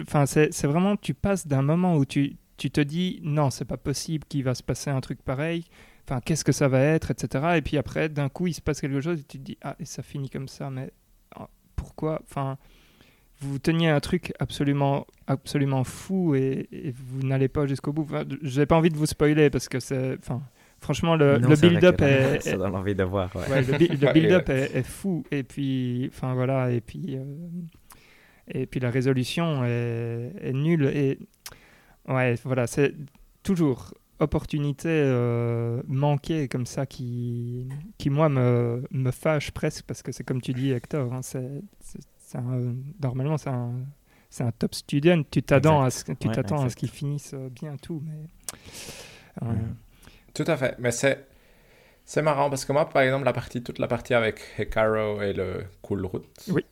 [0.00, 3.64] Enfin, c'est c'est vraiment, tu passes d'un moment où tu, tu te dis, non, c'est
[3.64, 5.64] pas possible qu'il va se passer un truc pareil.
[6.04, 7.56] Enfin, qu'est-ce que ça va être, etc.
[7.56, 9.76] Et puis après, d'un coup, il se passe quelque chose et tu te dis, ah,
[9.78, 10.90] et ça finit comme ça, mais
[11.36, 12.58] ah, pourquoi Enfin,
[13.40, 18.02] vous teniez un truc absolument, absolument fou et, et vous n'allez pas jusqu'au bout.
[18.02, 20.42] Enfin, j'ai pas envie de vous spoiler parce que c'est, enfin,
[20.80, 23.34] franchement, le, build-up est, Ça donne envie de voir.
[23.36, 23.48] ouais.
[23.50, 27.24] Ouais, le, build-up est, est fou et puis enfin voilà et puis euh,
[28.48, 31.18] et puis la résolution est, est nulle et
[32.08, 32.94] ouais voilà c'est
[33.42, 37.68] toujours opportunité euh, manquée comme ça qui
[37.98, 41.62] qui moi me, me fâche presque parce que c'est comme tu dis Hector hein, c'est
[43.00, 43.72] normalement c'est un
[44.40, 46.78] un top student tu t'attends à ce tu Ouais, t'attends à ce exact.
[46.80, 48.26] qu'il finisse euh, bien tout mais.
[50.38, 51.26] Tout à fait, mais c'est
[52.04, 55.32] c'est marrant parce que moi, par exemple, la partie, toute la partie avec Hecaro et
[55.32, 56.64] le Cool Route, Oui.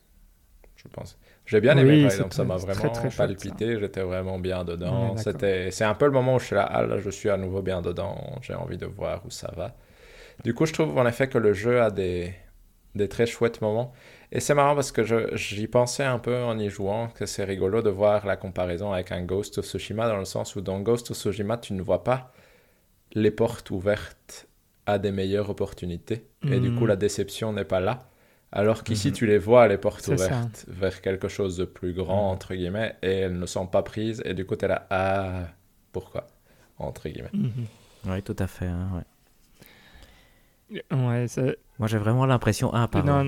[0.77, 1.17] je pense.
[1.45, 5.17] J'ai bien aimé, Oui, par ça m'a vraiment très, palpité, j'étais vraiment bien dedans.
[5.17, 7.35] C'était, c'est un peu le moment où je suis là, ah là, je suis à
[7.35, 9.75] nouveau bien dedans, j'ai envie de voir où ça va.
[10.45, 12.33] Du coup, je trouve en effet que le jeu a des,
[12.95, 13.91] des très chouettes moments.
[14.31, 15.03] Et c'est marrant parce que
[15.35, 19.11] j'y pensais un peu en y jouant, que c'est rigolo de voir la comparaison avec
[19.11, 22.03] un Ghost of Tsushima, dans le sens où dans Ghost of Tsushima, tu ne vois
[22.05, 22.31] pas
[23.21, 24.47] les portes ouvertes
[24.85, 26.27] à des meilleures opportunités.
[26.49, 27.95] Et du coup, la déception n'est pas là.
[28.53, 29.13] Alors qu'ici, Mhm.
[29.13, 30.13] tu les vois, les portes ça.
[30.13, 32.33] ouvertes vers quelque chose de plus grand, Mhm.
[32.35, 34.21] entre guillemets, et elles ne sont pas prises.
[34.23, 35.47] Et du coup, tu es là, ah,
[35.91, 36.27] pourquoi?
[36.79, 37.31] Entre guillemets.
[37.33, 37.65] Mhm.
[38.07, 38.67] Oui, tout à fait.
[38.67, 39.03] hein, ouais.
[41.79, 43.23] Moi, j'ai vraiment l'impression ah, pardon,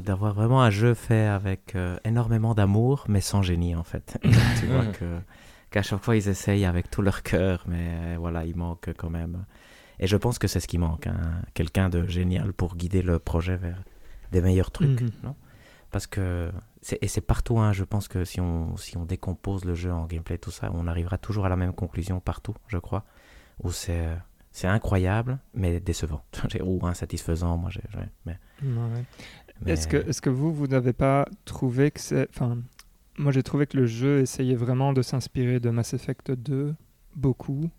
[0.00, 4.18] d'avoir, vraiment un jeu fait avec euh, énormément d'amour, mais sans génie, en fait.
[4.60, 5.18] tu vois que,
[5.76, 9.10] qu'à chaque fois, ils essayent avec tout leur cœur, mais euh, voilà, il manque quand
[9.10, 9.44] même.
[9.98, 13.18] Et je pense que c'est ce qui manque, hein, quelqu'un de génial pour guider le
[13.18, 13.82] projet vers
[14.32, 15.10] des meilleurs trucs, Mhm.
[15.22, 15.34] non?
[15.90, 16.50] Parce que,
[17.02, 20.06] et c'est partout, hein, je pense que si on, si on décompose le jeu en
[20.06, 23.04] gameplay, tout ça, on arrivera toujours à la même conclusion partout, je crois,
[23.62, 24.08] où c'est...
[24.52, 26.22] C'est incroyable, mais décevant.
[26.64, 27.68] Ou insatisfaisant, moi.
[27.70, 27.82] j'ai-
[28.24, 29.04] mais, Ouais.
[29.60, 32.26] mais- Est-ce que, est que vous, vous n'avez pas trouvé que c'est...
[32.30, 32.56] Enfin,
[33.18, 36.74] moi j'ai trouvé que le jeu essayait vraiment de s'inspirer de Mass Effect 2,
[37.14, 37.70] beaucoup,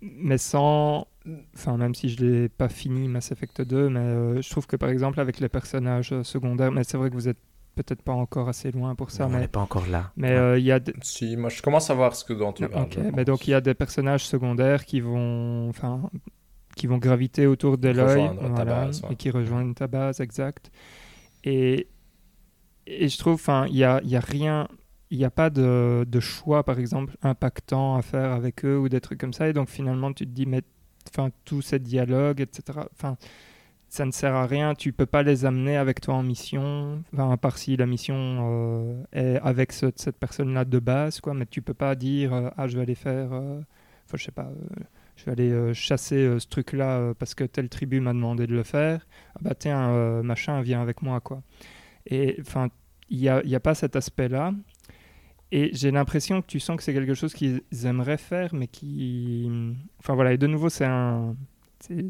[0.00, 1.06] mais sans...
[1.54, 4.76] Enfin, même si je l'ai pas fini Mass Effect 2, mais euh, je trouve que
[4.76, 7.38] par exemple avec les personnages euh, secondaires, mais c'est vrai que vous êtes
[7.76, 10.12] peut-être pas encore assez loin pour ça, on n'est mais pas encore là.
[10.16, 10.34] mais Ouais.
[10.36, 10.78] euh, il y a...
[10.80, 12.84] de- Si, moi, je commence à voir ce que dont tu parles.
[12.84, 13.24] ok, mais pense.
[13.24, 16.08] donc il y a des personnages secondaires qui vont, enfin,
[16.76, 19.12] qui vont graviter autour d'Eloy, Rejoindre ta voilà, base, ouais.
[19.12, 20.70] et qui rejoignent ta base, exact.
[21.42, 21.88] Et,
[22.86, 24.68] et je trouve, enfin, il y a, y a rien,
[25.10, 28.88] il n'y a pas de, de choix, par exemple, impactant à faire avec eux ou
[28.88, 29.48] des trucs comme ça.
[29.48, 30.62] Et donc finalement, tu te dis, mais,
[31.10, 32.88] enfin, tous ces dialogues, etc.
[32.92, 33.16] Enfin,
[33.88, 34.74] ça ne sert à rien.
[34.74, 37.02] Tu peux pas les amener avec toi en mission.
[37.14, 41.34] Enfin, à part si la mission euh, est avec ce- cette personne-là de base, quoi.
[41.34, 43.60] Mais tu peux pas dire, euh, ah, je vais aller faire, euh,
[44.06, 44.50] enfin, je sais pas.
[45.16, 49.06] je vais aller chasser ce truc-là parce que telle tribu m'a demandé de le faire.
[49.36, 51.42] Ah bah tiens, machin, viens avec moi, quoi.
[52.06, 52.68] Et enfin,
[53.08, 54.52] il n'y a, il y a pas cet aspect-là.
[55.52, 59.48] Et j'ai l'impression que tu sens que c'est quelque chose qu'ils aimeraient faire, mais qui...
[60.00, 61.36] Enfin voilà, et de nouveau, c'est un...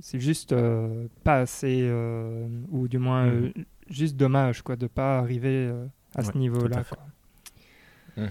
[0.02, 3.52] C'est juste euh, pas assez, euh, ou du moins euh,
[3.90, 6.84] juste dommage, quoi, de pas arriver euh, à ce Ouais, niveau-là.
[8.16, 8.28] Mhm.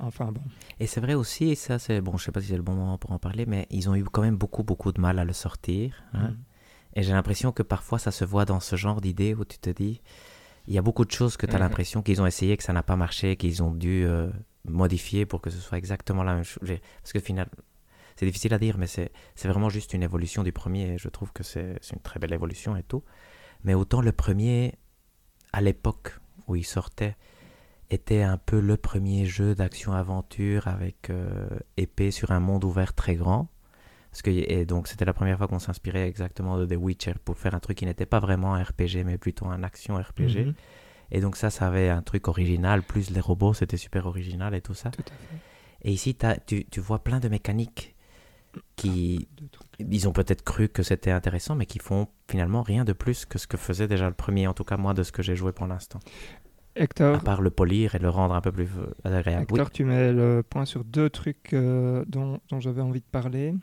[0.00, 0.40] Enfin bon.
[0.80, 2.74] Et c'est vrai aussi, et ça c'est bon, je sais pas si c'est le bon
[2.74, 5.24] moment pour en parler, mais ils ont eu quand même beaucoup beaucoup de mal à
[5.26, 6.02] le sortir.
[6.14, 6.28] hein.
[6.30, 6.36] Mm.
[6.94, 9.68] Et j'ai l'impression que parfois ça se voit dans ce genre d'idées où tu te
[9.68, 10.00] dis,
[10.68, 11.64] il y a beaucoup de choses que tu as Mhm.
[11.64, 14.30] l'impression qu'ils ont essayé, que ça n'a pas marché, qu'ils ont dû euh,
[14.64, 16.62] modifier pour que ce soit exactement la même chose.
[17.02, 17.50] Parce que finalement,
[18.16, 19.10] c'est difficile à dire, mais c'est
[19.44, 20.92] vraiment juste une évolution du premier.
[20.94, 23.02] Et je trouve que c'est c'est une très belle évolution et tout.
[23.64, 24.74] Mais autant le premier,
[25.52, 27.16] à l'époque où il sortait,
[27.90, 33.14] était un peu le premier jeu d'action-aventure avec euh, épée sur un monde ouvert très
[33.14, 33.48] grand.
[34.18, 37.38] Parce que, et donc c'était la première fois qu'on s'inspirait exactement de The Witcher pour
[37.38, 40.46] faire un truc qui n'était pas vraiment un RPG mais plutôt un action RPG.
[40.46, 40.54] Mhm.
[41.12, 44.60] Et donc ça, ça avait un truc original, plus les robots, c'était super original et
[44.60, 44.90] tout ça.
[44.90, 45.38] Tout à fait.
[45.82, 46.16] Et ici,
[46.46, 47.94] tu, tu vois plein de mécaniques
[48.74, 49.68] qui, trucs.
[49.78, 53.38] ils ont peut-être cru que c'était intéressant, mais qui font finalement rien de plus que
[53.38, 55.52] ce que faisait déjà le premier, en tout cas moi de ce que j'ai joué
[55.52, 56.00] pour l'instant.
[56.74, 58.68] Hector, À part le polir et le rendre un peu plus
[59.04, 59.46] agréable.
[59.50, 59.58] Oui.
[59.58, 63.54] Hector, tu mets le point sur deux trucs euh, dont, dont j'avais envie de parler.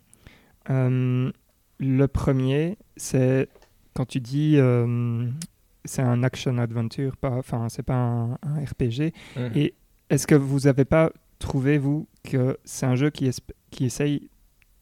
[0.70, 1.32] Euh,
[1.80, 3.48] le premier, c'est
[3.94, 5.28] quand tu dis euh,
[5.84, 9.14] c'est un action adventure, pas, enfin c'est pas un, un RPG.
[9.36, 9.52] Mhm.
[9.56, 9.74] Et
[10.10, 14.30] est-ce que vous avez pas trouvé vous que c'est un jeu qui, esp- qui essaye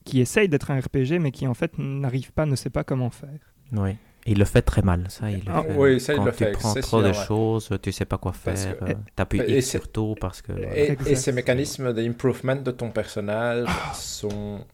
[0.06, 3.10] qui essaye d'être un RPG, mais qui en fait n'arrive pas, ne sait pas comment
[3.10, 3.40] faire?
[3.72, 3.96] Oui.
[4.26, 5.30] Il le fait très mal, ça.
[5.32, 5.76] Il le Ah, fait.
[5.78, 8.32] oui, ça, il Quand le tu fait prends trop de choses, tu sais pas quoi
[8.34, 8.78] faire.
[8.80, 10.52] que- euh, T'appuies et surtout parce que.
[10.54, 10.78] voilà.
[10.78, 13.94] Et, ces mécanismes d'improvement de ton personnage Ah.
[13.94, 14.66] sont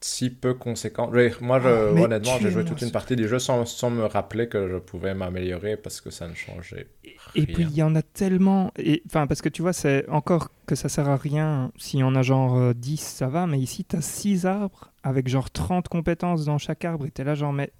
[0.00, 3.64] si peu dire, Moi, je- Ah, honnêtement, j'ai joué toute une partie du jeu sans,
[3.66, 6.88] sans me rappeler que je pouvais m'améliorer parce que ça ne changeait
[7.34, 7.54] Et rien.
[7.54, 10.74] puis il y en a tellement, et enfin parce que tu vois, c'est encore que
[10.74, 11.72] ça sert à rien.
[11.78, 15.28] Si on a genre euh, 10, ça va, mais ici tu as 6 arbres avec
[15.28, 17.72] genre 30 compétences dans chaque arbre et tu es là genre, mais.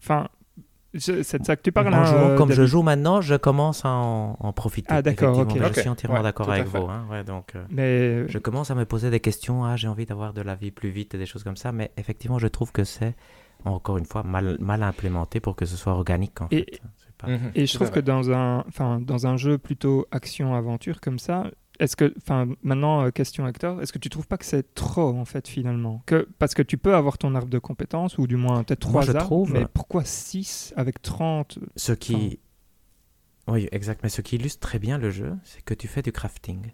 [0.00, 0.28] Enfin,
[0.94, 1.92] je- c'est de ça que tu parles.
[1.92, 4.88] Hein, jouant euh, comme je joue maintenant, je commence à en, en profiter.
[4.90, 5.72] Ah, d'accord, Effectivement, ok.
[5.74, 6.86] Je suis entièrement ouais, d'accord avec vous.
[6.88, 9.64] hein, ouais, donc, euh, Mais je commence à me poser des questions.
[9.64, 11.72] Ah, j'ai envie d'avoir de la vie plus vite et des choses comme ça.
[11.72, 13.14] Mais effectivement, je trouve que c'est,
[13.64, 16.40] encore une fois, mal, mal implémenté pour que ce soit organique.
[16.40, 16.80] En Et- fait.
[17.18, 21.18] Pas- Mhm, Et je trouve que dans un, enfin, dans un jeu plutôt action-aventure comme
[21.20, 21.44] ça,
[21.80, 25.08] est-ce que, enfin, maintenant, euh, question Hector, est-ce que tu trouves pas que c'est trop,
[25.16, 26.02] en fait, finalement?
[26.06, 29.02] Que, Parce que tu peux avoir ton arbre de compétences, ou du moins peut-être Moi,
[29.02, 32.38] trois je arbres, trouve- mais pourquoi 6 avec 30 Ce qui.
[33.48, 34.00] Oui, exact.
[34.02, 36.70] Mais ce qui illustre très bien le jeu, c'est que tu fais du crafting.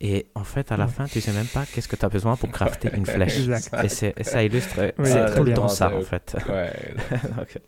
[0.00, 0.90] Et en fait, à la Ouais.
[0.92, 3.36] fin, tu sais même pas qu'est-ce que tu as besoin pour crafter une flèche.
[3.40, 3.74] Exact.
[3.82, 6.36] Et, ça illustre, Oui, c'est tout le temps ça, en fait.
[6.48, 6.72] Ouais,
[7.36, 7.58] donc,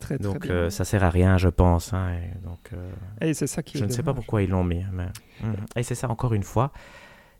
[0.00, 0.52] Très, très donc, bien.
[0.54, 1.92] euh, ça sert à rien, je pense.
[1.92, 2.90] hein, et donc, euh,
[3.20, 4.82] Et c'est ça qui je est ne sais pas pourquoi ils l'ont mis.
[4.92, 5.06] Mais...
[5.42, 5.56] Mhm.
[5.76, 6.72] Et c'est ça, encore une fois.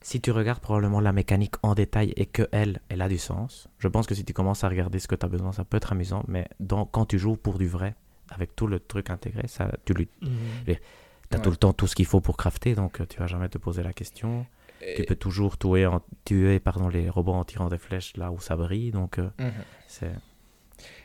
[0.03, 3.69] Si tu regardes probablement la mécanique en détail et que elle, elle a du sens,
[3.79, 5.77] je pense que si tu commences à regarder ce que tu as besoin, ça peut
[5.77, 6.23] être amusant.
[6.29, 7.95] Mais dans, quand tu joues pour du vrai,
[8.31, 10.31] avec tout le truc intégré, ça, tu lui Mhm.
[10.65, 11.43] Tu as Ouais.
[11.43, 13.59] tout le temps tout ce qu'il faut pour crafter, donc euh, tu vas jamais te
[13.59, 14.47] poser la question.
[14.83, 18.33] Et- Tu peux toujours tuer, en- tuer pardon, les robots en tirant des flèches là
[18.33, 19.53] où ça brille, donc euh, Mhm.
[19.87, 20.13] c'est...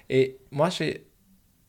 [0.10, 1.05] Et moi, j'ai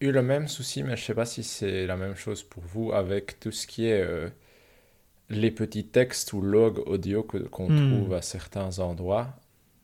[0.00, 2.92] eu le même souci, mais je sais pas si c'est la même chose pour vous,
[2.92, 4.28] avec tout ce qui est euh,
[5.28, 7.76] les petits textes ou logs audio que- qu'on Hmm.
[7.76, 9.28] trouve à certains endroits.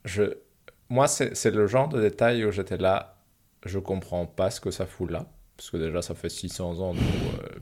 [0.05, 0.23] Je...
[0.89, 3.17] Moi, c'est c'est le genre de détail où j'étais là,
[3.65, 5.27] je comprends pas ce que ça fout là,
[5.57, 7.59] parce que déjà, ça fait 600 ans, donc euh,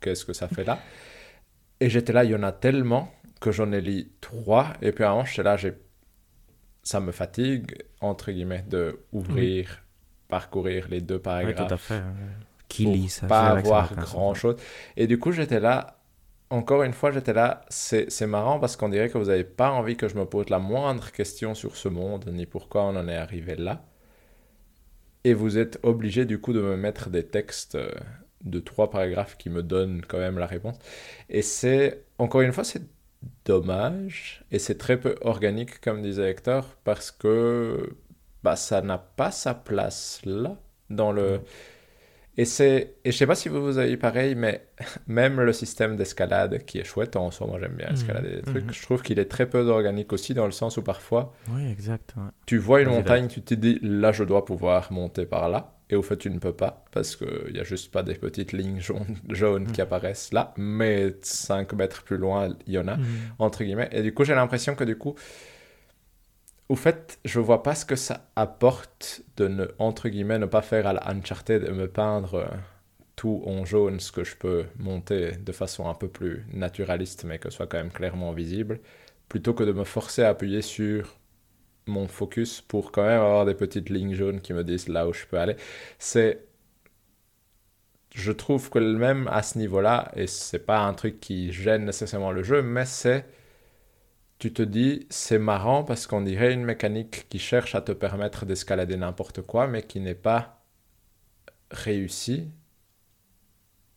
[0.00, 0.84] qu'est-ce que ça fait là?
[1.80, 5.04] Et j'étais là, il y en a tellement que j'en ai lu trois, et puis
[5.04, 5.74] moment, j'étais là, j'ai...
[6.82, 9.82] ça me fatigue, entre guillemets, de ouvrir,
[10.30, 12.02] parcourir les deux Oui, paragraphes tout à fait.
[12.68, 14.08] Qui pour lit ça pas avoir aucun sens.
[14.08, 14.56] grand chose.
[14.96, 15.98] Et du coup, j'étais là,
[16.50, 19.70] encore une fois, j'étais là, c'est c'est marrant parce qu'on dirait que vous n'avez pas
[19.72, 23.08] envie que je me pose la moindre question sur ce monde, ni pourquoi on en
[23.08, 23.84] est arrivé là.
[25.24, 27.90] Et vous êtes obligé du coup de me mettre des textes euh,
[28.44, 30.76] de trois paragraphes qui me donnent quand même la réponse.
[31.28, 32.82] Et c'est, encore une fois, c'est
[33.44, 37.96] dommage et c'est très peu organique, comme disait Hector, parce que
[38.42, 40.56] bah, ça n'a pas sa place là
[40.90, 41.40] dans le.
[42.36, 44.66] Et c'est et je sais pas si vous vous avez pareil, mais
[45.08, 47.94] même le système d'escalade qui est chouette en soi, moi j'aime bien Mhm.
[47.94, 48.64] escalader des trucs.
[48.66, 48.72] Mhm.
[48.72, 52.14] Je trouve qu'il est très peu organique aussi dans le sens où parfois Oui, exact.
[52.16, 52.30] ouais.
[52.46, 55.74] tu vois une montagne, tu te dis là je dois pouvoir monter par là.
[55.92, 58.52] Et au fait, tu ne peux pas parce qu'il n'y a juste pas des petites
[58.52, 59.86] lignes jaunes, jaunes qui Mhm.
[59.88, 60.54] apparaissent là.
[60.56, 62.96] Mais 5 mètres plus loin, il y en a
[63.40, 63.88] entre guillemets.
[63.90, 65.16] Et du coup, j'ai l'impression que du coup,
[66.70, 70.62] au fait, je vois pas ce que ça apporte de ne, entre guillemets, ne pas
[70.62, 72.46] faire à la Uncharted et me peindre euh,
[73.16, 77.40] tout en jaune, ce que je peux monter de façon un peu plus naturaliste, mais
[77.40, 78.78] que ce soit quand même clairement visible,
[79.28, 81.16] plutôt que de me forcer à appuyer sur
[81.88, 85.12] mon focus pour quand même avoir des petites lignes jaunes qui me disent là où
[85.12, 85.56] je peux aller.
[85.98, 86.46] C'est
[88.14, 92.32] je trouve que même à ce niveau-là, et c'est pas un truc qui gêne nécessairement
[92.32, 93.24] le jeu, mais c'est,
[94.40, 98.44] tu te dis, c'est marrant parce qu'on dirait une mécanique qui cherche à te permettre
[98.46, 100.64] d'escalader n'importe quoi, mais qui n'est pas
[101.70, 102.50] réussie.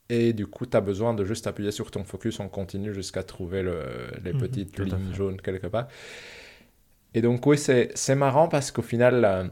[0.10, 3.24] Et du coup, tu as besoin de juste appuyer sur ton focus en continu jusqu'à
[3.24, 5.88] trouver le- les Mhm, petites lignes jaunes quelque part.
[7.14, 9.44] Et donc, oui, c'est marrant parce qu'au final, euh,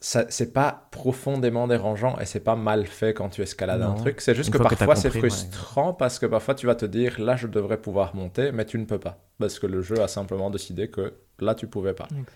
[0.00, 4.20] c'est pas profondément dérangeant et c'est pas mal fait quand tu escalades un truc.
[4.20, 5.18] C'est juste Une que parfois c'est ouais.
[5.18, 8.78] frustrant parce que parfois tu vas te dire là je devrais pouvoir monter, mais tu
[8.78, 12.06] ne peux pas parce que le jeu a simplement décidé que là tu pouvais pas.
[12.12, 12.32] Exact.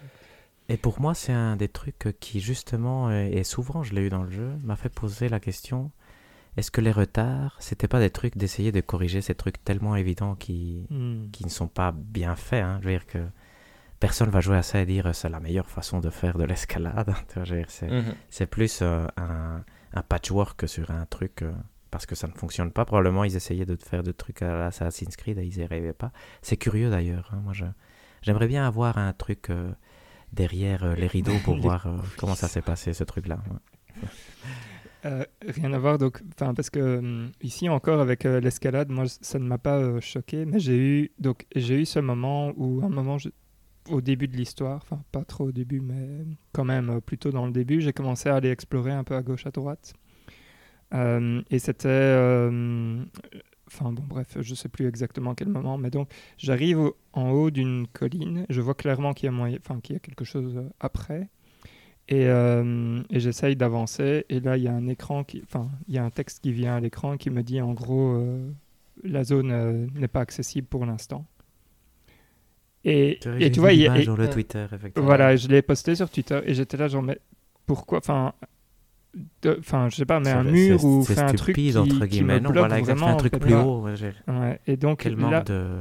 [0.69, 4.23] Et pour moi, c'est un des trucs qui, justement, et souvent je l'ai eu dans
[4.23, 5.91] le jeu, m'a fait poser la question
[6.57, 10.35] est-ce que les retards, c'était pas des trucs d'essayer de corriger ces trucs tellement évidents
[10.35, 11.31] qui, Mhm.
[11.33, 12.79] qui ne sont pas bien faits hein?
[12.83, 13.19] Je veux dire que
[14.07, 16.45] personne va jouer à ça et dire euh, c'est la meilleure façon de faire de
[16.45, 17.15] l'escalade.
[17.69, 18.15] C'est, Mhm.
[18.31, 19.63] c'est plus euh, un,
[19.95, 21.53] un patchwork que sur un truc euh,
[21.91, 22.85] parce que ça ne fonctionne pas.
[22.85, 26.11] Probablement, ils essayaient de faire des trucs à l'Assassin's Creed et ils n'y arrivaient pas.
[26.43, 27.31] C'est curieux d'ailleurs.
[27.33, 27.41] hein.
[27.45, 27.53] Moi,
[28.23, 29.71] j'aimerais bien avoir un truc euh,
[30.33, 33.39] derrière euh, les rideaux pour Les voir euh, comment ça s'est passé, ce truc-là.
[33.51, 34.09] ouais.
[35.05, 39.39] Euh, rien à voir, donc, enfin, parce que ici encore avec euh, l'escalade, moi ça
[39.41, 42.87] ne m'a pas euh, choqué, mais j'ai eu donc j'ai eu ce moment où à
[42.87, 43.31] un moment je-
[43.89, 47.47] au début de l'histoire, enfin pas trop au début, mais quand même euh, plutôt dans
[47.47, 49.95] le début, j'ai commencé à aller explorer un peu à gauche, à droite.
[50.95, 53.03] Euh, et c'était, euh,
[53.67, 57.87] enfin bon bref, je sais plus exactement quel moment, mais donc j'arrive en haut d'une
[57.89, 61.29] colline, je vois clairement qu'il y a y a quelque chose après.
[62.09, 62.27] Et,
[63.11, 64.27] j'essaye d'avancer.
[64.29, 66.53] Et là, il y a un écran, qui, enfin, il y a un texte qui
[66.53, 68.23] vient à l'écran qui me dit en gros,
[69.03, 71.27] la zone n'est pas accessible pour l'instant.
[72.85, 75.07] Et, Tu, et tu vois, il y a- sur le Twitter, effectivement.
[75.07, 77.19] voilà, je l'ai posté sur Twitter et j'étais là genre mais
[77.67, 78.33] pourquoi, enfin,
[79.47, 82.35] enfin, je sais pas, mais un mur ou fait un truc qui, entre qui guillemets.
[82.35, 83.07] me Non, bloque voilà, vraiment.
[83.09, 83.85] un truc plus haut.
[83.85, 85.81] ouais, et donc Quel là, de.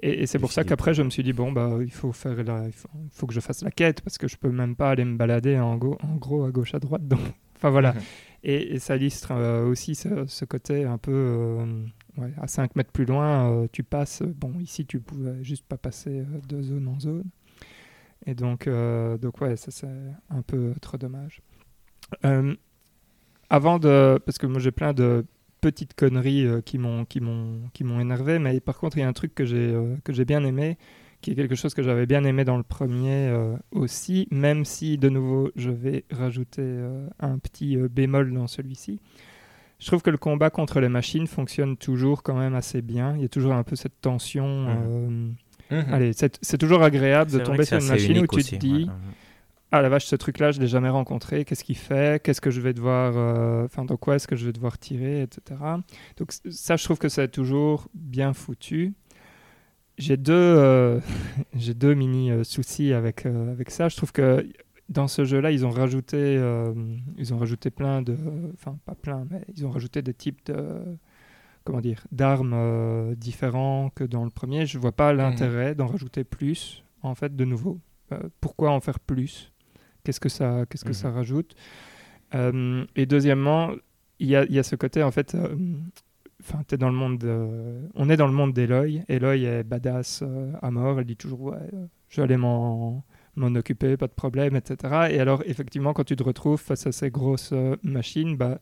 [0.00, 2.42] et, et c'est pour ça qu'après je me suis dit bon bah il faut faire
[2.44, 4.76] la, il faut, il faut que je fasse la quête parce que je peux même
[4.76, 7.20] pas aller me balader en, go- en gros à gauche à droite donc
[7.56, 7.94] enfin voilà.
[8.42, 13.04] et, et ça illustre euh, aussi ce, côté un peu euh, à 5 mètres plus
[13.04, 17.24] loin euh, tu passes bon ici tu pouvais juste pas passer de zone en zone.
[18.26, 19.88] Et donc donc ouais ça c'est
[20.28, 21.40] un peu trop dommage.
[23.48, 25.24] Avant de parce que moi j'ai plein de
[25.62, 27.06] petites conneries qui m'ont
[27.98, 30.76] énervé mais par contre il y a un truc que j'ai que j'ai bien aimé
[31.20, 34.98] qui est quelque chose que j'avais bien aimé dans le premier euh, aussi même si
[34.98, 39.00] de nouveau je vais rajouter euh, un petit euh, bémol dans celui-ci
[39.78, 43.22] je trouve que le combat contre les machines fonctionne toujours quand même assez bien il
[43.22, 45.30] y a toujours un peu cette tension euh,
[45.70, 45.94] Mhm.
[45.94, 48.90] allez c'est toujours agréable de tomber sur une machine où tu aussi, te dis ouais.
[49.70, 51.44] ah la vache, ce truc-là, je l'ai jamais rencontré.
[51.44, 52.20] Qu'est-ce qu'il fait?
[52.20, 55.60] Qu'est-ce que je vais devoir, enfin, dans quoi est-ce que je vais devoir tirer, etc.
[56.16, 58.94] Donc ça, je trouve que c'est toujours bien foutu.
[60.00, 60.98] J'ai deux, euh,
[61.54, 63.88] j'ai deux mini euh, soucis avec euh, avec ça.
[63.88, 64.46] Je trouve que
[64.88, 66.34] dans ce jeu-là, ils ont rajouté,
[67.16, 68.16] ils ont rajouté plein de,
[68.54, 70.56] enfin pas plein, mais ils ont rajouté des types de,
[71.62, 74.66] comment dire, d'armes différents que dans le premier.
[74.66, 77.78] Je vois pas l'intérêt d'en rajouter plus, en fait, de nouveau.
[78.40, 79.52] Pourquoi en faire plus?
[80.02, 80.94] Qu'est-ce que ça, qu'est-ce que Mhm.
[80.94, 81.54] ça rajoute?
[82.96, 83.70] Et deuxièmement,
[84.18, 85.36] il y y a ce côté, en fait,
[86.40, 89.02] enfin, t'es dans le monde, de- on est dans le monde d'Eloy.
[89.08, 90.98] Eloy est badass euh, à mort.
[90.98, 93.04] Elle dit toujours, ouais, euh, je vais m'en,
[93.36, 95.08] occuper, pas de problème, etc.
[95.10, 98.58] Et alors, effectivement, quand tu te retrouves face à ces grosses euh, machines, bah,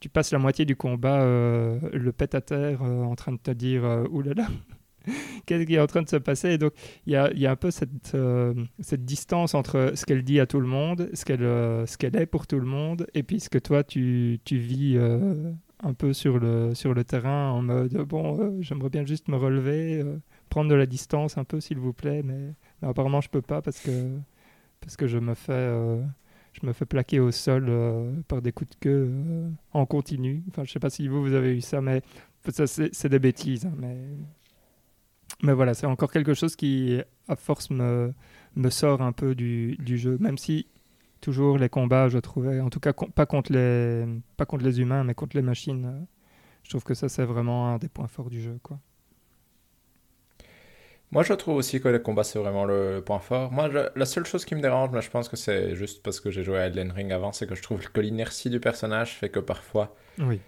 [0.00, 4.04] tu passes la moitié du combat le pète à terre en train de te dire,
[4.10, 4.46] oulala.
[5.46, 6.50] Qu'est-ce qui est en train de se passer?
[6.50, 6.72] Et donc,
[7.06, 8.14] il y y a un peu cette,
[8.80, 12.58] cette distance entre ce qu'elle dit à tout le monde, ce qu'elle est pour tout
[12.58, 14.98] le monde, et puis ce que toi, tu, tu vis
[15.84, 19.36] un peu sur le, sur le terrain en mode bon, euh, j'aimerais bien juste me
[19.36, 20.18] relever, euh,
[20.50, 23.80] prendre de la distance un peu, s'il vous plaît, mais, apparemment, je peux pas parce
[23.80, 24.18] que,
[24.80, 25.52] parce que je me fais.
[25.52, 26.02] euh,
[26.52, 27.70] je me fais plaquer au sol
[28.28, 29.12] par des coups de queue
[29.72, 30.44] en continu.
[30.50, 32.02] Enfin, je sais pas si vous, vous avez eu ça, mais
[32.48, 33.66] ça, c'est c'est des bêtises.
[33.66, 33.96] hein, mais
[35.42, 38.12] mais voilà, c'est encore quelque chose qui, à force, me,
[38.56, 40.16] me sort un peu du, du jeu.
[40.20, 40.66] Même si,
[41.24, 44.04] toujours, les combats, je trouvais, en tout cas, pas, contre les,
[44.36, 46.04] pas contre les humains, mais contre les machines, euh,
[46.64, 48.58] je trouve que ça, c'est vraiment un des points forts du jeu.
[48.62, 48.78] Quoi.
[51.10, 53.52] Moi, je trouve aussi que les combats, c'est vraiment le point fort.
[53.52, 56.20] Moi, je- la seule chose qui me dérange, mais je pense que c'est juste parce
[56.20, 59.12] que j'ai joué à Elden Ring avant, c'est que je trouve que l'inertie du personnage
[59.14, 60.40] fait que parfois, Oui,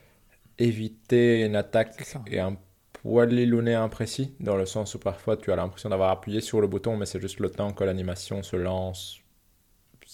[0.59, 2.57] éviter une attaque est un
[2.93, 6.67] poil illonné imprécis, dans le sens où parfois tu as l'impression d'avoir appuyé sur le
[6.67, 9.21] bouton, mais c'est juste le temps que l'animation se lance.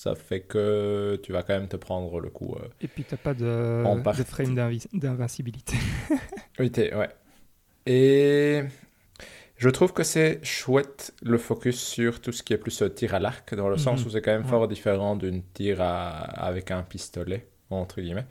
[0.03, 2.57] Ça fait que tu vas quand même te prendre le coup.
[2.59, 2.67] euh.
[2.81, 3.85] et puis, t'as pas de,
[4.25, 5.77] frame d'invi- d'invincibilité.
[6.59, 7.09] Oui, t'es- ouais.
[7.87, 8.63] Et
[9.57, 13.15] je trouve que c'est chouette le focus sur tout ce qui est plus euh, tir
[13.15, 14.07] à l'arc, dans le sens Mhm.
[14.07, 14.49] où c'est quand même Ouais.
[14.49, 16.19] fort différent d'une tir à-
[16.49, 18.27] avec un pistolet, entre guillemets.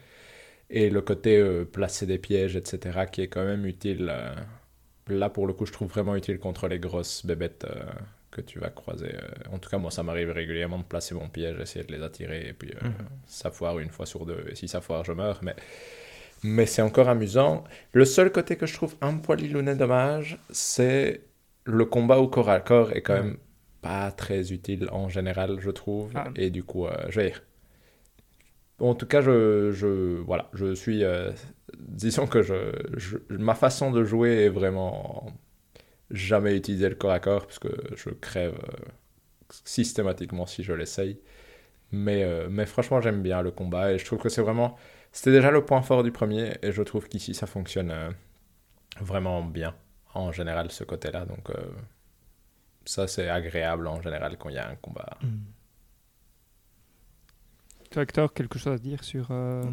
[0.69, 4.09] Et le côté euh, placer des pièges, etc., qui est quand même utile.
[4.11, 4.35] euh,
[5.07, 7.65] Là, pour le coup, je trouve vraiment utile contre les grosses bébêtes
[8.31, 9.13] que tu vas croiser.
[9.15, 9.53] euh.
[9.53, 12.47] En tout cas, moi, ça m'arrive régulièrement de placer mon piège, essayer de les attirer,
[12.47, 12.93] et puis euh, Mhm.
[13.27, 14.45] ça foire une fois sur deux.
[14.49, 15.55] Et si ça foire, je meurs, mais...
[16.43, 17.63] Mais c'est encore amusant.
[17.93, 21.21] Le seul côté que je trouve un poil illuné dommage, c'est
[21.65, 23.21] le combat au corps à corps est quand Ouais.
[23.23, 23.37] même
[23.81, 26.11] pas très utile en général, je trouve.
[26.15, 26.29] Ah.
[26.35, 27.43] Et du coup, euh, je vais dire.
[28.79, 29.87] En tout cas, je, je,
[30.21, 31.03] voilà, je suis.
[31.03, 31.31] euh,
[31.77, 35.31] disons que je, je- ma façon de jouer est vraiment
[36.11, 38.85] jamais utiliser le corps à corps, parce que je crève euh,
[39.65, 41.19] systématiquement si je l'essaye.
[41.91, 44.77] Mais, euh, mais franchement, j'aime bien le combat et je trouve que c'est vraiment.
[45.11, 48.09] C'était déjà le point fort du premier et je trouve qu'ici ça fonctionne euh,
[49.01, 49.75] vraiment bien
[50.13, 51.25] en général ce côté-là.
[51.25, 51.55] Donc euh,
[52.85, 55.17] ça c'est agréable en général quand il y a un combat.
[55.21, 55.39] Mm.
[57.89, 59.27] Toi, Hector, quelque chose à dire sur...
[59.31, 59.63] euh,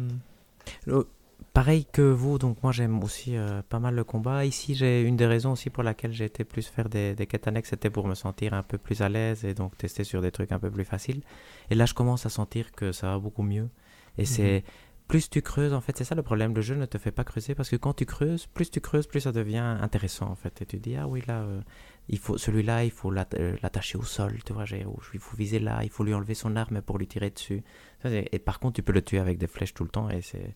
[0.91, 1.05] Oh,
[1.53, 4.45] pareil que vous, donc moi j'aime aussi euh, pas mal le combat.
[4.45, 7.47] Ici, j'ai une des raisons aussi pour laquelle j'ai été plus faire des, des quêtes
[7.47, 10.31] annexes, c'était pour me sentir un peu plus à l'aise et donc tester sur des
[10.31, 11.21] trucs un peu plus faciles.
[11.69, 13.69] Et là, je commence à sentir que ça va beaucoup mieux.
[14.17, 14.63] Et c'est
[15.09, 16.53] plus tu creuses, en fait, c'est ça le problème.
[16.53, 19.07] Le jeu ne te fait pas creuser parce que quand tu creuses, plus tu creuses,
[19.07, 20.61] plus ça devient intéressant, en fait.
[20.61, 21.61] Et tu dis, ah oui, là, euh,
[22.09, 24.65] il faut celui-là, il faut euh, l'attacher au sol, tu vois.
[24.69, 27.63] Il faut viser là, il faut lui enlever son arme pour lui tirer dessus.
[28.05, 30.55] Et par contre, tu peux le tuer avec des flèches tout le temps et, c'est,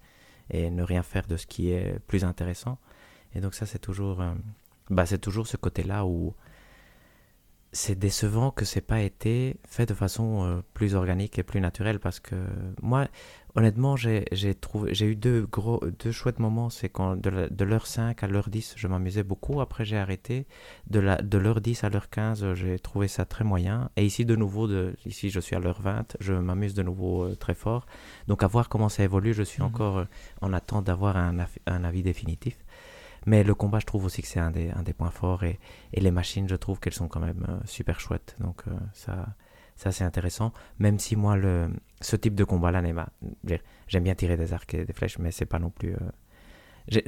[0.50, 2.78] et ne rien faire de ce qui est plus intéressant.
[3.36, 4.34] Et donc ça, c'est toujours, euh,
[4.90, 6.34] bah, c'est toujours ce côté-là où
[7.72, 12.00] c'est décevant que c'est pas été fait de façon euh, plus organique et plus naturelle
[12.00, 12.36] parce que
[12.82, 13.08] moi,
[13.56, 16.70] honnêtement, j'ai, j'ai trouvé, j'ai eu deux gros, deux chouettes moments.
[16.70, 19.62] C'est quand de, l'heure 5 à l'heure 10, je m'amusais beaucoup.
[19.62, 20.48] Après, j'ai arrêté.
[20.90, 23.90] De, l'heure 10 à l'heure 15, euh, j'ai trouvé ça très moyen.
[23.96, 27.24] Et ici, de nouveau, de, ici, je suis à l'heure 20, je m'amuse de nouveau
[27.24, 27.86] euh, très fort.
[28.28, 29.68] Donc, à voir comment ça évolue, je suis Mhm.
[29.68, 30.06] encore euh,
[30.42, 32.58] en attente d'avoir un, un avis définitif.
[33.26, 35.44] Mais le combat, je trouve aussi que c'est un des, un des points forts.
[35.44, 35.60] Et,
[35.94, 38.36] et les machines, je trouve qu'elles sont quand même euh, super chouettes.
[38.40, 38.64] Donc,
[38.94, 39.28] ça,
[39.76, 40.54] ça c'est intéressant.
[40.80, 41.70] Même si moi, le,
[42.02, 43.10] ce type de combat-là, n'est pas-
[43.46, 45.94] j'ai- j'aime bien tirer des arcs et des flèches, mais c'est pas non plus.
[45.94, 47.00] euh,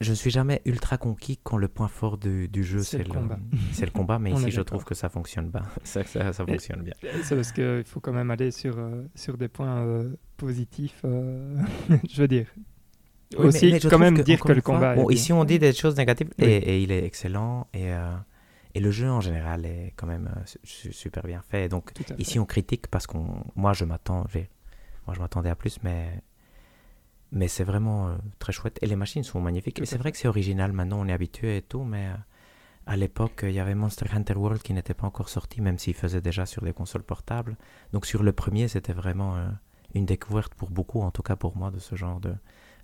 [0.00, 3.04] je ne suis jamais ultra conquis quand le point fort du, du jeu, C'est le
[3.04, 3.38] le, combat.
[3.72, 4.18] c'est le combat.
[4.18, 5.62] Mais ici, je trouve que ça fonctionne bien.
[5.84, 6.94] ça, ça, ça fonctionne bien.
[7.22, 11.02] C'est parce qu'il faut quand même aller sur, euh, sur des points euh, positifs.
[11.04, 11.54] euh,
[12.10, 12.46] je veux dire.
[12.56, 14.94] Oui, mais- Aussi, mais je quand même que, dire que le fois, combat.
[14.94, 16.44] Bon, ici, on dit des choses négatives Oui.
[16.46, 17.66] et, et il est excellent.
[17.74, 17.92] Et,
[18.74, 21.68] et le jeu, en général, est quand même euh, su- su- super bien fait.
[21.68, 22.14] Donc, fait.
[22.20, 24.50] Ici, on critique parce qu'on, moi, je m'attends, j'ai-
[25.06, 26.22] moi, je m'attendais à plus, mais,
[27.32, 28.78] mais c'est vraiment euh, très chouette.
[28.82, 29.76] Et les machines sont magnifiques.
[29.76, 30.72] Tout et c'est vrai que c'est original.
[30.72, 32.14] Maintenant, on est habitué et tout, mais euh,
[32.86, 35.94] à l'époque, il y avait Monster Hunter World qui n'était pas encore sorti, même s'il
[35.94, 37.56] faisait déjà sur des consoles portables.
[37.92, 39.36] Donc, sur le premier, c'était vraiment
[39.94, 42.34] une découverte pour beaucoup, en tout cas pour moi, de ce genre de,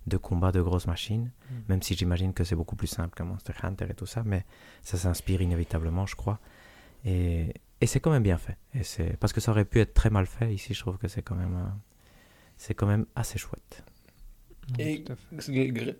[0.07, 1.31] de combat de grosses machines.
[1.49, 1.55] Mm.
[1.69, 4.45] Même si j'imagine que c'est beaucoup plus simple que Monster Hunter et tout ça, mais
[4.81, 6.39] ça s'inspire inévitablement, je crois.
[7.05, 8.57] Et, et c'est quand même bien fait.
[8.73, 10.53] Et c'est parce que ça aurait pu être très mal fait.
[10.53, 11.69] Ici, je trouve que c'est quand même, euh,
[12.57, 13.83] c'est quand même assez chouette.
[14.79, 15.05] Et-.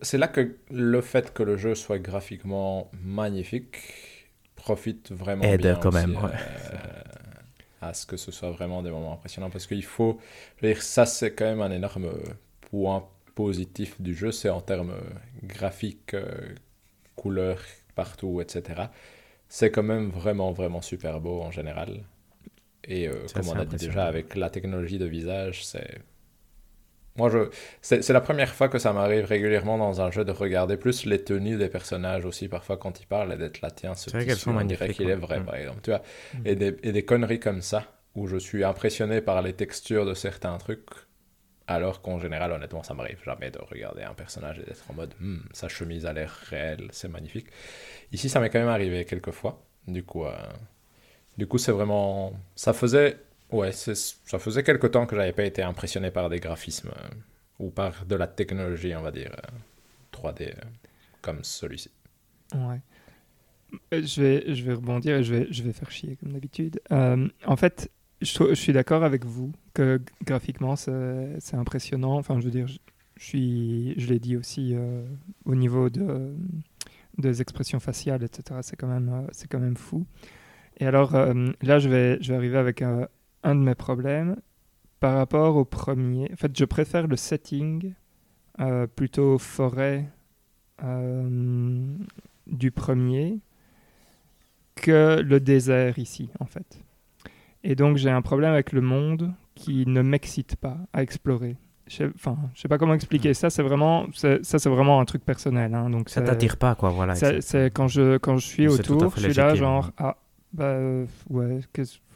[0.01, 3.77] C'est là que le fait que le jeu soit graphiquement magnifique
[4.55, 6.31] profite vraiment Aide bien quand aussi, même, ouais.
[6.73, 6.77] euh,
[7.81, 10.19] à ce que ce soit vraiment des moments impressionnants parce qu'il faut
[10.57, 12.09] je veux dire ça c'est quand même un énorme
[12.69, 13.07] point
[13.43, 14.95] positif du jeu c'est en termes
[15.53, 16.25] graphiques euh,
[17.21, 17.63] couleurs
[18.01, 18.55] partout etc
[19.57, 21.91] c'est quand même vraiment vraiment super beau en général
[22.95, 25.91] et euh, comme on a dit déjà avec la technologie de visage c'est
[27.15, 27.39] moi, je...
[27.81, 31.23] c'est la première fois que ça m'arrive régulièrement dans un jeu de regarder plus les
[31.23, 34.63] tenues des personnages aussi, parfois quand ils parlent, et d'être là, tiens, ce tissu, on
[34.63, 35.45] dirait qu'il est vrai, Mm.
[35.45, 35.81] par exemple.
[35.81, 36.03] Tu vois,
[36.33, 36.41] Mm.
[36.45, 37.81] et, des, et des conneries comme ça,
[38.13, 40.85] où je suis impressionné par les textures de certains trucs,
[41.67, 45.13] alors qu'en général, honnêtement, ça m'arrive jamais de regarder un personnage et d'être en mode,
[45.19, 47.47] Hmm, sa chemise a l'air réelle, c'est magnifique.
[48.11, 49.63] Ici, ça m'est quand même arrivé quelques fois.
[49.87, 50.31] Du coup, euh,
[51.37, 53.19] du coup, c'est vraiment, ça faisait,
[53.51, 57.09] ouais, ça faisait quelque temps que j'avais pas été impressionné par des graphismes euh,
[57.59, 59.57] ou par de la technologie, on va dire, euh,
[60.11, 60.53] 3D euh,
[61.21, 61.91] comme celui-ci.
[62.55, 62.79] Ouais.
[63.91, 66.79] Je vais, je vais rebondir et je vais, je vais faire chier comme d'habitude.
[66.89, 67.91] En fait,
[68.21, 72.17] je, suis d'accord avec vous que graphiquement c'est impressionnant.
[72.17, 72.67] Enfin, je veux dire,
[73.15, 75.03] je, l'ai dit aussi euh,
[75.45, 76.35] au niveau de,
[77.17, 78.59] des expressions faciales, etc.
[78.63, 80.05] C'est quand même, euh, quand même fou.
[80.79, 83.07] Et alors euh, là, je vais, je vais arriver avec un,
[83.43, 84.37] de mes problèmes
[84.99, 86.29] par rapport au premier.
[86.33, 87.93] En fait, je préfère le setting
[88.95, 90.09] plutôt forêt
[92.47, 93.39] du premier
[94.75, 96.79] que le désert ici, en fait.
[97.69, 101.57] Et donc j'ai un problème avec le monde qui ne m'excite pas à explorer.
[102.15, 103.49] Enfin, je sais pas comment expliquer ça.
[103.49, 105.73] C'est vraiment, ça c'est vraiment un truc personnel.
[105.73, 107.13] hein, donc Ça t'attire pas, quoi, voilà.
[107.15, 110.15] c'est quand je quand je suis autour, je suis là genre ah
[110.53, 111.59] bah euh, ouais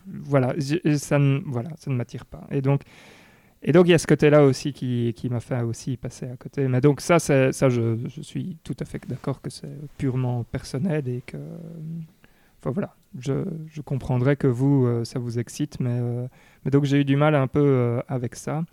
[0.06, 0.56] voilà
[0.96, 2.82] ça ne voilà ça ne m'attire pas et donc
[3.62, 6.38] et donc il y a ce côté-là aussi qui, qui m'a fait aussi passer à
[6.38, 6.68] côté.
[6.70, 11.08] Mais donc ça ça je, je suis tout à fait d'accord que c'est purement personnel
[11.10, 11.38] et que
[12.60, 16.28] enfin voilà je, je comprendrais que vous euh, ça vous excite mais euh,
[16.64, 18.64] mais donc j'ai eu du mal un peu euh, avec ça.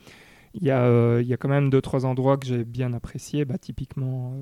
[0.55, 3.45] Il y, a, quand même deux, trois endroits que j'ai bien appréciés.
[3.45, 4.33] Bah, typiquement,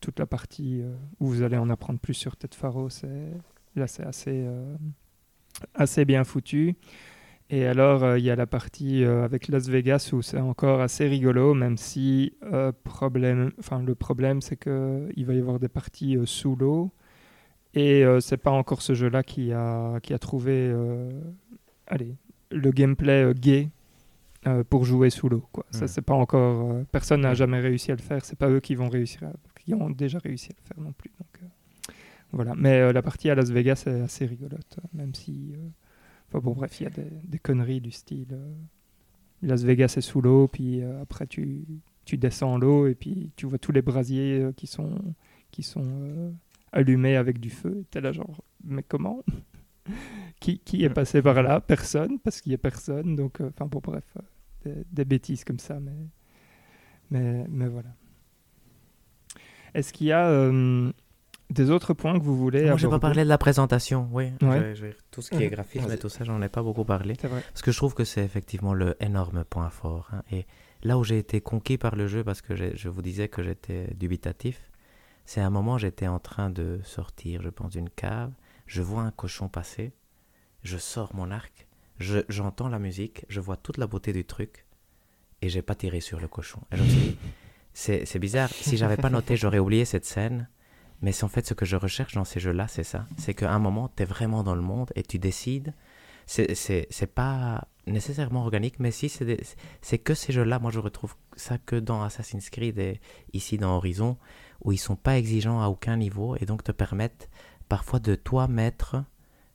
[0.00, 0.82] toute la partie
[1.20, 2.88] où vous allez en apprendre plus sur Ted Faro,
[3.76, 4.48] là, c'est assez,
[5.74, 6.76] assez bien foutu.
[7.50, 11.52] Et alors, il y a la partie avec Las Vegas où c'est encore assez rigolo,
[11.54, 12.32] même si
[12.82, 13.52] problème,
[13.86, 16.90] le problème, c'est qu'il va y avoir des parties sous l'eau.
[17.74, 21.08] Et euh, c'est pas encore ce jeu-là qui a, qui a trouvé euh,
[21.86, 22.16] allez,
[22.50, 23.68] le gameplay euh, gay
[24.46, 25.44] euh, pour jouer sous l'eau.
[25.52, 25.64] Quoi.
[25.70, 26.84] Ça, c'est pas encore.
[26.90, 28.24] personne n'a jamais réussi à le faire.
[28.24, 29.32] C'est pas eux qui vont réussir, à-
[29.64, 31.10] qui ont déjà réussi à le faire non plus.
[31.18, 31.48] Donc,
[32.32, 32.54] voilà.
[32.56, 35.52] Mais la partie à Las Vegas est assez rigolote, euh, même si.
[36.28, 38.36] Enfin bon, bref, il y a des, des conneries du style.
[39.42, 41.64] Las Vegas est sous l'eau, puis euh, après tu,
[42.04, 44.94] tu descends l'eau et puis tu vois tous les brasiers euh, qui sont,
[45.50, 46.30] qui sont euh,
[46.72, 47.84] allumés avec du feu.
[47.90, 49.22] T'es là genre, mais comment?
[50.40, 50.94] Qui, qui est Mm.
[50.94, 51.60] passé par là?
[51.60, 53.16] Personne, parce qu'il n'y a personne.
[53.16, 54.22] Donc, euh, enfin bon, bref, euh,
[54.64, 55.92] des, des bêtises comme ça, mais,
[57.10, 57.90] mais, mais voilà.
[59.74, 60.92] Est-ce qu'il y a euh,
[61.50, 63.00] des autres points que vous voulez Moi, j'ai pas aborder?
[63.00, 64.30] parlé de la présentation, oui.
[64.42, 64.74] Ouais.
[64.74, 67.14] Je je tout ce qui est graphisme et tout ça, j'en ai pas beaucoup parlé.
[67.20, 67.42] C'est vrai.
[67.52, 70.08] Parce que je trouve que c'est effectivement le énorme point fort.
[70.12, 70.22] hein.
[70.32, 70.46] Et
[70.82, 73.92] là où j'ai été conquis par le jeu, parce que je vous disais que j'étais
[73.94, 74.69] dubitatif,
[75.30, 78.32] c'est un moment j'étais en train de sortir, je pense, d'une cave.
[78.66, 79.92] Je vois un cochon passer,
[80.64, 81.68] je sors mon arc,
[82.00, 84.66] je- j'entends la musique, je vois toute la beauté du truc,
[85.40, 86.60] et j'ai pas tiré sur le cochon.
[86.72, 87.16] Et je me suis dit,
[87.72, 90.48] c'est bizarre, si j'avais pas noté, j'aurais oublié cette scène.
[91.00, 93.06] Mais c'est en fait ce que je recherche dans ces jeux-là, c'est ça.
[93.16, 95.74] C'est qu'à un moment, tu es vraiment dans le monde et tu décides.
[96.26, 101.76] C'est- pas nécessairement organique, mais si c'est que ces jeux-là, moi je retrouve ça que
[101.76, 103.00] dans Assassin's Creed et
[103.32, 104.16] ici dans Horizon,
[104.62, 107.30] où ils sont pas exigeants à aucun niveau et donc te permettent
[107.68, 109.04] parfois de toi mettre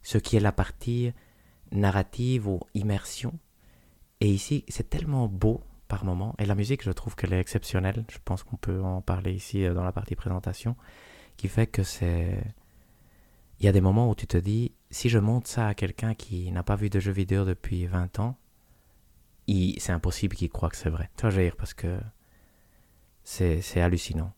[0.02, 1.12] ce qui est la partie
[1.72, 3.38] narrative ou immersion.
[4.22, 6.36] Et ici, c'est tellement beau par moment.
[6.40, 8.06] Et la musique, je trouve qu'elle est exceptionnelle.
[8.10, 10.76] Je pense qu'on peut en parler ici euh, dans la partie présentation.
[11.38, 12.42] Qui fait que c'est.
[13.60, 16.14] Il y a des moments où tu te dis, si je montre ça à quelqu'un
[16.14, 18.38] qui n'a pas vu de jeux vidéo depuis 20 ans,
[19.48, 21.10] c'est impossible qu'il croit que c'est vrai.
[21.18, 22.00] Tu vois, je parce que
[23.24, 24.34] c'est hallucinant.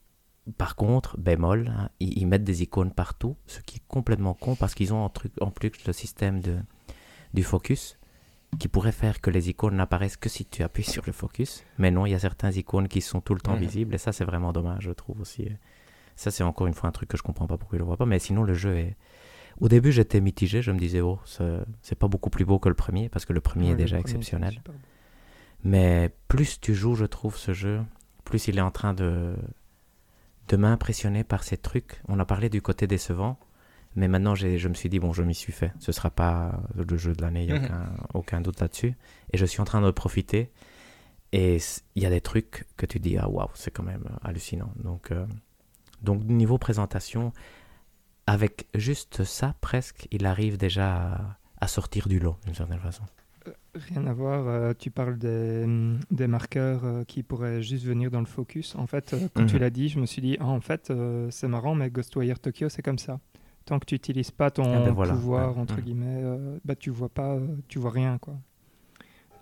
[0.57, 4.55] Par contre, bémol, hein, ils, ils mettent des icônes partout, ce qui est complètement con
[4.55, 6.57] parce qu'ils ont en, truc, en plus le système de,
[7.33, 7.97] du focus
[8.59, 11.63] qui pourrait faire que les icônes n'apparaissent que si tu appuies sur le focus.
[11.77, 14.11] Mais non, il y a certaines icônes qui sont tout le temps visibles et ça,
[14.11, 15.49] c'est vraiment dommage, je trouve aussi.
[16.15, 17.97] Ça, c'est encore une fois un truc que je comprends pas pourquoi ils le voient
[17.97, 18.05] pas.
[18.05, 18.95] Mais sinon, le jeu est.
[19.59, 20.61] Au début, j'étais mitigé.
[20.61, 21.19] Je me disais, oh,
[21.81, 23.77] c'est pas beaucoup plus beau que le premier parce que le premier Ouais, est le
[23.77, 24.61] déjà premier, exceptionnel.
[25.63, 27.81] Mais plus tu joues, je trouve, ce jeu,
[28.23, 29.35] plus il est en train de,
[30.47, 32.01] de m'impressionner par ces trucs.
[32.07, 33.39] On a parlé du côté décevant,
[33.95, 35.73] mais maintenant je me suis dit, bon, je m'y suis fait.
[35.79, 37.65] Ce sera pas le jeu de l'année, il n'y a Mhm.
[37.65, 38.95] aucun, aucun doute là-dessus.
[39.33, 40.51] Et je suis en train de profiter.
[41.33, 41.57] Et
[41.95, 44.71] il y a des trucs que tu dis, ah waouh, c'est quand même euh, hallucinant.
[44.81, 45.25] Donc, euh,
[46.01, 47.33] donc, niveau présentation,
[48.27, 53.03] avec juste ça, presque, il arrive déjà à, à sortir du lot, d'une certaine façon.
[53.89, 55.65] Rien à voir, euh, tu parles des,
[56.11, 58.75] des marqueurs euh, qui pourraient juste venir dans le focus.
[58.75, 59.61] En fait, euh, quand tu Mhm.
[59.61, 62.69] l'as dit, je me suis dit, ah, en fait, euh, c'est marrant, mais Ghostwire Tokyo,
[62.69, 63.19] c'est comme ça.
[63.65, 65.61] Tant que tu n'utilises pas ton Ah ben voilà, pouvoir, ouais.
[65.61, 65.81] entre Mhm.
[65.83, 68.35] guillemets, euh, bah, tu vois pas, euh, tu vois rien, quoi.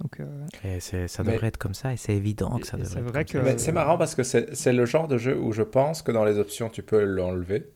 [0.01, 2.99] Donc, euh, Et ça Mais- devrait être comme ça, et c'est évident que ça devrait
[3.01, 3.53] être vrai comme ça.
[3.53, 6.11] que- c'est marrant parce que c'est c'est le genre de jeu où je pense que
[6.11, 7.69] dans les options, tu peux l'enlever.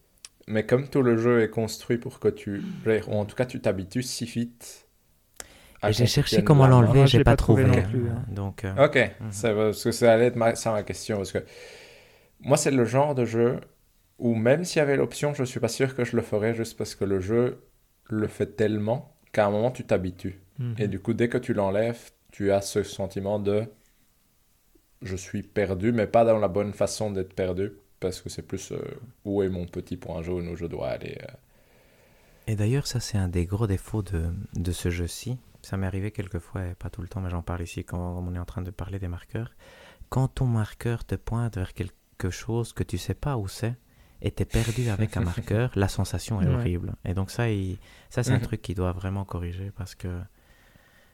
[0.48, 2.61] Mais comme tout le jeu est construit pour que tu.
[3.07, 4.88] ou en tout cas, tu t'habitues si vite.
[5.84, 7.66] Et j'ai cherché comment l'enlever, je j'ai pas pas trouvé trouvé.
[7.66, 8.24] non plus, hein.
[8.28, 8.98] Donc, euh, Ok,
[9.32, 11.18] c'est parce que ça allait être ma, ça ma question.
[11.18, 11.40] Parce que
[12.42, 13.60] moi, c'est le genre de jeu
[14.18, 16.78] où même s'il y avait l'option, je suis pas sûr que je le ferais juste
[16.78, 17.64] parce que le jeu
[18.10, 20.42] le fait tellement qu'à un moment, tu t'habitues.
[20.60, 20.76] mhm.
[20.78, 23.66] Et du coup, dès que tu l'enlèves, tu as ce sentiment de
[25.02, 28.72] je suis perdu, mais pas dans la bonne façon d'être perdu, parce que c'est plus
[28.72, 28.80] euh,
[29.26, 31.18] où est mon petit point jaune où je dois aller.
[31.24, 31.34] euh.
[32.48, 34.26] Et d'ailleurs, ça, c'est un des gros défauts de,
[34.56, 35.38] de ce jeu-ci.
[35.61, 37.99] Ça m'est arrivé quelques fois, et pas tout le temps, mais j'en parle ici quand
[38.18, 39.52] on est en train de parler des marqueurs.
[40.10, 43.76] Quand ton marqueur te pointe vers quelque chose que tu sais pas où c'est,
[44.22, 46.53] et t'es perdu avec un marqueur, la sensation est Ouais.
[46.56, 46.95] horrible.
[47.06, 47.77] Et donc ça, il-
[48.10, 48.41] ça c'est un Mhm.
[48.44, 50.22] truc qu'il doit vraiment corriger, parce que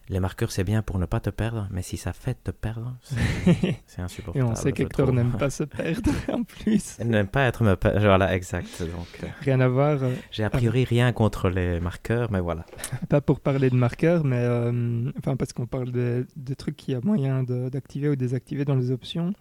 [0.10, 2.96] les marqueurs, c'est bien pour ne pas te perdre, mais si ça fait te perdre,
[3.04, 3.16] c'est
[3.88, 4.46] c'est Et insupportable.
[4.46, 6.96] on sait qu'Hector n'aime pas se perdre, en plus.
[7.00, 8.82] Elle n'aime pas être me per- Voilà, exact.
[8.82, 10.04] Donc, euh, Rien à voir.
[10.04, 12.66] euh, j'ai a priori rien contre les marqueurs, mais voilà.
[13.10, 16.94] pas pour parler de marqueurs, mais euh, enfin parce qu'on parle des, des trucs qu'il
[16.94, 19.34] y a moyen de- d'activer ou désactiver dans les options.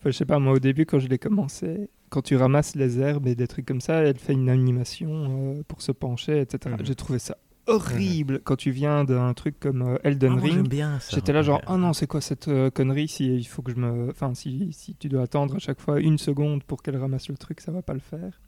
[0.00, 2.98] Enfin, je sais pas, moi au début quand je l'ai commencé, quand tu ramasses les
[3.00, 6.74] herbes et des trucs comme ça, elle fait une animation euh, pour se pencher, etc.
[6.78, 6.84] Mhm.
[6.84, 7.36] J'ai trouvé ça
[7.66, 10.98] horrible quand tu viens d'un truc comme euh, Elden Ah, j'aime Ring.
[11.10, 11.64] J'étais là genre Ouais.
[11.68, 14.72] oh non c'est quoi cette euh, connerie si il faut que je me enfin si,
[14.72, 17.70] si tu dois attendre à chaque fois une seconde pour qu'elle ramasse le truc ça
[17.72, 18.40] va pas le faire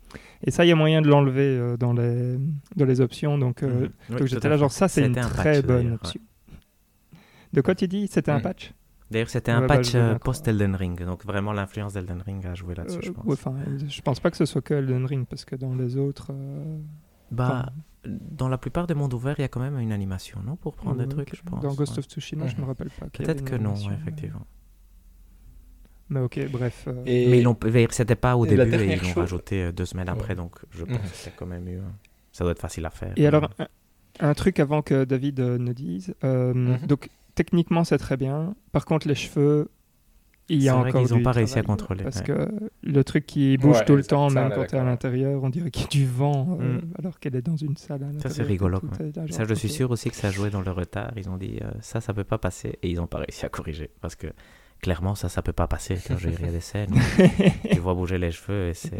[0.43, 2.37] et ça il y a moyen de l'enlever euh, dans les
[2.77, 4.19] dans les options donc euh, Mhm.
[4.19, 6.21] Donc j'étais là genre ça c'est une un très patch, bonne option
[7.53, 8.09] de quoi tu dis?
[8.09, 8.43] C'était un Mhm.
[8.43, 8.73] patch?
[9.13, 13.11] D'ailleurs, c'était un patch post-Elden Ring, donc vraiment l'influence d'Elden Ring a joué là-dessus, je
[13.13, 13.27] pense.
[13.27, 16.33] ouais, je pense pas que ce soit que Elden Ring parce que dans les autres
[17.31, 17.67] bah,
[18.07, 20.75] dans la plupart des mondes ouverts, il y a quand même une animation, non Pour
[20.75, 21.63] prendre des trucs, je pense.
[21.63, 21.99] Dans Ghost ouais.
[22.01, 22.67] of Tsushima, je me Mhm.
[22.69, 23.07] rappelle pas.
[23.07, 24.47] Peut-être que non, ouais, effectivement.
[26.11, 26.85] Mais ok, bref.
[26.87, 27.57] euh, Et Mais ils l'ont,
[27.91, 30.57] c'était pas au et début et ils l'ont chose- rajouté euh, deux semaines après, donc
[30.71, 30.99] je Mhm.
[30.99, 31.83] pense que c'est quand même mieux.
[32.33, 33.13] Ça doit être facile à faire.
[33.17, 33.67] Et alors, un,
[34.29, 36.15] un truc avant que David euh, ne dise.
[36.25, 36.87] euh, Mhm.
[36.87, 38.55] Donc, techniquement, c'est très bien.
[38.73, 39.71] Par contre, les cheveux,
[40.49, 42.25] il y a encore qu'ils ont du pas réussi à contrôler, Parce ouais.
[42.25, 42.49] que
[42.83, 44.85] le truc qui bouge Ouais, tout le ça- temps, ça, même quand tu es à
[44.85, 46.93] l'intérieur, on dirait qu'il y a du vent, euh, Mm.
[46.99, 48.33] alors qu'elle est dans une salle à l'intérieur.
[48.33, 49.33] c'est rigolo, Tout ouais.
[49.33, 51.13] Ça, je suis sûr aussi que ça jouait dans le retard.
[51.17, 53.49] Ils ont dit euh, ça, ça peut pas passer et ils ont pas réussi à
[53.49, 54.27] corriger parce que
[54.81, 55.97] clairement ça, ça peut pas passer.
[56.07, 56.91] Quand y a des scènes,
[57.73, 58.91] tu vois bouger les cheveux et c'est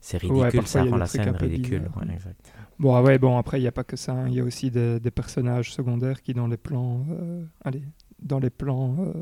[0.00, 0.60] c'est Ouais, ridicule.
[0.60, 1.78] parfois, ça rend la scène ridicule.
[1.80, 1.96] bizarres.
[2.06, 2.52] ouais, exact.
[2.78, 4.12] Bon, ah ouais, bon, après, il n'y a pas que ça.
[4.12, 4.26] hein.
[4.28, 7.82] Il y a aussi des, des personnages secondaires qui, dans les plans, euh, allez,
[8.22, 9.12] dans les plans euh,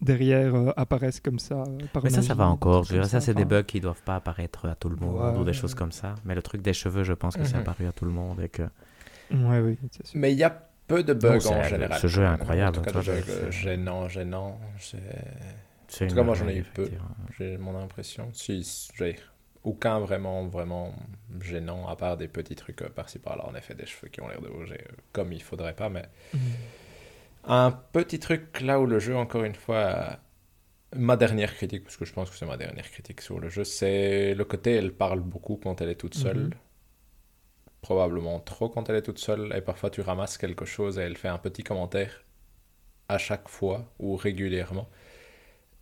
[0.00, 1.56] derrière, euh, apparaissent comme ça.
[1.62, 2.82] euh, par Mais ça, ça va encore.
[2.84, 5.48] dire, ça, c'est des bugs qui doivent pas apparaître à tout le monde ou des
[5.50, 5.52] Ouais.
[5.52, 6.14] choses comme ça.
[6.24, 7.60] Mais le truc des cheveux, je pense que c'est Mhm.
[7.60, 8.62] apparu à tout le monde et que
[9.32, 10.20] Ouais, oui, c'est sûr.
[10.20, 10.50] Mais il y a
[10.86, 11.98] peu de bugs Non, en général.
[11.98, 14.60] ce jeu est incroyable, En tout cas, toi, de bugs je- gênants, gênants.
[14.78, 14.98] c'est-
[15.88, 16.90] c'est En tout cas, moi, j'en ai eu peu.
[17.38, 18.28] J'ai mon impression.
[18.34, 19.16] Si, j'ai
[19.64, 20.92] aucun vraiment, vraiment
[21.40, 23.46] gênant, à part des petits trucs euh, par-ci par-là.
[23.48, 25.88] En effet, des cheveux qui ont l'air de bouger comme il faudrait pas.
[25.88, 26.04] Mais
[26.34, 26.40] Mhm.
[27.44, 30.18] Un petit truc là où le jeu, encore une fois,
[30.96, 33.64] ma dernière critique, parce que je pense que c'est ma dernière critique sur le jeu,
[33.64, 36.38] c'est le côté elle parle beaucoup quand elle est toute seule.
[36.38, 36.50] Mhm.
[37.80, 39.52] Probablement trop quand elle est toute seule.
[39.56, 42.24] Et parfois, tu ramasses quelque chose et elle fait un petit commentaire
[43.08, 44.88] à chaque fois ou régulièrement.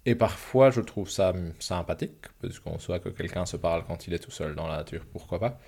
[0.06, 4.14] Et parfois, je trouve ça sympathique, parce qu'on soit que quelqu'un se parle quand il
[4.14, 5.58] est tout seul dans la nature, pourquoi pas.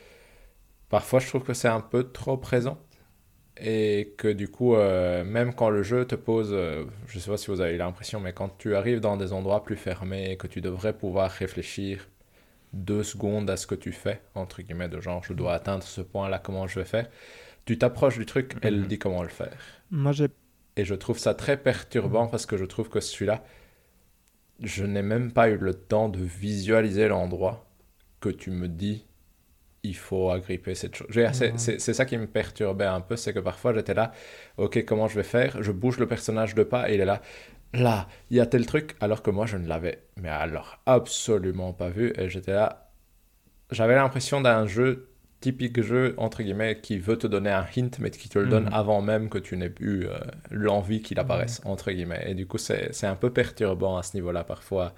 [0.89, 2.79] Parfois, je trouve que c'est un peu trop présent.
[3.59, 7.37] Et que du coup, euh, même quand le jeu te pose, euh, je sais pas
[7.37, 10.61] si vous avez l'impression, mais quand tu arrives dans des endroits plus fermés, que tu
[10.61, 12.09] devrais pouvoir réfléchir
[12.75, 16.03] deux secondes à ce que tu fais, entre guillemets, de genre, je dois atteindre ce
[16.03, 17.09] point-là, comment je vais faire,
[17.67, 18.89] tu t'approches du truc, elle Mhm.
[18.89, 19.59] dit comment le faire.
[19.91, 20.29] Moi, j'ai
[20.77, 23.43] Et je trouve ça très perturbant parce que je trouve que celui-là,
[24.63, 27.67] je n'ai même pas eu le temps de visualiser l'endroit
[28.21, 29.07] que tu me dis,
[29.83, 31.09] il faut agripper cette chose.
[31.33, 31.53] C'est-.
[31.59, 34.13] C'est c'est ça qui me perturbait un peu, c'est que parfois j'étais là,
[34.59, 35.63] ok, comment je vais faire?
[35.63, 37.21] Je bouge le personnage de pas et il est là,
[37.75, 41.73] là, il y a tel truc, alors que moi je ne l'avais, mais alors absolument
[41.73, 42.13] pas vu.
[42.19, 42.91] Et j'étais là,
[43.71, 45.09] j'avais l'impression d'un jeu
[45.41, 48.69] typique jeu, entre guillemets, qui veut te donner un hint, mais qui te le donne
[48.69, 48.73] Mhm.
[48.73, 50.19] avant même que tu n'aies eu euh,
[50.51, 52.25] l'envie qu'il apparaisse, entre guillemets.
[52.29, 54.95] Et du coup, c'est c'est un peu perturbant à ce niveau-là, parfois.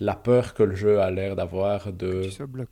[0.00, 2.22] La peur que le jeu a l'air d'avoir de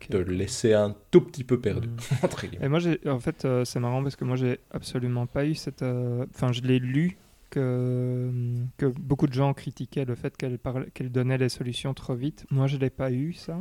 [0.09, 1.89] te laisser un tout petit peu perdu,
[2.23, 2.65] entre guillemets.
[2.65, 5.83] Et moi, en fait, euh, c'est marrant parce que moi, j'ai absolument pas eu cette.
[5.83, 7.17] euh, Enfin, je l'ai lu
[7.51, 8.31] que,
[8.77, 12.45] que beaucoup de gens critiquaient le fait qu'elle, donnait les solutions trop vite.
[12.49, 13.59] Moi, je l'ai pas eu, ça.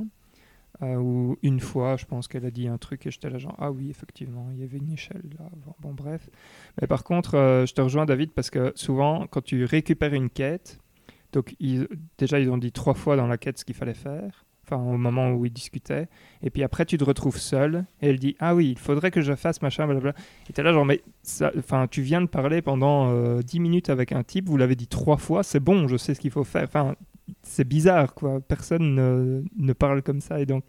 [0.83, 3.57] Euh, ou une fois, je pense qu'elle a dit un truc et j'étais là, genre,
[3.59, 5.47] ah oui, effectivement, il y avait une échelle là.
[5.67, 6.29] Bon, bon, bref.
[6.81, 10.31] Mais par contre, euh, je te rejoins, David, parce que souvent, quand tu récupères une
[10.31, 10.79] quête,
[11.33, 11.55] donc
[12.19, 14.45] déjà, ils ont dit trois fois dans la quête ce qu'il fallait faire.
[14.71, 16.09] Enfin, au moment où ils discutaient.
[16.43, 19.23] Et puis après, tu te retrouves seul et elle dit Ah oui, il faudrait que
[19.23, 20.13] je fasse machin, blablabla.
[20.49, 21.53] Et t'es là, genre, mais ça,
[21.91, 25.17] tu viens de parler pendant euh, 10 minutes avec un type, vous l'avez dit trois
[25.17, 26.65] fois, c'est bon, je sais ce qu'il faut faire.
[26.65, 26.97] Enfin,
[27.43, 28.41] c'est bizarre, quoi.
[28.41, 30.39] Personne ne, ne parle comme ça.
[30.39, 30.65] Et donc,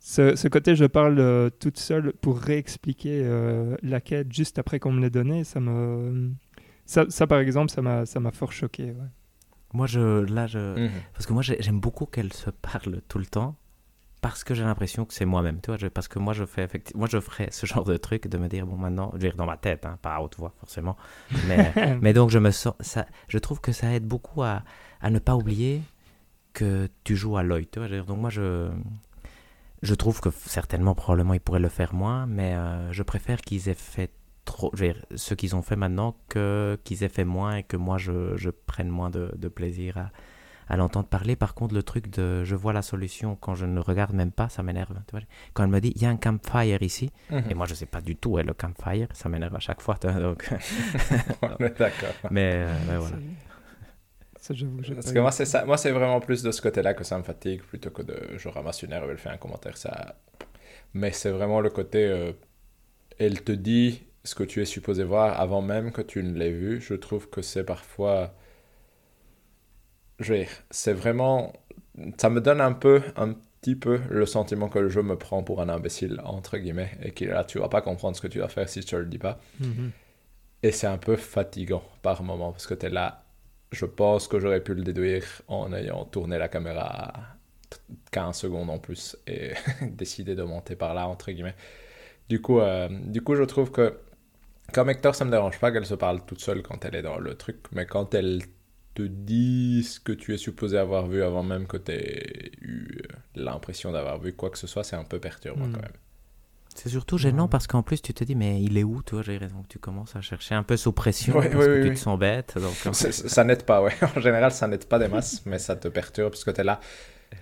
[0.00, 4.92] ce, côté, je parle euh, toute seule pour réexpliquer euh, la quête juste après qu'on
[4.92, 5.60] me l'ait donnée, ça.
[6.86, 8.84] Ça, ça, par exemple, ça m'a fort choqué.
[8.84, 9.08] ouais.
[9.74, 10.90] Moi, je, là, je, Mhm.
[11.12, 13.54] Parce que moi, j'ai- j'aime beaucoup qu'elle se parle tout le temps.
[14.20, 15.76] Parce que j'ai l'impression que c'est moi-même, tu vois.
[15.76, 18.36] je- parce que moi, je fais effectivement, moi, je ferais ce genre de truc de
[18.36, 20.52] me dire, bon, maintenant, je veux dire dans ma tête, hein, pas à haute voix,
[20.58, 20.96] forcément.
[21.46, 21.72] Mais,
[22.02, 24.64] mais donc, je me sens, ça, je trouve que ça aide beaucoup à,
[25.00, 25.82] à ne pas oublier
[26.52, 27.88] que tu joues à Lloyd, tu vois.
[28.02, 28.68] donc, moi, je,
[29.82, 33.68] je trouve que certainement, probablement, ils pourraient le faire moins, mais euh, je préfère qu'ils
[33.68, 34.10] aient fait
[34.52, 37.62] trop, je veux dire, ce qu'ils ont fait maintenant, que qu'ils aient fait moins et
[37.62, 40.10] que moi, je, je prenne moins de, de plaisir à,
[40.70, 41.36] à l'entendre parler.
[41.36, 44.48] Par contre, le truc de je vois la solution quand je ne regarde même pas,
[44.48, 44.94] ça m'énerve.
[45.54, 47.44] Quand elle me dit il y a un campfire ici, Mhm.
[47.50, 49.80] et moi je sais pas du tout où est le campfire, ça m'énerve à chaque
[49.80, 49.96] fois.
[50.26, 50.48] Donc,
[51.78, 52.14] D'accord.
[52.30, 53.16] mais, euh, mais voilà.
[53.16, 53.48] C'est-
[54.40, 55.22] Ça, j'avoue, j'ai Parce que eu.
[55.22, 55.64] moi, c'est ça.
[55.64, 58.48] Moi, c'est vraiment plus de ce côté-là que ça me fatigue plutôt que de je
[58.48, 59.76] ramasse une herbe, elle fait un commentaire.
[59.76, 60.16] Ça...
[60.94, 62.04] Mais c'est vraiment le côté.
[62.06, 62.32] euh,
[63.18, 66.52] elle te dit ce que tu es supposé voir avant même que tu ne l'aies
[66.52, 66.80] vu.
[66.80, 68.34] Je trouve que c'est parfois.
[70.18, 71.54] Je veux dire, c'est vraiment.
[72.18, 75.42] Ça me donne un peu, un petit peu, le sentiment que le jeu me prend
[75.42, 78.38] pour un imbécile, entre guillemets, et qu'il là, tu vas pas comprendre ce que tu
[78.38, 79.40] vas faire si je te le dis pas.
[79.60, 79.90] Mhm.
[80.62, 83.24] Et c'est un peu fatigant par moment parce que tu es là.
[83.72, 87.36] Je pense que j'aurais pu le déduire en ayant tourné la caméra à
[88.12, 89.52] 15 secondes en plus et
[89.82, 91.56] décidé de monter par là, entre guillemets.
[92.28, 93.98] Du coup, euh, du coup, je trouve que
[94.72, 97.18] comme Hector, ça me dérange pas qu'elle se parle toute seule quand elle est dans
[97.18, 98.42] le truc, mais quand elle
[98.94, 102.98] te dit ce que tu es supposé avoir vu avant même que tu aies eu
[103.34, 105.72] l'impression d'avoir vu quoi que ce soit, c'est un peu perturbant Mm.
[105.72, 105.92] quand même.
[106.74, 109.22] C'est surtout gênant parce qu'en plus tu te dis mais il est où toi?
[109.22, 111.80] J'ai raison tu commences à chercher un peu sous pression Ouais, parce ouais, que ouais,
[111.82, 111.94] tu ouais.
[111.94, 113.92] te sens bête donc euh, Ça, ça n'aide pas, ouais.
[114.16, 116.64] En général, ça n'aide pas des masses, mais ça te perturbe parce que tu es
[116.64, 116.78] là.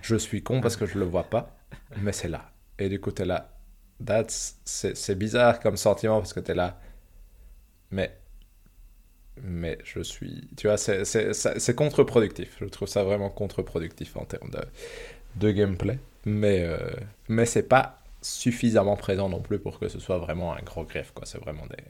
[0.01, 1.55] Je suis con parce que je le vois pas,
[2.01, 2.51] mais c'est là.
[2.79, 3.51] Et du coup, tu es là.
[4.05, 4.57] That's...
[4.65, 6.79] C'est c'est bizarre comme sentiment parce que tu es là.
[7.91, 8.11] Mais.
[9.43, 10.47] Mais je suis.
[10.57, 12.57] Tu vois, c'est- c'est ça- c'est contre-productif.
[12.59, 14.61] Je trouve ça vraiment contre-productif en termes de,
[15.37, 15.99] de gameplay.
[16.25, 16.77] Mais, euh,
[17.29, 21.11] mais c'est pas suffisamment présent non plus pour que ce soit vraiment un gros greffe,
[21.13, 21.25] quoi.
[21.25, 21.83] C'est vraiment des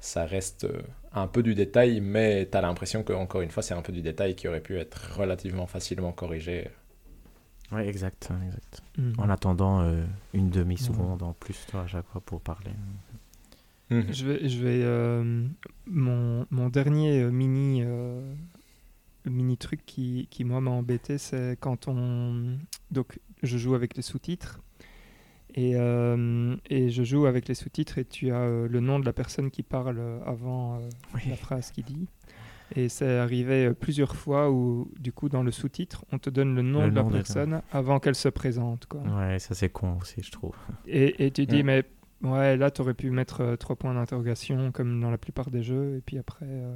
[0.00, 3.62] ça reste euh, un peu du détail, mais tu as l'impression que encore une fois,
[3.62, 6.70] c'est un peu du détail qui aurait pu être relativement facilement corrigé.
[7.72, 9.14] ouais exact exact Mhm.
[9.18, 10.04] en attendant euh,
[10.34, 12.70] une demi seconde en plus toi à chaque fois pour parler
[13.90, 15.46] Je vais, je vais euh,
[15.86, 18.34] mon, mon dernier euh, mini euh,
[19.26, 22.56] mini truc qui, qui moi m'a embêté, c'est quand on
[22.90, 24.60] donc je joue avec les sous-titres
[25.54, 29.12] et, euh, et je joue avec les sous-titres et tu as le nom de la
[29.12, 30.80] personne qui parle avant
[31.28, 32.08] la phrase qu'il dit.
[32.76, 36.62] Et c'est arrivé plusieurs fois où, du coup, dans le sous-titre, on te donne le
[36.62, 38.86] nom Le de la nom de- personne avant qu'elle se présente.
[38.86, 39.02] Quoi.
[39.02, 40.56] ouais ça c'est con aussi je trouve
[40.86, 41.84] Et, et tu dis, mais
[42.24, 45.62] ouais, là, tu aurais pu mettre euh, trois points d'interrogation comme dans la plupart des
[45.62, 45.96] jeux.
[45.96, 46.74] Et puis après, euh,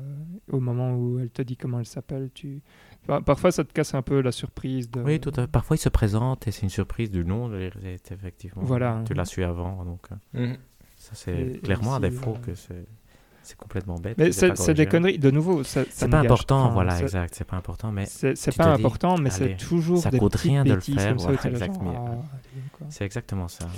[0.52, 2.62] au moment où elle te dit comment elle s'appelle, tu.
[3.04, 4.90] Enfin, parfois, ça te casse un peu la surprise.
[4.90, 5.00] De...
[5.02, 5.46] oui tout à fait.
[5.46, 7.50] parfois il se présente et c'est une surprise du nom
[8.10, 9.02] effectivement Voilà.
[9.06, 10.56] tu l'as su avant donc euh, Mhm.
[10.96, 12.86] ça c'est clairement un défaut euh, que c'est
[13.42, 15.18] c'est complètement bête Mais c'est des conneries.
[15.18, 18.34] De nouveau, ça, ça c'est pas important enfin, voilà exact c'est pas important mais C'est
[18.56, 21.48] pas dis, important, mais c'est toujours ça des coûte rien de le faire, voilà, ah,
[22.90, 23.70] c'est exactement ça ouais.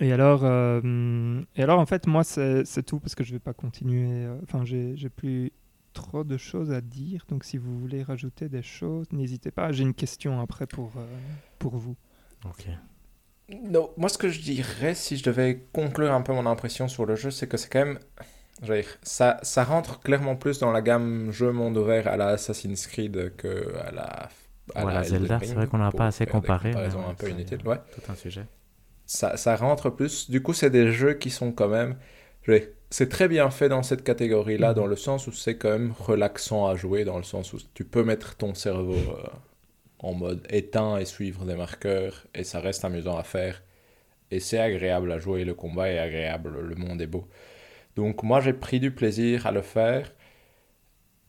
[0.00, 3.52] Et alors, euh, et alors, en fait, moi, c'est tout parce que je vais pas
[3.54, 4.24] continuer.
[4.26, 5.52] euh, Enfin, j'ai j'ai plus
[5.92, 7.24] trop de choses à dire.
[7.28, 9.72] Donc, si vous voulez rajouter des choses, n'hésitez pas.
[9.72, 11.06] J'ai une question après pour, euh,
[11.58, 11.96] pour vous.
[12.44, 12.68] ok
[13.64, 17.06] Non, moi ce que je dirais, si je devais conclure un peu mon impression sur
[17.06, 17.98] le jeu, c'est que c'est quand même...
[18.62, 22.16] je veux dire, ça, ça rentre clairement plus dans la gamme jeu monde ouvert à
[22.16, 24.28] la Assassin's Creed que à la...
[24.74, 27.26] à Voilà, la Zelda, c'est vrai qu'on n'a pas assez comparé, mais un peu
[27.66, 27.78] ouais.
[27.94, 28.46] tout un sujet
[29.06, 30.30] ça, ça rentre plus.
[30.30, 31.96] Du coup, c'est des jeux qui sont quand même.
[32.90, 34.74] C'est très bien fait dans cette catégorie-là, Mhm.
[34.76, 37.84] dans le sens où c'est quand même relaxant à jouer, dans le sens où tu
[37.84, 39.26] peux mettre ton cerveau euh,
[40.00, 43.62] en mode éteint et suivre des marqueurs, et ça reste amusant à faire.
[44.30, 47.28] Et c'est agréable à jouer, le combat est agréable, le monde est beau.
[47.96, 50.12] Donc moi, j'ai pris du plaisir à le faire.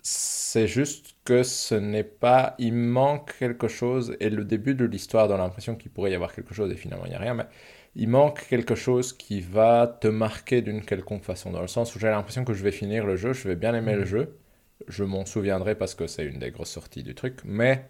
[0.01, 2.55] C'est juste que ce n'est pas...
[2.57, 6.34] Il manque quelque chose, et le début de l'histoire donne l'impression qu'il pourrait y avoir
[6.34, 7.45] quelque chose, et finalement, il n'y a rien, mais
[7.95, 11.99] il manque quelque chose qui va te marquer d'une quelconque façon, dans le sens où
[11.99, 14.05] j'ai l'impression que je vais finir le jeu, je vais bien aimer le Mhm.
[14.05, 14.38] jeu,
[14.88, 17.85] je m'en souviendrai parce que c'est une des grosses sorties du truc, mais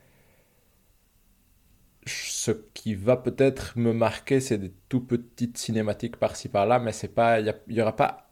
[2.06, 7.14] ce qui va peut-être me marquer, c'est des tout petites cinématiques par-ci par-là, mais c'est
[7.14, 8.29] pas, il n'y aura pas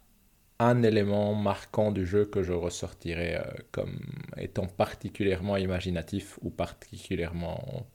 [0.59, 3.99] un élément marquant du jeu que je ressortirai euh, comme
[4.37, 7.87] étant particulièrement imaginatif ou particulièrement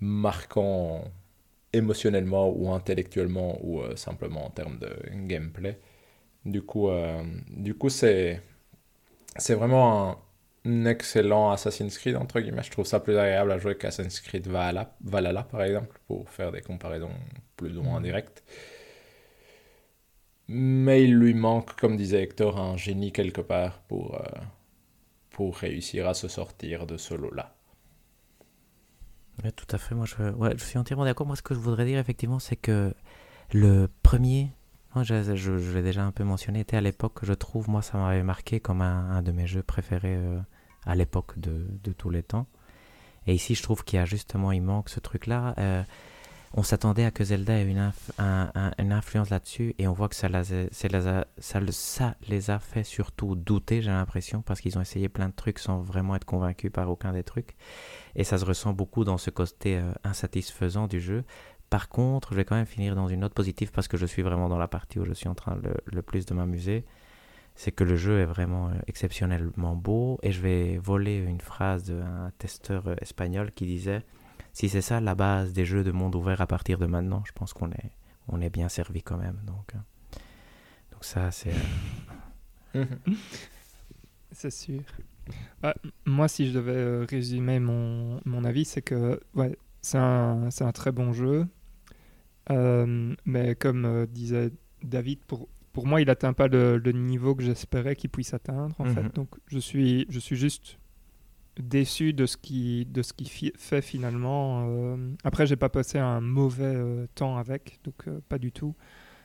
[0.00, 1.04] marquant
[1.72, 4.90] émotionnellement ou intellectuellement ou euh, simplement en termes de
[5.26, 5.78] gameplay.
[6.46, 8.42] Du coup, euh, du coup c'est
[9.38, 12.62] c'est vraiment un, un excellent Assassin's Creed entre guillemets.
[12.62, 16.52] Je trouve ça plus agréable à jouer qu'Assassin's Creed Valhalla, Valhalla par exemple pour faire
[16.52, 17.10] des comparaisons
[17.56, 18.02] plus ou moins Mhm.
[18.02, 18.44] directes.
[20.48, 24.24] Mais il lui manque, comme disait Hector, un génie quelque part pour, euh,
[25.30, 27.54] pour réussir à se sortir de ce lot-là.
[29.56, 29.94] Tout à fait.
[29.94, 31.26] Moi, je, suis entièrement d'accord.
[31.26, 32.94] Moi, ce que je voudrais dire, effectivement, c'est que
[33.52, 34.50] le premier,
[34.94, 37.98] moi, je, je- l'ai déjà un peu mentionné, était à l'époque, je trouve, moi, ça
[37.98, 40.38] m'avait marqué comme un, de mes jeux préférés euh,
[40.86, 42.46] à l'époque de, de tous les temps.
[43.26, 45.54] Et ici, je trouve qu'il a justement, il manque ce truc-là.
[45.58, 45.82] Euh,
[46.56, 49.92] on s'attendait à que Zelda ait une, inf- un- un- une influence là-dessus, et on
[49.92, 50.28] voit que ça
[52.28, 55.80] les a fait surtout douter, j'ai l'impression, parce qu'ils ont essayé plein de trucs sans
[55.80, 57.56] vraiment être convaincus par aucun des trucs.
[58.14, 61.24] Et ça se ressent beaucoup dans ce côté euh, insatisfaisant du jeu.
[61.70, 64.22] Par contre, je vais quand même finir dans une note positive parce que je suis
[64.22, 66.84] vraiment dans la partie où je suis en train le, le plus de m'amuser.
[67.56, 70.18] C'est que le jeu est vraiment euh, exceptionnellement beau.
[70.22, 74.02] Et je vais voler une phrase d'un testeur euh, espagnol qui disait
[74.54, 77.32] Si c'est ça la base des jeux de monde ouvert à partir de maintenant, je
[77.32, 77.90] pense qu'on est,
[78.28, 79.38] on est bien servi quand même.
[79.46, 79.78] Donc, euh,
[80.92, 81.52] donc ça, c'est.
[82.76, 82.84] euh,
[84.32, 84.80] C'est sûr.
[85.62, 85.74] Bah,
[86.06, 90.64] moi, si je devais euh, résumer mon, mon avis, c'est que ouais, c'est un, c'est
[90.64, 91.46] un très bon jeu.
[92.50, 94.50] Euh, mais comme disait
[94.82, 98.74] David, pour, pour moi, il n'atteint pas le, le niveau que j'espérais qu'il puisse atteindre,
[98.80, 98.94] en Mhm.
[98.94, 99.14] fait.
[99.14, 100.78] Donc, je suis, je suis juste
[101.58, 104.66] déçu de ce qui, de ce qui fi- fait finalement.
[104.68, 108.74] Euh, après, j'ai pas passé un mauvais euh, temps avec, donc euh, pas du tout.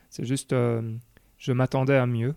[0.09, 0.97] C'est juste, euh,
[1.37, 2.35] je m'attendais à mieux.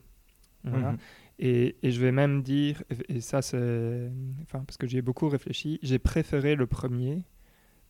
[0.64, 0.93] Voilà.
[0.93, 0.98] Mhm.
[1.39, 4.10] Et, et je vais même dire, et ça c'est,
[4.43, 7.23] enfin parce que j'y ai beaucoup réfléchi, j'ai préféré le premier.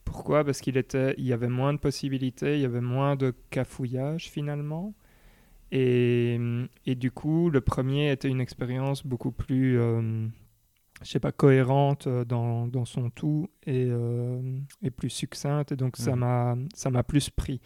[0.04, 0.44] Pourquoi?
[0.44, 4.30] Parce qu'il était, il y avait moins de possibilités, il y avait moins de cafouillage
[4.30, 4.94] finalement.
[5.72, 6.38] Et,
[6.86, 9.80] et du coup, le premier était une expérience beaucoup plus,
[11.02, 14.40] je sais pas, cohérente euh, dans, dans son tout et, euh,
[14.82, 15.72] et plus succincte.
[15.72, 17.60] Et donc ça m'a, ça m'a plus pris.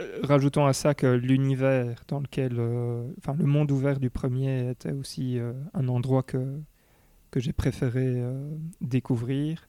[0.00, 4.70] Euh, Rajoutons à ça que l'univers dans lequel, euh, enfin le monde ouvert du premier
[4.70, 6.60] était aussi euh, un endroit que,
[7.30, 8.22] que j'ai préféré
[8.80, 9.68] découvrir,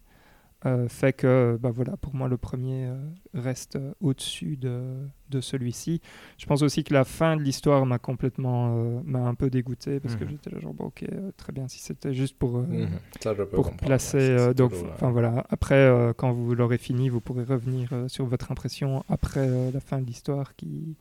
[0.66, 2.96] euh, fait que bah voilà, pour moi le premier euh,
[3.36, 4.96] reste euh, au-dessus de,
[5.30, 6.02] de celui-ci.
[6.40, 10.00] Je pense aussi que la fin de l'histoire m'a complètement, euh, m'a un peu dégoûté
[10.00, 10.32] parce que Mhm.
[10.32, 11.06] j'étais là genre bon, ok
[11.38, 12.90] très bien si c'était juste pour euh, Mhm.
[13.22, 14.18] Ça, je peux pour placer.
[14.18, 15.46] ouais, euh, donc, enfin voilà.
[15.50, 19.72] Après, euh, quand vous l'aurez fini, vous pourrez revenir euh, sur votre impression après euh,
[19.72, 20.96] la fin de l'histoire, qui,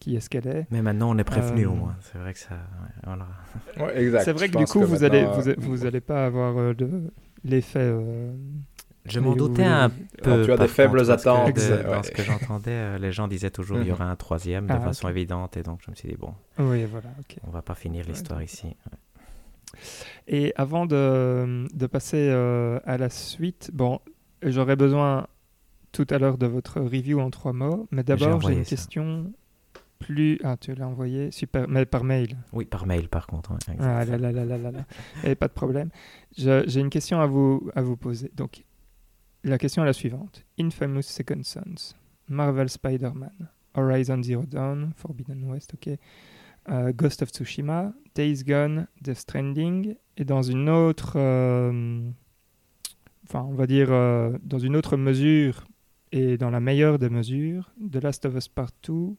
[0.00, 0.66] qui est ce qu'elle est.
[0.70, 1.96] Mais maintenant, on est prévenu Euh, au moins.
[2.02, 2.54] C'est vrai que ça.
[2.54, 3.26] ouais, voilà.
[3.78, 4.24] ouais, exact.
[4.24, 6.74] C'est vrai Je que du coup, vous allez, maintenant, vous, vous allez pas avoir euh,
[6.74, 7.10] de-
[7.50, 7.78] l'effet.
[7.80, 8.32] euh,
[9.04, 9.90] Je m'en doutais un
[10.22, 10.44] peu.
[10.44, 12.12] tu as des faibles contre, parce que attentes, de- ouais.
[12.14, 13.92] Que j'entendais, euh, les gens disaient toujours il y Mhm.
[13.94, 15.56] aura un troisième de Ah, façon évidente.
[15.56, 17.08] Et donc, je me suis dit, bon, Oui, voilà.
[17.20, 17.36] ok.
[17.46, 18.76] on va pas finir l'histoire ici.
[20.26, 24.00] Et avant de, de passer euh, à la suite, bon,
[24.42, 25.26] j'aurais besoin
[25.92, 28.70] tout à l'heure de votre review en trois mots, mais d'abord j'ai une ça.
[28.70, 29.32] question
[29.98, 30.38] plus.
[30.44, 32.36] Ah, tu l'as envoyé Super, mais par mail.
[32.52, 33.52] Oui, par mail, par contre.
[33.52, 33.76] ouais.
[33.80, 34.84] Ah là là là là là là.
[35.24, 35.90] Eh, pas de problème.
[36.36, 38.30] J'ai une question à vous, à vous poser.
[38.36, 38.64] Donc,
[39.44, 40.44] la question est la suivante.
[40.58, 41.94] Infamous Second Sons,
[42.28, 45.96] Marvel Spider-Man, Horizon Zero Dawn, Forbidden West, ok,
[46.70, 52.10] euh, Ghost of Tsushima, Days Gone, Death Stranding, et dans une autre, euh,
[53.24, 55.66] enfin, on va dire, euh, dans une autre mesure,
[56.12, 59.14] et dans la meilleure des mesures, The Last of Us Part 2,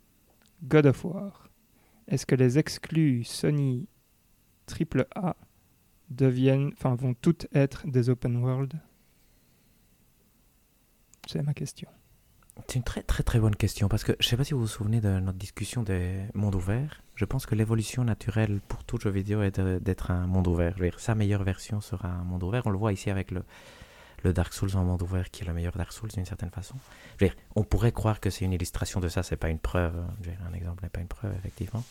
[0.64, 1.50] God of War.
[2.08, 3.88] Est-ce que les exclus Sony
[4.66, 5.36] triple A
[6.10, 8.74] deviennent, enfin, vont toutes être des open world?
[11.28, 11.90] C'est ma question.
[12.68, 14.68] C'est une très très très bonne question parce que je sais pas si vous vous
[14.68, 17.02] souvenez de notre discussion des mondes ouverts.
[17.16, 20.76] Je pense que l'évolution naturelle pour tout jeu vidéo est d'être un monde ouvert.
[20.98, 22.66] Sa meilleure version sera un monde ouvert.
[22.66, 23.44] On le voit ici avec le,
[24.24, 26.76] le Dark Souls en monde ouvert qui est le meilleur Dark Souls d'une certaine façon.
[27.20, 29.60] Je veux dire, on pourrait croire que c'est une illustration de ça, c'est pas une
[29.60, 29.94] preuve.
[30.22, 31.84] Je veux dire, un exemple n'est pas une preuve effectivement.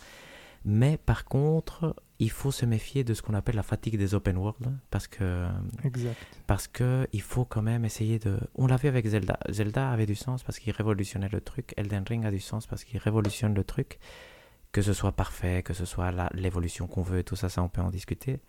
[0.65, 4.37] Mais par contre, il faut se méfier de ce qu'on appelle la fatigue des open
[4.37, 5.47] world parce que
[5.85, 6.17] Exact.
[6.49, 8.39] parce que il faut quand même essayer de.
[8.57, 9.39] On l'a vu avec Zelda.
[9.49, 11.75] Zelda avait du sens parce qu'il révolutionnait le truc.
[11.77, 13.99] Elden Ring a du sens parce qu'il révolutionne le truc.
[14.73, 17.69] Que ce soit parfait, que ce soit l'évolution qu'on veut et tout ça, ça on
[17.69, 18.41] peut en discuter.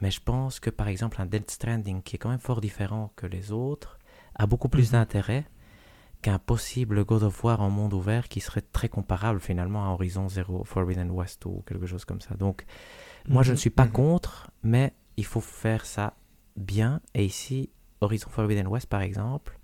[0.00, 3.12] Mais je pense que par exemple un Death Stranding qui est quand même fort différent
[3.16, 3.98] que les autres
[4.34, 4.92] a beaucoup plus Mhm.
[4.92, 5.46] d'intérêt
[6.22, 10.28] qu'un possible God of War en monde ouvert qui serait très comparable finalement à Horizon
[10.28, 12.34] Zero Forbidden West ou quelque chose comme ça.
[12.34, 12.64] Donc
[13.28, 13.60] moi je ne Mhm.
[13.60, 13.92] suis pas Mhm.
[13.92, 16.14] contre, mais il faut faire ça
[16.56, 17.00] bien.
[17.14, 17.70] Et ici,
[18.00, 19.58] Horizon Forbidden West, par exemple,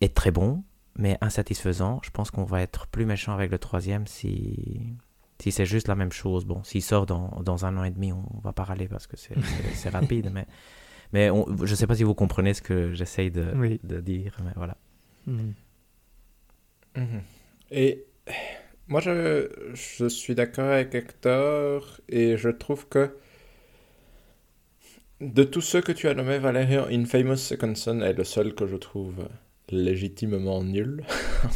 [0.00, 0.64] est très bon,
[0.96, 2.00] mais insatisfaisant.
[2.02, 4.94] Je pense qu'on va être plus méchant avec le troisième si,
[5.46, 6.44] si c'est juste la même chose.
[6.44, 9.16] Bon, s'il sort dans, dans un an et demi, on va pas râler parce que
[9.16, 9.34] c'est
[9.90, 10.44] rapide, mais,
[11.12, 13.78] mais on- je ne sais pas si vous comprenez ce que j'essaye de, Oui.
[13.84, 14.76] de dire, mais voilà.
[15.28, 15.54] Mhm.
[16.96, 17.20] Mhm.
[17.70, 18.04] Et
[18.88, 23.16] moi, je, je suis d'accord avec Hector et je trouve que
[25.20, 28.66] de tous ceux que tu as nommés, Valérian, Infamous Second Son est le seul que
[28.66, 29.28] je trouve
[29.70, 31.02] légitimement nul.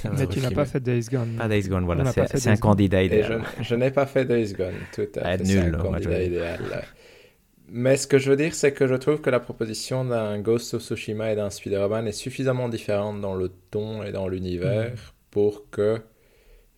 [0.04, 1.36] Va Mais tu n'as pas fait Days Gone.
[1.38, 3.42] Pas Days Gone, On voilà, c'est un candidat Et je, idéal.
[3.60, 5.44] je n'ai pas fait Days Gone, tout à Ah, fait.
[5.44, 6.60] nul, un candidat idéal.
[7.72, 10.74] Mais ce que je veux dire, c'est que je trouve que la proposition d'un Ghost
[10.74, 14.92] of Tsushima et d'un Spider-Man est suffisamment différente dans le ton et dans l'univers
[15.30, 16.00] pour que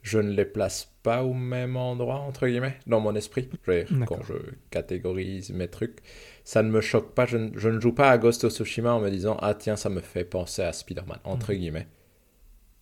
[0.02, 3.48] je ne les place pas au même endroit, entre guillemets, dans mon esprit.
[3.66, 4.18] Je veux dire, D'accord.
[4.18, 4.34] quand je
[4.70, 5.98] catégorise mes trucs,
[6.44, 7.26] ça ne me choque pas.
[7.26, 9.76] Je, ne- je ne joue pas à Ghost of Tsushima en me disant Ah, tiens,
[9.76, 11.58] ça me fait penser à Spider-Man, entre Mhm.
[11.58, 11.88] guillemets.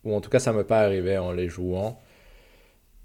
[0.05, 1.99] Ou en tout cas, ça m'est pas arrivé en les jouant.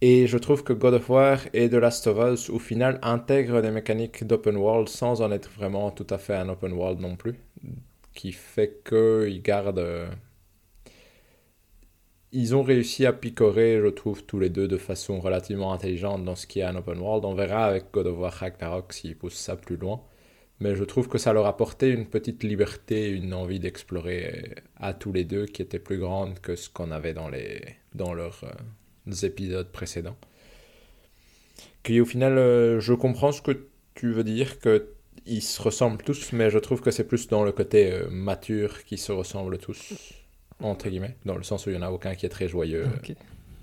[0.02, 3.62] Et je trouve que God of War et The Last of Us, au final, intègrent
[3.62, 7.16] des mécaniques d'open world sans en être vraiment tout à fait un open world non
[7.16, 7.36] plus.
[8.14, 9.80] Qui fait qu'ils gardent.
[9.80, 10.08] euh,
[12.32, 16.36] Ils ont réussi à picorer, je trouve, tous les deux de façon relativement intelligente dans
[16.36, 17.26] ce qui est un open world.
[17.26, 20.02] On verra avec God of War Ragnarok s'ils poussent ça plus loin.
[20.60, 25.12] Mais je trouve que ça leur apportait une petite liberté, une envie d'explorer à tous
[25.12, 27.62] les deux qui était plus grande que ce qu'on avait dans, les,
[27.94, 30.18] dans leurs euh, épisodes précédents.
[31.84, 36.32] Qui au final, euh, je comprends ce que tu veux dire, qu'ils se ressemblent tous,
[36.32, 39.94] mais je trouve que c'est plus dans le côté euh, mature qu'ils se ressemblent tous,
[40.62, 42.88] entre guillemets, dans le sens où il n'y en a aucun qui est très joyeux.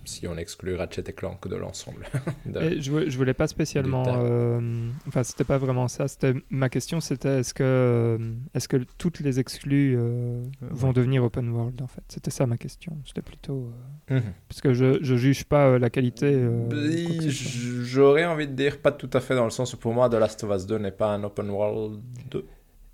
[0.04, 2.04] Si on exclut Ratchet et Clank de l'ensemble.
[2.46, 4.04] Je, voulais- je voulais pas spécialement.
[4.06, 6.08] Euh, enfin, c'était pas vraiment ça.
[6.08, 7.00] C'était ma question.
[7.00, 8.18] C'était est-ce que euh,
[8.54, 12.02] est-ce que toutes les exclus euh, vont devenir open world en fait?
[12.08, 12.96] C'était ça ma question.
[13.06, 13.70] C'était plutôt
[14.10, 14.32] euh, Mhm.
[14.48, 16.26] parce que je je juge pas euh, la qualité.
[16.34, 16.68] euh.
[17.20, 20.08] J- J'aurais envie de dire pas tout à fait dans le sens où pour moi
[20.08, 22.00] The Last of Us 2 n'est pas un open world.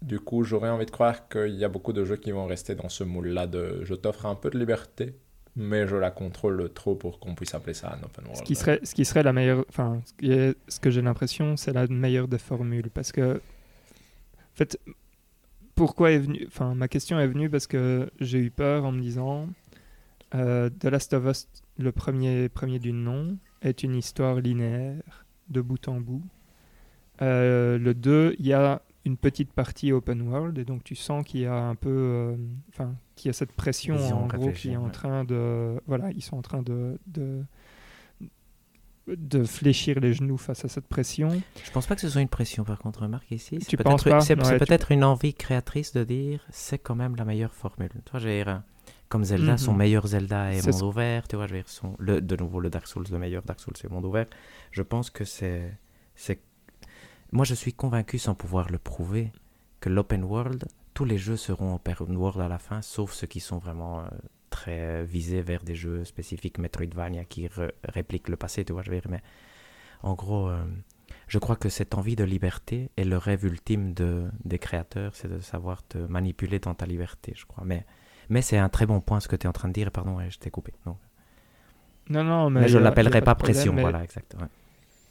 [0.01, 2.77] Du coup, j'aurais envie de croire qu'il y a beaucoup de jeux qui vont rester
[2.77, 5.17] dans ce moule-là de je t'offre un peu de liberté,
[5.59, 8.37] mais je la contrôle trop pour qu'on puisse appeler ça un open world.
[8.37, 11.87] Ce qui serait, ce qui serait la meilleure, enfin, ce, que j'ai l'impression, c'est la
[11.89, 12.91] meilleure des formules.
[12.91, 14.79] Parce que, en fait,
[15.75, 19.01] pourquoi est venu, enfin, ma question est venue parce que j'ai eu peur en me
[19.01, 19.49] disant,
[20.35, 21.49] euh, The Last of Us,
[21.79, 26.23] le premier, premier du nom, est une histoire linéaire, de bout en bout.
[27.21, 31.25] Euh, le 2, il y a une petite partie open world, et donc tu sens
[31.25, 32.37] qu'il y a un peu, euh,
[32.69, 36.23] enfin, qu'il y a cette pression en gros qui est en train de, voilà, ils
[36.23, 37.45] sont en train de, de
[39.07, 41.31] de fléchir les genoux face à cette pression.
[41.65, 43.57] Je pense pas que ce soit une pression, par contre, remarque ici.
[43.61, 44.21] C'est Tu peut-être- penses pas?
[44.21, 47.55] C'est c'est Ouais, tu- peut-être une envie créatrice de dire c'est quand même la meilleure
[47.55, 47.89] formule.
[48.05, 48.59] Tu dire, euh,
[49.09, 49.79] comme Zelda, son Mhm.
[49.79, 51.27] meilleur Zelda est C'est monde ouvert.
[51.27, 53.61] Tu vois, je veux dire, son, le, de nouveau, le Dark Souls, le meilleur Dark
[53.61, 54.27] Souls, c'est monde ouvert.
[54.73, 55.75] Je pense que c'est.
[56.15, 56.43] c'est-
[57.33, 59.33] Moi, je suis convaincu, sans pouvoir le prouver,
[59.81, 60.67] que l'open world,
[60.99, 64.01] tous les jeux seront open world à la fin, sauf ceux qui sont vraiment.
[64.01, 64.09] euh,
[64.51, 67.49] très visés vers des jeux spécifiques Metroidvania qui
[67.85, 69.23] répliquent le passé, tu vois, je veux dire, mais
[70.03, 70.65] en gros, euh,
[71.29, 75.29] je crois que cette envie de liberté est le rêve ultime de, des créateurs, c'est
[75.29, 77.63] de savoir te manipuler dans ta liberté, je crois.
[77.65, 77.85] Mais,
[78.31, 80.19] mais c'est un très bon point ce que tu es en train de dire, pardon,
[80.29, 80.73] je t'ai coupé.
[80.87, 80.97] Non.
[82.09, 84.35] Non, non, mais, je y a l'appellerai pas, problème, pression, mais- voilà, exact.
[84.41, 84.49] ouais.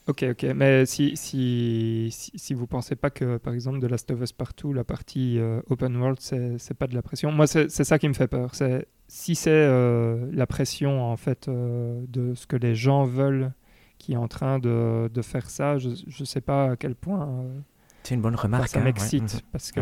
[0.08, 0.44] Ok, ok.
[0.56, 4.32] Mais si, si, si, si vous pensez pas que, par exemple, de Last of Us
[4.32, 7.32] Partout, la partie euh, open world, c'est pas de la pression.
[7.32, 8.56] Moi, c'est ça qui me fait peur.
[8.56, 13.52] C'est si c'est euh, la pression, en fait, euh, de ce que les gens veulent
[13.98, 17.44] qui est en train de, de faire ça, je, je sais pas à quel point
[18.04, 18.68] C'est une bonne remarque.
[18.70, 19.34] ça hein, m'excite.
[19.34, 19.40] Mhm.
[19.52, 19.80] Parce que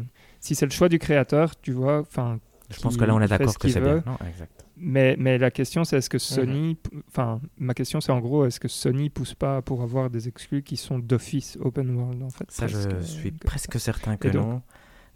[0.00, 0.04] Ouais.
[0.40, 2.40] si c'est le choix du créateur, tu vois, enfin,
[2.70, 3.94] Je pense que là, on est d'accord que c'est bien.
[3.96, 4.02] veut.
[4.06, 4.61] Non, exact.
[4.76, 6.10] Mais, mais la question, c'est est-ce Mhm.
[6.10, 6.76] que Sony.
[7.08, 10.62] Enfin, ma question, c'est en gros, est-ce que Sony pousse pas pour avoir des exclus
[10.62, 12.50] qui sont d'office open world, en fait?
[12.50, 13.78] Ça, je presque, suis presque ça.
[13.78, 14.62] certain que donc- non.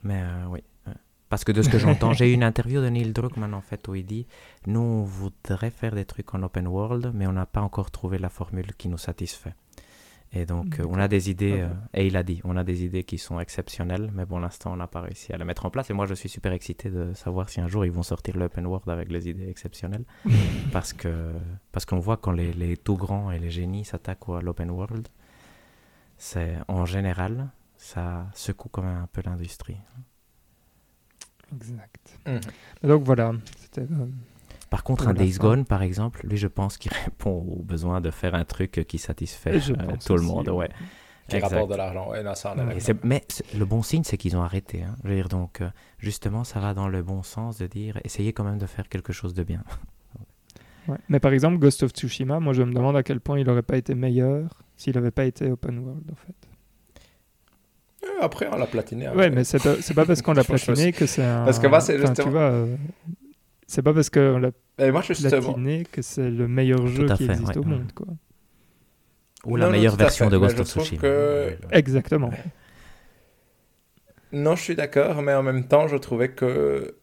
[0.03, 0.61] Mais euh, oui.
[1.29, 3.89] Parce que de ce que j'entends, j'ai eu une interview de Neil Druckmann en fait
[3.89, 4.29] où il dit
[4.69, 8.19] Nous, on voudrait faire des trucs en open world, mais on n'a pas encore trouvé
[8.19, 9.55] la formule qui nous satisfait.
[10.33, 12.85] Et donc, euh, on a des idées, euh, et il a dit On a des
[12.85, 15.71] idées qui sont exceptionnelles, mais pour l'instant, on n'a pas réussi à les mettre en
[15.71, 15.89] place.
[15.91, 18.67] Et moi, je suis super excité de savoir si un jour ils vont sortir l'open
[18.67, 20.05] world avec les idées exceptionnelles.
[20.73, 21.33] parce que
[21.73, 25.09] parce qu'on voit quand les, les tout grands et les génies s'attaquent à l'open world,
[26.19, 29.79] c'est en général, ça secoue quand même un peu l'industrie.
[31.55, 32.19] Exact.
[32.83, 33.83] Et Donc voilà, c'était.
[33.83, 34.07] euh,
[34.71, 35.43] Par contre, un Days fin.
[35.43, 38.99] Gone, par exemple, lui, je pense qu'il répond au besoin de faire un truc qui
[38.99, 40.49] satisfait je euh, tout le monde.
[40.49, 40.69] Ouais.
[41.29, 41.55] Qui Exact.
[41.55, 42.11] rapporte de l'argent.
[42.11, 42.65] Ouais, non, ça, on est Ouais.
[42.65, 42.83] Et d'accord.
[42.83, 44.83] c'est- mais c'est- le bon signe, c'est qu'ils ont arrêté.
[44.85, 44.95] hein.
[45.03, 45.69] Je veux dire, donc, euh,
[45.99, 49.13] justement, ça va dans le bon sens de dire essayez quand même de faire quelque
[49.13, 49.65] chose de bien.
[50.89, 50.99] ouais.
[51.09, 53.63] Mais par exemple, Ghost of Tsushima, moi je me demande à quel point il aurait
[53.63, 56.35] pas été meilleur s'il n'avait pas été open world, en fait.
[58.05, 59.07] Euh, Après, on l'a platiné.
[59.07, 59.31] Ouais, après.
[59.31, 61.45] mais c'est pas, c'est pas parce qu'on l'a platiné que c'est un.
[61.45, 62.77] Parce que moi, c'est enfin, justement- Tu vois, euh,
[63.67, 65.61] c'est pas parce qu'on l'a Et moi, justement.
[65.61, 67.77] platiné que c'est le meilleur jeu qui fait, existe ouais, au ouais.
[67.77, 68.07] monde, quoi.
[69.47, 71.03] Ou Non, la non, meilleure version de Ghost je of Tsushima.
[71.03, 71.59] que-.
[71.71, 72.33] Exactement.
[74.33, 76.97] Non, je suis d'accord, mais en même temps, je trouvais que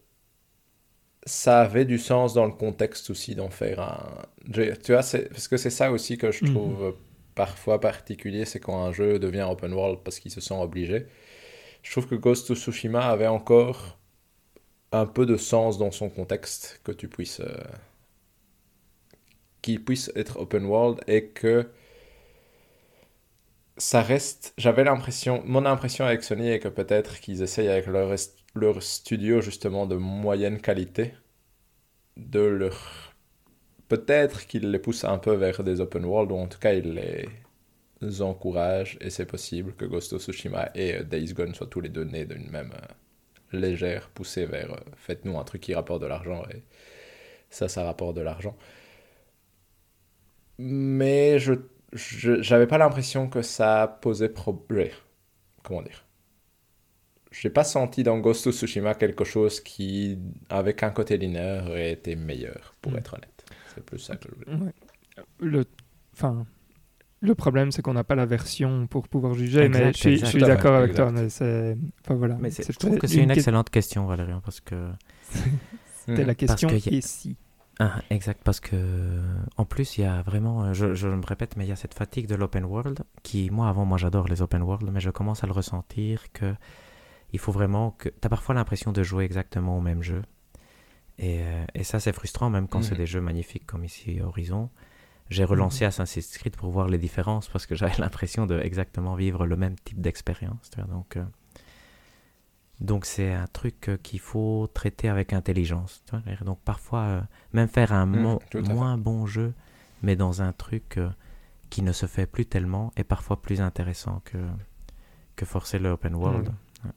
[1.26, 4.26] ça avait du sens dans le contexte aussi d'en faire un.
[4.52, 6.44] je- Tu vois, parce que c'est ça aussi que je Mhm.
[6.44, 6.96] trouve
[7.36, 11.08] parfois particulier, c'est quand un jeu devient open world parce qu'il se sent obligé.
[11.84, 14.00] Je trouve que Ghost of Tsushima avait encore
[14.94, 17.42] un peu de sens dans son contexte, que tu puisses.
[17.42, 17.58] euh,
[19.64, 21.68] qu'il puisse être open world et que
[23.78, 24.54] ça reste.
[24.58, 29.86] J'avais l'impression, mon impression avec Sony est que peut-être qu'ils essayent avec leur, studio justement
[29.88, 31.14] de moyenne qualité
[32.18, 33.14] de leur.
[33.88, 36.94] Peut-être qu'ils les poussent un peu vers des open world ou en tout cas ils
[36.94, 41.82] les encouragent et c'est possible que Ghost of Tsushima et euh, Days Gone soient tous
[41.82, 42.88] les deux nés d'une même euh,
[43.54, 46.64] légère poussée vers euh, faites-nous un truc qui rapporte de l'argent et
[47.50, 48.58] ça, ça rapporte de l'argent.
[50.58, 51.54] Mais je
[51.94, 54.90] j'avais pas l'impression que ça posait problème.
[55.64, 56.06] Comment dire?
[57.32, 60.20] J'ai pas senti dans Ghost of Tsushima quelque chose qui,
[60.50, 62.98] avec un côté linéaire, aurait été meilleur, pour Mm.
[62.98, 63.46] être honnête.
[63.66, 64.48] C'est plus ça que je voulais.
[64.66, 64.74] Ouais.
[65.40, 65.66] Le,
[66.14, 66.46] enfin,
[67.24, 70.76] le problème, c'est qu'on n'a pas la version pour pouvoir juger, mais je suis, d'accord
[70.76, 71.04] avec exact.
[71.12, 71.12] toi.
[71.22, 72.38] Mais c'est, enfin voilà.
[72.40, 74.90] Mais c'est- je trouve que c'est une que- excellente question, Valérian, parce que
[76.06, 77.38] C'était la question que a- et si?
[77.80, 78.78] Ah, exact, parce que
[79.58, 81.96] en plus, il y a vraiment, je, je me répète, mais il y a cette
[81.96, 85.44] fatigue de l'open world qui, moi, avant, moi, j'adore les open world, mais je commence
[85.44, 86.54] à le ressentir que
[87.32, 88.10] il faut vraiment que.
[88.10, 90.22] Tu as parfois l'impression de jouer exactement au même jeu.
[91.18, 92.98] Et, euh, et ça, c'est frustrant, même quand c'est Mhm.
[92.98, 94.70] des jeux magnifiques comme ici Horizon.
[95.34, 99.46] J'ai relancé Assassin's Creed pour voir les différences parce que j'avais l'impression de exactement vivre
[99.46, 100.70] le même type d'expérience.
[100.90, 101.24] Donc, euh,
[102.80, 106.04] donc c'est un truc euh, qu'il faut traiter avec intelligence.
[106.46, 107.22] Donc parfois, euh,
[107.54, 109.54] même faire un Mhm, mo- moins bon jeu,
[110.02, 111.10] mais dans un truc euh,
[111.70, 114.38] qui ne se fait plus tellement, est parfois plus intéressant que,
[115.36, 116.50] que forcer le open world.
[116.84, 116.92] Mhm.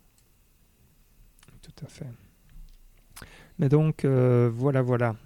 [1.63, 2.07] Tout à fait.
[3.59, 5.17] Mais donc, voilà, voilà.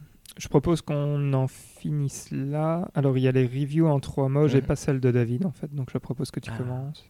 [0.40, 2.88] Je propose qu'on en finisse là.
[2.94, 4.48] Alors, il y a les reviews en trois mots.
[4.48, 4.66] J'ai Mhm.
[4.66, 5.72] pas celle de David, en fait.
[5.74, 6.56] Donc, je propose que tu Ah.
[6.56, 7.04] commences.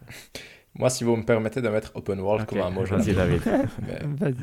[0.74, 3.14] Moi, si vous me permettez de mettre open world Ok, comme un mot, je vas-y.
[3.14, 3.42] David.
[3.82, 3.98] Mais
[4.32, 4.36] Vas-y.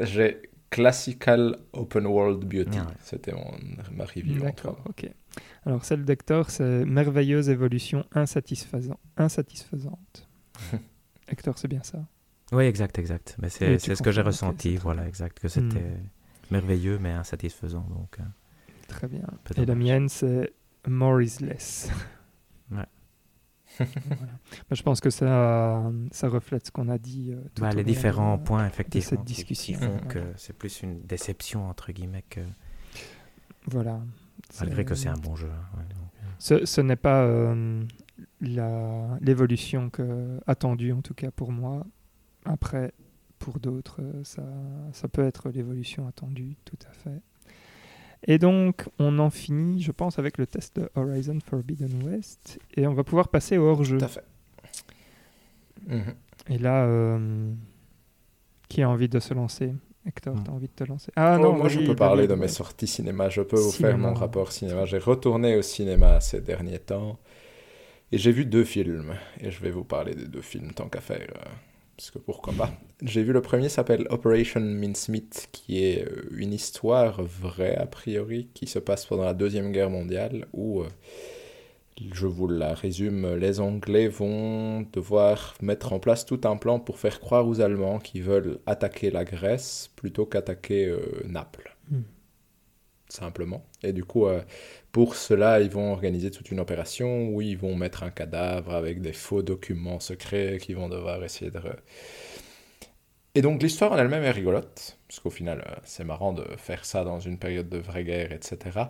[0.00, 2.78] J'ai classical open world beauty.
[2.80, 2.94] Ah ouais.
[3.00, 3.52] C'était mon,
[3.92, 4.40] ma review.
[4.40, 4.84] en D'accord, trois mots.
[4.88, 5.10] ok.
[5.66, 10.28] Alors, celle d'Hector, c'est merveilleuse évolution insatisfaisant- insatisfaisante.
[11.28, 11.98] Hector, c'est bien ça
[12.52, 13.36] Oui, exact, exact.
[13.40, 16.08] Mais c'est ce que j'ai ressenti, voilà, exact, que c'était Hmm.
[16.50, 17.86] merveilleux mais insatisfaisant.
[17.90, 18.22] Donc, euh,
[18.88, 19.22] Très bien.
[19.56, 20.52] Et la mienne, c'est
[20.86, 21.90] More is less.
[22.70, 22.84] Ouais.
[23.78, 24.32] Voilà.
[24.70, 27.30] Je pense que ça, ça reflète ce qu'on a dit.
[27.32, 29.78] euh, tout Bah, les différents de- points, effectivement, cette qui- qui discussion.
[29.80, 32.40] font que c'est plus une déception, entre guillemets, que,
[33.66, 34.00] Voilà.
[34.60, 35.48] malgré que c'est un bon jeu.
[35.50, 36.26] hein, ouais, donc, euh.
[36.38, 37.82] Ce, ce n'est pas euh,
[38.42, 41.86] la- l'évolution que- attendue, en tout cas pour moi.
[42.44, 42.92] Après,
[43.38, 44.42] pour d'autres, euh, ça,
[44.92, 47.20] ça peut être l'évolution attendue, tout à fait.
[48.26, 52.58] Et donc, on en finit, je pense, avec le test de Horizon Forbidden West.
[52.76, 53.98] Et on va pouvoir passer au hors-jeu.
[53.98, 54.24] Tout à fait.
[55.88, 56.14] Mhm.
[56.48, 57.52] Et là, euh,
[58.68, 59.72] qui a envie de se lancer?
[60.06, 60.44] Hector, Hmm.
[60.44, 61.12] tu as envie de te lancer?
[61.14, 62.48] Ah Oh, non, moi, je peux parler de mes ouais.
[62.48, 63.28] sorties cinéma.
[63.28, 63.90] Je peux vous Cinéma.
[63.94, 64.84] faire mon rapport cinéma.
[64.84, 67.18] J'ai retourné au cinéma ces derniers temps
[68.10, 69.14] et j'ai vu deux films.
[69.40, 71.28] Et je vais vous parler des deux films tant qu'à faire.
[72.02, 72.72] Parce que pourquoi pas.
[73.00, 78.48] J'ai vu le premier s'appelle Operation Mincemeat, qui est euh, une histoire vraie a priori
[78.54, 80.80] qui se passe pendant la Deuxième Guerre mondiale où.
[80.80, 80.88] euh,
[82.12, 86.98] je vous la résume, les Anglais vont devoir mettre en place tout un plan pour
[86.98, 91.76] faire croire aux Allemands qu'ils veulent attaquer la Grèce plutôt qu'attaquer euh, Naples.
[93.12, 93.62] Simplement.
[93.82, 94.40] Et du coup, euh,
[94.90, 99.02] pour cela, ils vont organiser toute une opération où ils vont mettre un cadavre avec
[99.02, 101.60] des faux documents secrets qu'ils vont devoir essayer de...
[103.34, 106.86] Et donc l'histoire en elle-même est rigolote, parce qu'au final, euh, c'est marrant de faire
[106.86, 108.80] ça dans une période de vraie guerre, etc.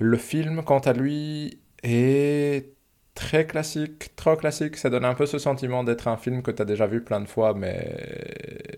[0.00, 2.74] Le film, quant à lui, est
[3.14, 4.76] très classique, trop classique.
[4.76, 7.20] Ça donne un peu ce sentiment d'être un film que tu as déjà vu plein
[7.20, 7.96] de fois, mais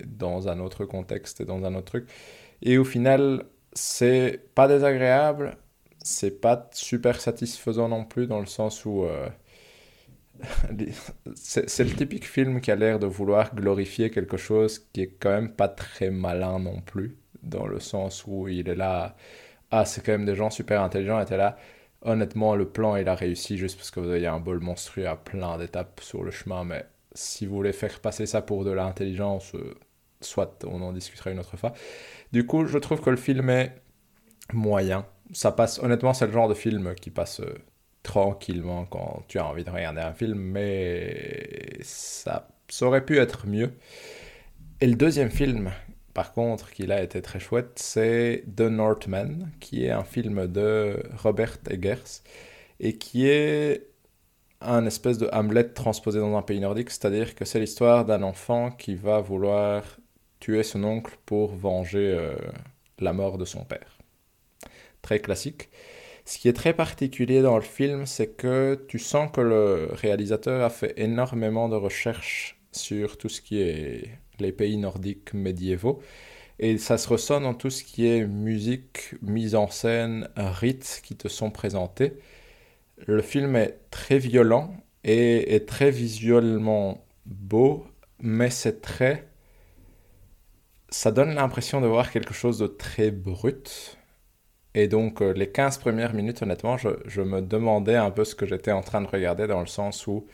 [0.07, 2.09] dans un autre contexte et dans un autre truc.
[2.63, 3.45] Et au final,
[3.79, 5.57] c'est pas désagréable,
[6.03, 9.05] c'est pas super satisfaisant non plus, dans le sens où.
[9.05, 9.29] euh,
[11.35, 15.31] c'est le typique film qui a l'air de vouloir glorifier quelque chose qui est quand
[15.31, 19.17] même pas très malin non plus, dans le sens où il est là.
[19.71, 21.59] Ah, c'est quand même des gens super intelligents, et t'es là.
[22.03, 25.17] Honnêtement, le plan, il a réussi juste parce que vous avez un bol monstrueux à
[25.17, 29.55] plein d'étapes sur le chemin, mais si vous voulez faire passer ça pour de l'intelligence,
[29.57, 29.75] euh,
[30.21, 31.73] soit on en discutera une autre fois.
[32.33, 33.75] Du coup, je trouve que le film est
[34.53, 35.07] moyen.
[35.33, 37.55] Ça passe, honnêtement, c'est le genre de film qui passe euh,
[38.03, 43.47] tranquillement quand tu as envie de regarder un film, mais ça, ça aurait pu être
[43.47, 43.73] mieux.
[44.81, 45.71] Et le deuxième film,
[46.15, 51.03] par contre, qui là était très chouette, c'est The Northman, qui est un film de
[51.17, 52.23] Robert Eggers
[52.81, 53.89] et qui est
[54.61, 58.71] un espèce de Hamlet transposé dans un pays nordique, c'est-à-dire que c'est l'histoire d'un enfant
[58.73, 59.98] qui va vouloir
[60.63, 62.35] son oncle pour venger euh,
[62.99, 63.99] la mort de son père.
[65.03, 65.69] Très classique.
[66.25, 70.63] Ce qui est très particulier dans le film, c'est que tu sens que le réalisateur
[70.63, 76.01] a fait énormément de recherches sur tout ce qui est les pays nordiques médiévaux.
[76.59, 81.17] Et ça se ressent dans tout ce qui est musique, mise en scène, rites qui
[81.17, 82.15] te sont présentés.
[83.07, 87.87] Le film est très violent et est très visuellement beau,
[88.21, 89.28] mais c'est très...
[90.91, 93.99] Ça donne l'impression de voir quelque chose de très brut.
[94.75, 98.47] Et donc, euh, les 15 premières minutes, honnêtement, je, me demandais un peu ce que
[98.47, 100.27] j'étais en train de regarder, dans le sens où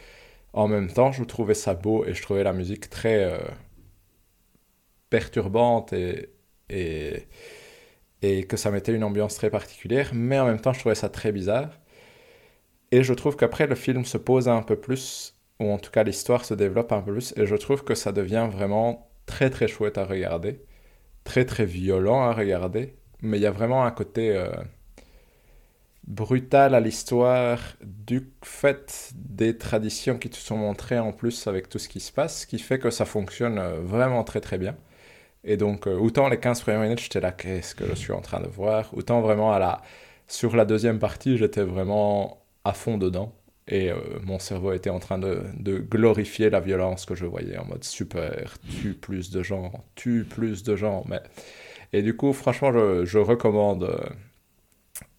[0.53, 3.39] En même temps, je trouvais ça beau et je trouvais la musique très euh,
[5.11, 6.31] perturbante et,
[6.69, 7.29] et,
[8.23, 11.09] et que ça mettait une ambiance très particulière, mais en même temps, je trouvais ça
[11.09, 11.71] très bizarre.
[12.93, 16.05] Et je trouve qu'après, le film se pose un peu plus, ou en tout cas
[16.05, 19.69] l'histoire se développe un peu plus, et je trouve que ça devient vraiment très très
[19.69, 20.61] chouette à regarder,
[21.25, 24.51] très très violent à regarder, mais il y a vraiment un côté euh,
[26.07, 31.79] brutal à l'histoire du fait des traditions qui te sont montrées en plus avec tout
[31.79, 34.77] ce qui se passe, qui fait que ça fonctionne euh, vraiment très très bien.
[35.45, 38.21] Et donc, euh, autant les 15 premières minutes, j'étais là, qu'est-ce que je suis en
[38.23, 38.95] train de voir?
[38.95, 39.83] Autant vraiment à la...
[40.29, 43.33] sur la deuxième partie, j'étais vraiment à fond dedans.
[43.67, 45.43] Et euh, mon cerveau était en train de,
[45.79, 50.63] glorifier la violence que je voyais en mode super, tue plus de gens, tue plus
[50.63, 51.05] de gens.
[51.09, 51.21] Mais...
[51.93, 53.99] Et du coup, franchement, je, je recommande euh,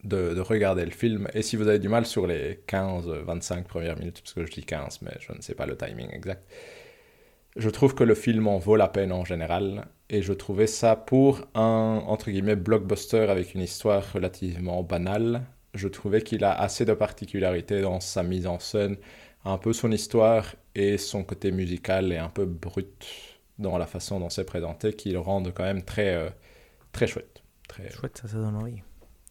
[0.03, 1.27] de, de, regarder le film.
[1.33, 4.63] Et si vous avez du mal sur les 15-25 premières minutes, parce que je dis
[4.63, 6.43] 15, mais je ne sais pas le timing exact,
[7.55, 9.87] je trouve que le film en vaut la peine en général.
[10.09, 15.41] Et je trouvais ça pour un, entre guillemets, blockbuster avec une histoire relativement banale
[15.75, 18.97] je trouvais qu'il a assez de particularités dans sa mise en scène,
[19.43, 23.05] un peu son histoire et son côté musical est un peu brut
[23.59, 26.29] dans la façon dont c'est présenté, qui le rendent quand même très, euh,
[26.91, 27.43] très chouette.
[27.67, 27.89] Très...
[27.91, 28.81] Chouette, ça, ça donne envie.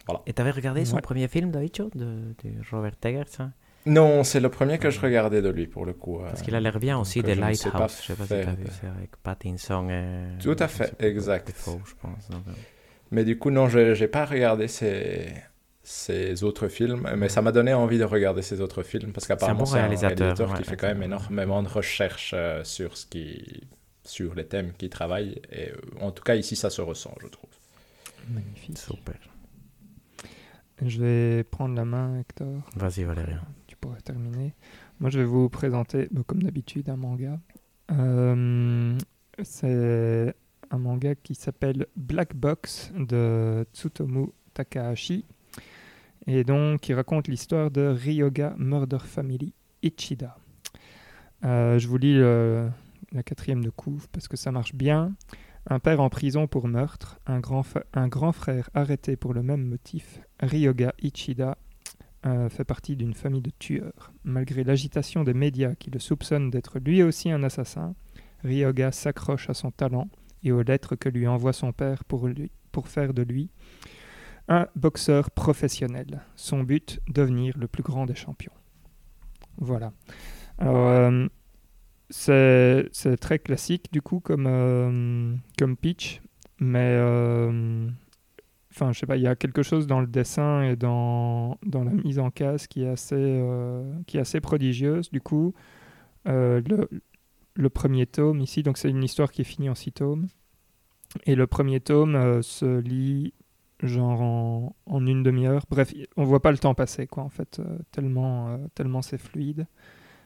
[0.06, 0.22] Voilà.
[0.26, 1.02] Et t'avais regardé son Ouais.
[1.02, 3.52] premier film, David, de, de Robert Eggers hein?
[3.86, 6.20] Non, c'est le premier que je regardais de lui pour le coup.
[6.20, 7.98] euh, Parce qu'il a l'air bien aussi des je ne sais pas Lighthouse.
[8.00, 10.42] Je sais pas si faire t'as vu, c'est avec Pattinson et...
[10.42, 11.48] Tout à fait, exact.
[11.48, 12.30] Defoe, je pense.
[12.30, 12.52] donc, euh,
[13.10, 15.34] Mais du coup, non, je n'ai pas regardé ses,
[15.84, 19.60] ses autres films, mais ça m'a donné envie de regarder ses autres films, parce qu'apparemment
[19.60, 22.96] bon c'est un réalisateur, réalisateur ouais, qui fait quand même énormément de recherches euh, sur,
[22.96, 23.68] ce qui,
[24.02, 27.28] sur les thèmes qu'il travaille, et euh, en tout cas ici ça se ressent, je
[27.28, 27.50] trouve.
[28.30, 28.78] Magnifique.
[28.78, 29.16] Super.
[30.82, 32.62] Je vais prendre la main, Hector.
[32.74, 33.42] Vas-y, Valérien.
[33.66, 34.54] Tu pourrais terminer.
[35.00, 37.38] Moi, je vais vous présenter, bah, comme d'habitude, un manga.
[37.92, 38.98] Euh,
[39.42, 40.34] c'est
[40.70, 45.24] un manga qui s'appelle Black Box de Tsutomu Takahashi.
[46.26, 49.52] Et donc, qui raconte l'histoire de Ryoga Murder Family
[49.82, 50.36] Ichida.
[51.44, 55.12] Euh, je vous lis la quatrième de couve parce que ça marche bien.
[55.68, 59.42] Un père en prison pour meurtre, un grand, fa- un grand frère arrêté pour le
[59.42, 60.20] même motif.
[60.40, 61.56] Ryoga Ichida
[62.26, 64.12] euh, fait partie d'une famille de tueurs.
[64.24, 67.94] Malgré l'agitation des médias qui le soupçonnent d'être lui aussi un assassin,
[68.42, 70.08] Ryoga s'accroche à son talent
[70.42, 73.50] et aux lettres que lui envoie son père pour, lui, pour faire de lui
[74.48, 76.22] un boxeur professionnel.
[76.36, 78.52] Son but, devenir le plus grand des champions.
[79.56, 79.92] Voilà.
[80.62, 81.28] Euh,
[82.10, 86.20] c'est très classique du coup comme, euh, comme pitch,
[86.60, 87.88] mais euh,
[88.70, 91.82] enfin je sais pas, il y a quelque chose dans le dessin et dans, dans
[91.82, 93.42] la mise en case qui est assez,
[94.06, 95.10] qui est assez prodigieuse.
[95.10, 95.54] Du coup,
[96.26, 100.28] le, premier tome ici, donc c'est une histoire qui est finie en six tomes,
[101.26, 103.32] et le premier tome se lit
[103.86, 105.64] genre en, une demi-heure.
[105.70, 109.18] Bref, on voit pas le temps passer quoi en fait, euh, tellement, euh, tellement c'est
[109.18, 109.66] fluide.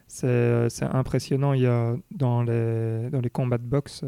[0.07, 1.53] C'est euh, c'est impressionnant.
[1.53, 4.05] Il y a dans les, dans les combats de boxe,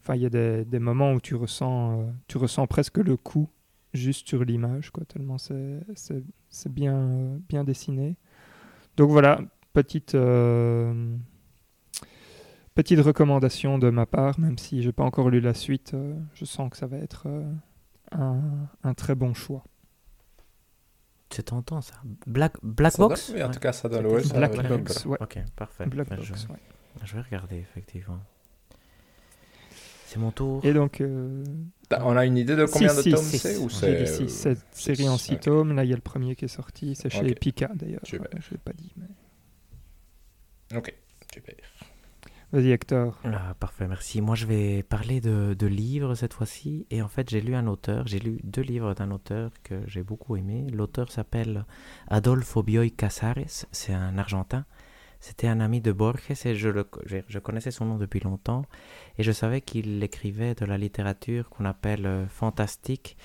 [0.00, 3.48] enfin, il y a des, des moments où tu ressens, tu ressens presque le coup
[3.94, 8.16] juste sur l'image, quoi, tellement c'est bien, bien dessiné.
[8.96, 9.40] Donc voilà,
[9.72, 10.16] petite,
[12.74, 15.96] petite recommandation de ma part, même si j'ai pas encore lu la suite,
[16.34, 17.26] je sens que ça va être
[18.18, 19.64] un, un très bon choix.
[21.30, 21.94] C'est tentant, ça.
[22.26, 23.52] Black, Black Ça donne- Box oui, en Ouais.
[23.52, 25.06] tout cas, ça donne C'était ouais, Black Black Box.
[25.06, 25.86] Ok, parfait.
[25.86, 26.58] Black Ben, Box, je, ouais.
[27.04, 28.20] je vais regarder, effectivement.
[30.06, 30.64] C'est mon tour.
[30.64, 31.44] Et donc, euh,
[32.00, 34.02] On a une idée de combien Six, de six, tomes c'est ou J'ai c'est dit
[34.02, 35.40] euh, six, cette série en six, 6 ok.
[35.40, 35.74] tomes.
[35.74, 36.94] Là, il y a le premier qui est sorti.
[36.94, 37.38] C'est chez Ok.
[37.40, 38.00] Pika, d'ailleurs.
[38.04, 38.92] Je l'ai pas dit.
[38.96, 40.78] Mais...
[40.78, 40.94] Ok,
[41.32, 41.54] super.
[42.52, 43.18] Vas-y, Hector.
[43.24, 44.20] Ah, parfait, merci.
[44.20, 46.86] Moi, je vais parler de, livres cette fois-ci.
[46.90, 50.04] Et en fait, j'ai lu un auteur, j'ai lu deux livres d'un auteur que j'ai
[50.04, 50.64] beaucoup aimé.
[50.72, 51.64] L'auteur s'appelle
[52.06, 54.64] Adolfo Bioy Casares, c'est un Argentin.
[55.18, 58.64] C'était un ami de Borges et je, connaissais son nom depuis longtemps.
[59.18, 63.16] Et je savais qu'il écrivait de la littérature qu'on appelle euh, fantastique,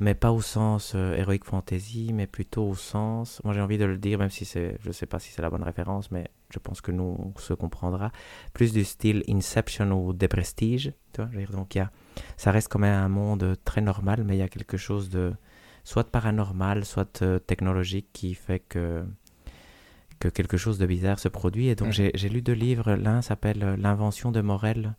[0.00, 3.84] mais pas au sens euh, heroic fantasy, mais plutôt au sens, moi j'ai envie de
[3.84, 6.58] le dire, même si je ne sais pas si c'est la bonne référence, mais je
[6.58, 8.12] pense que nous, on se comprendra
[8.52, 10.92] plus du style Inception ou des Prestige.
[11.12, 11.90] Tu vois, donc il y a,
[12.36, 15.32] ça reste quand même un monde très normal, mais il y a quelque chose de
[15.84, 19.04] soit paranormal, soit euh, technologique qui fait que,
[20.20, 21.68] que quelque chose de bizarre se produit.
[21.68, 22.94] Et donc j'ai j'ai lu deux livres.
[22.94, 24.94] L'un s'appelle euh, L'invention de Morel.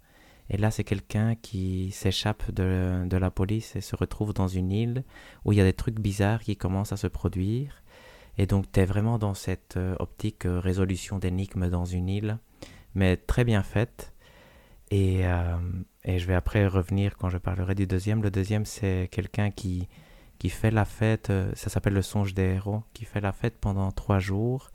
[0.49, 4.71] Et là, c'est quelqu'un qui s'échappe de, de la police et se retrouve dans une
[4.71, 5.03] île
[5.45, 7.82] où il y a des trucs bizarres qui commencent à se produire.
[8.38, 12.39] Et donc, tu es vraiment dans cette euh, optique euh, résolution d'énigmes dans une île,
[12.95, 14.14] mais très bien faite.
[14.89, 15.57] Et, euh,
[16.03, 18.23] et je vais après revenir quand je parlerai du deuxième.
[18.23, 19.88] Le deuxième, c'est quelqu'un qui,
[20.39, 23.91] qui fait la fête, ça s'appelle le songe des héros, qui fait la fête pendant
[23.91, 24.72] trois jours.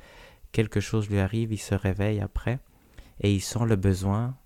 [0.51, 2.59] Quelque chose lui arrive, il se réveille après,
[3.21, 4.37] et il sent le besoin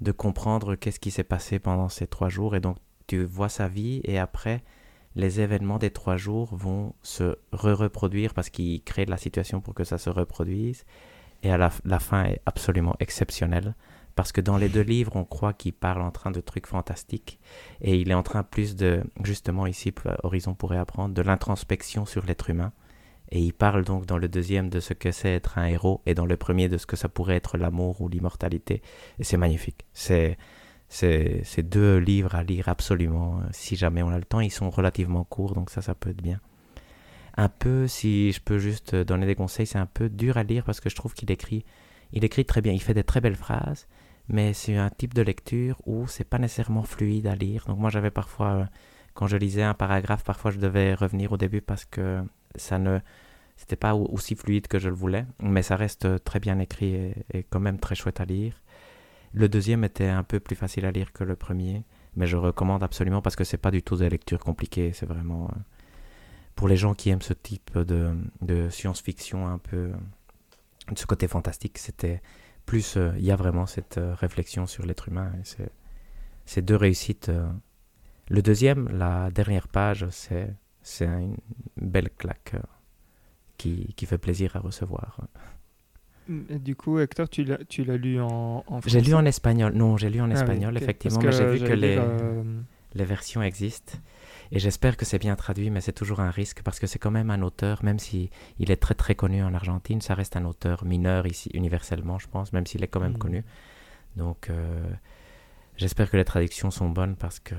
[0.00, 2.56] de comprendre qu'est-ce qui s'est passé pendant ces trois jours.
[2.56, 2.76] Et donc,
[3.06, 4.62] tu vois sa vie, et après,
[5.16, 9.84] les événements des trois jours vont se re-reproduire parce qu'il crée la situation pour que
[9.84, 10.84] ça se reproduise.
[11.42, 13.74] Et à la, la fin est absolument exceptionnelle.
[14.14, 17.40] Parce que dans les deux livres, on croit qu'il parle en train de trucs fantastiques.
[17.80, 19.92] Et il est en train plus de, justement ici,
[20.22, 22.72] Horizon pourrait apprendre, de l'introspection sur l'être humain.
[23.30, 26.14] Et il parle donc dans le deuxième de ce que c'est être un héros et
[26.14, 28.82] dans le premier de ce que ça pourrait être l'amour ou l'immortalité.
[29.18, 29.84] Et c'est magnifique.
[29.92, 30.38] C'est,
[30.94, 34.40] c'est deux livres à lire absolument si jamais on a le temps.
[34.40, 36.40] Ils sont relativement courts, donc ça, ça peut être bien.
[37.36, 40.64] Un peu, si je peux juste donner des conseils, c'est un peu dur à lire
[40.64, 41.64] parce que je trouve qu'il écrit,
[42.12, 42.72] il écrit très bien.
[42.72, 43.88] Il fait des très belles phrases,
[44.28, 47.64] mais c'est un type de lecture où c'est pas nécessairement fluide à lire.
[47.66, 48.68] Donc moi, j'avais parfois,
[49.14, 52.22] quand je lisais un paragraphe, parfois je devais revenir au début parce que
[52.54, 53.00] ça ne,
[53.56, 56.94] c'était pas au- aussi fluide que je le voulais, mais ça reste très bien écrit
[57.32, 58.54] et quand même très chouette à lire.
[59.34, 61.82] Le deuxième était un peu plus facile à lire que le premier,
[62.14, 65.46] mais je recommande absolument parce que c'est pas du tout des lectures compliquées, c'est vraiment
[65.46, 65.58] euh,
[66.54, 69.90] pour les gens qui aiment ce type de, science-fiction un peu,
[70.88, 72.22] de ce côté fantastique, c'était
[72.64, 75.68] plus, euh, il y a vraiment cette euh, réflexion sur l'être humain, et
[76.46, 77.32] c'est deux réussites.
[78.28, 80.54] Le deuxième, la dernière page, c'est,
[81.00, 81.36] une
[81.76, 82.54] belle claque
[83.56, 85.26] qui fait plaisir à recevoir.
[86.28, 89.72] Du coup, Hector, tu l'as, tu l'as lu en, en J'ai lu français en espagnol,
[89.74, 90.82] non, j'ai lu en Ah espagnol, ok.
[90.82, 92.42] effectivement, Parce mais j'ai vu que les, euh,
[92.94, 93.98] les versions existent.
[94.52, 97.10] Et j'espère que c'est bien traduit, mais c'est toujours un risque parce que c'est quand
[97.10, 100.44] même un auteur, même si il est très très connu en Argentine, ça reste un
[100.44, 103.18] auteur mineur ici, universellement, je pense, même s'il est quand même Mhm.
[103.18, 103.44] connu.
[104.16, 104.82] Donc euh,
[105.76, 107.54] j'espère que les traductions sont bonnes parce que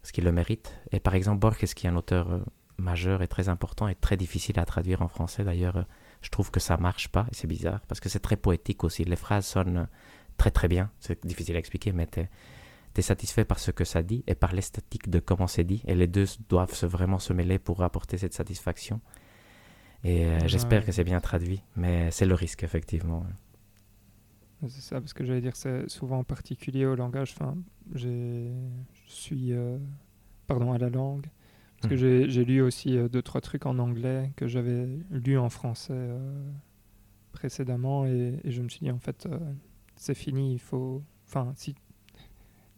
[0.00, 0.74] parce qu'il le mérite.
[0.92, 2.38] Et par exemple, Borges, qui est un auteur euh,
[2.78, 5.84] majeur et très important et très difficile à traduire en français, d'ailleurs,
[6.22, 9.04] je trouve que ça marche pas, et c'est bizarre, parce que c'est très poétique aussi.
[9.04, 9.88] Les phrases sonnent
[10.36, 12.28] très très bien, c'est difficile à expliquer, mais t'es
[12.96, 15.94] es satisfait par ce que ça dit et par l'esthétique de comment c'est dit, et
[15.94, 19.00] les deux doivent se, vraiment se mêler pour apporter cette satisfaction.
[20.02, 20.86] Et euh, j'espère Ouais.
[20.86, 23.24] que c'est bien traduit, mais c'est le risque, effectivement.
[24.66, 27.34] C'est ça, parce que j'allais dire, c'est souvent particulier au langage.
[27.38, 27.56] Enfin,
[27.94, 28.50] je
[29.06, 29.78] suis, euh,
[30.48, 31.26] pardon, à la langue.
[31.80, 32.00] Parce que Mhm.
[32.00, 35.92] j'ai, j'ai lu aussi euh, deux, trois trucs en anglais que j'avais lu en français
[35.94, 36.50] euh,
[37.32, 38.06] précédemment.
[38.06, 39.38] Et, et je me suis dit, en fait, euh,
[39.96, 40.54] c'est fini.
[40.54, 41.02] Il faut.
[41.26, 41.74] Enfin, si.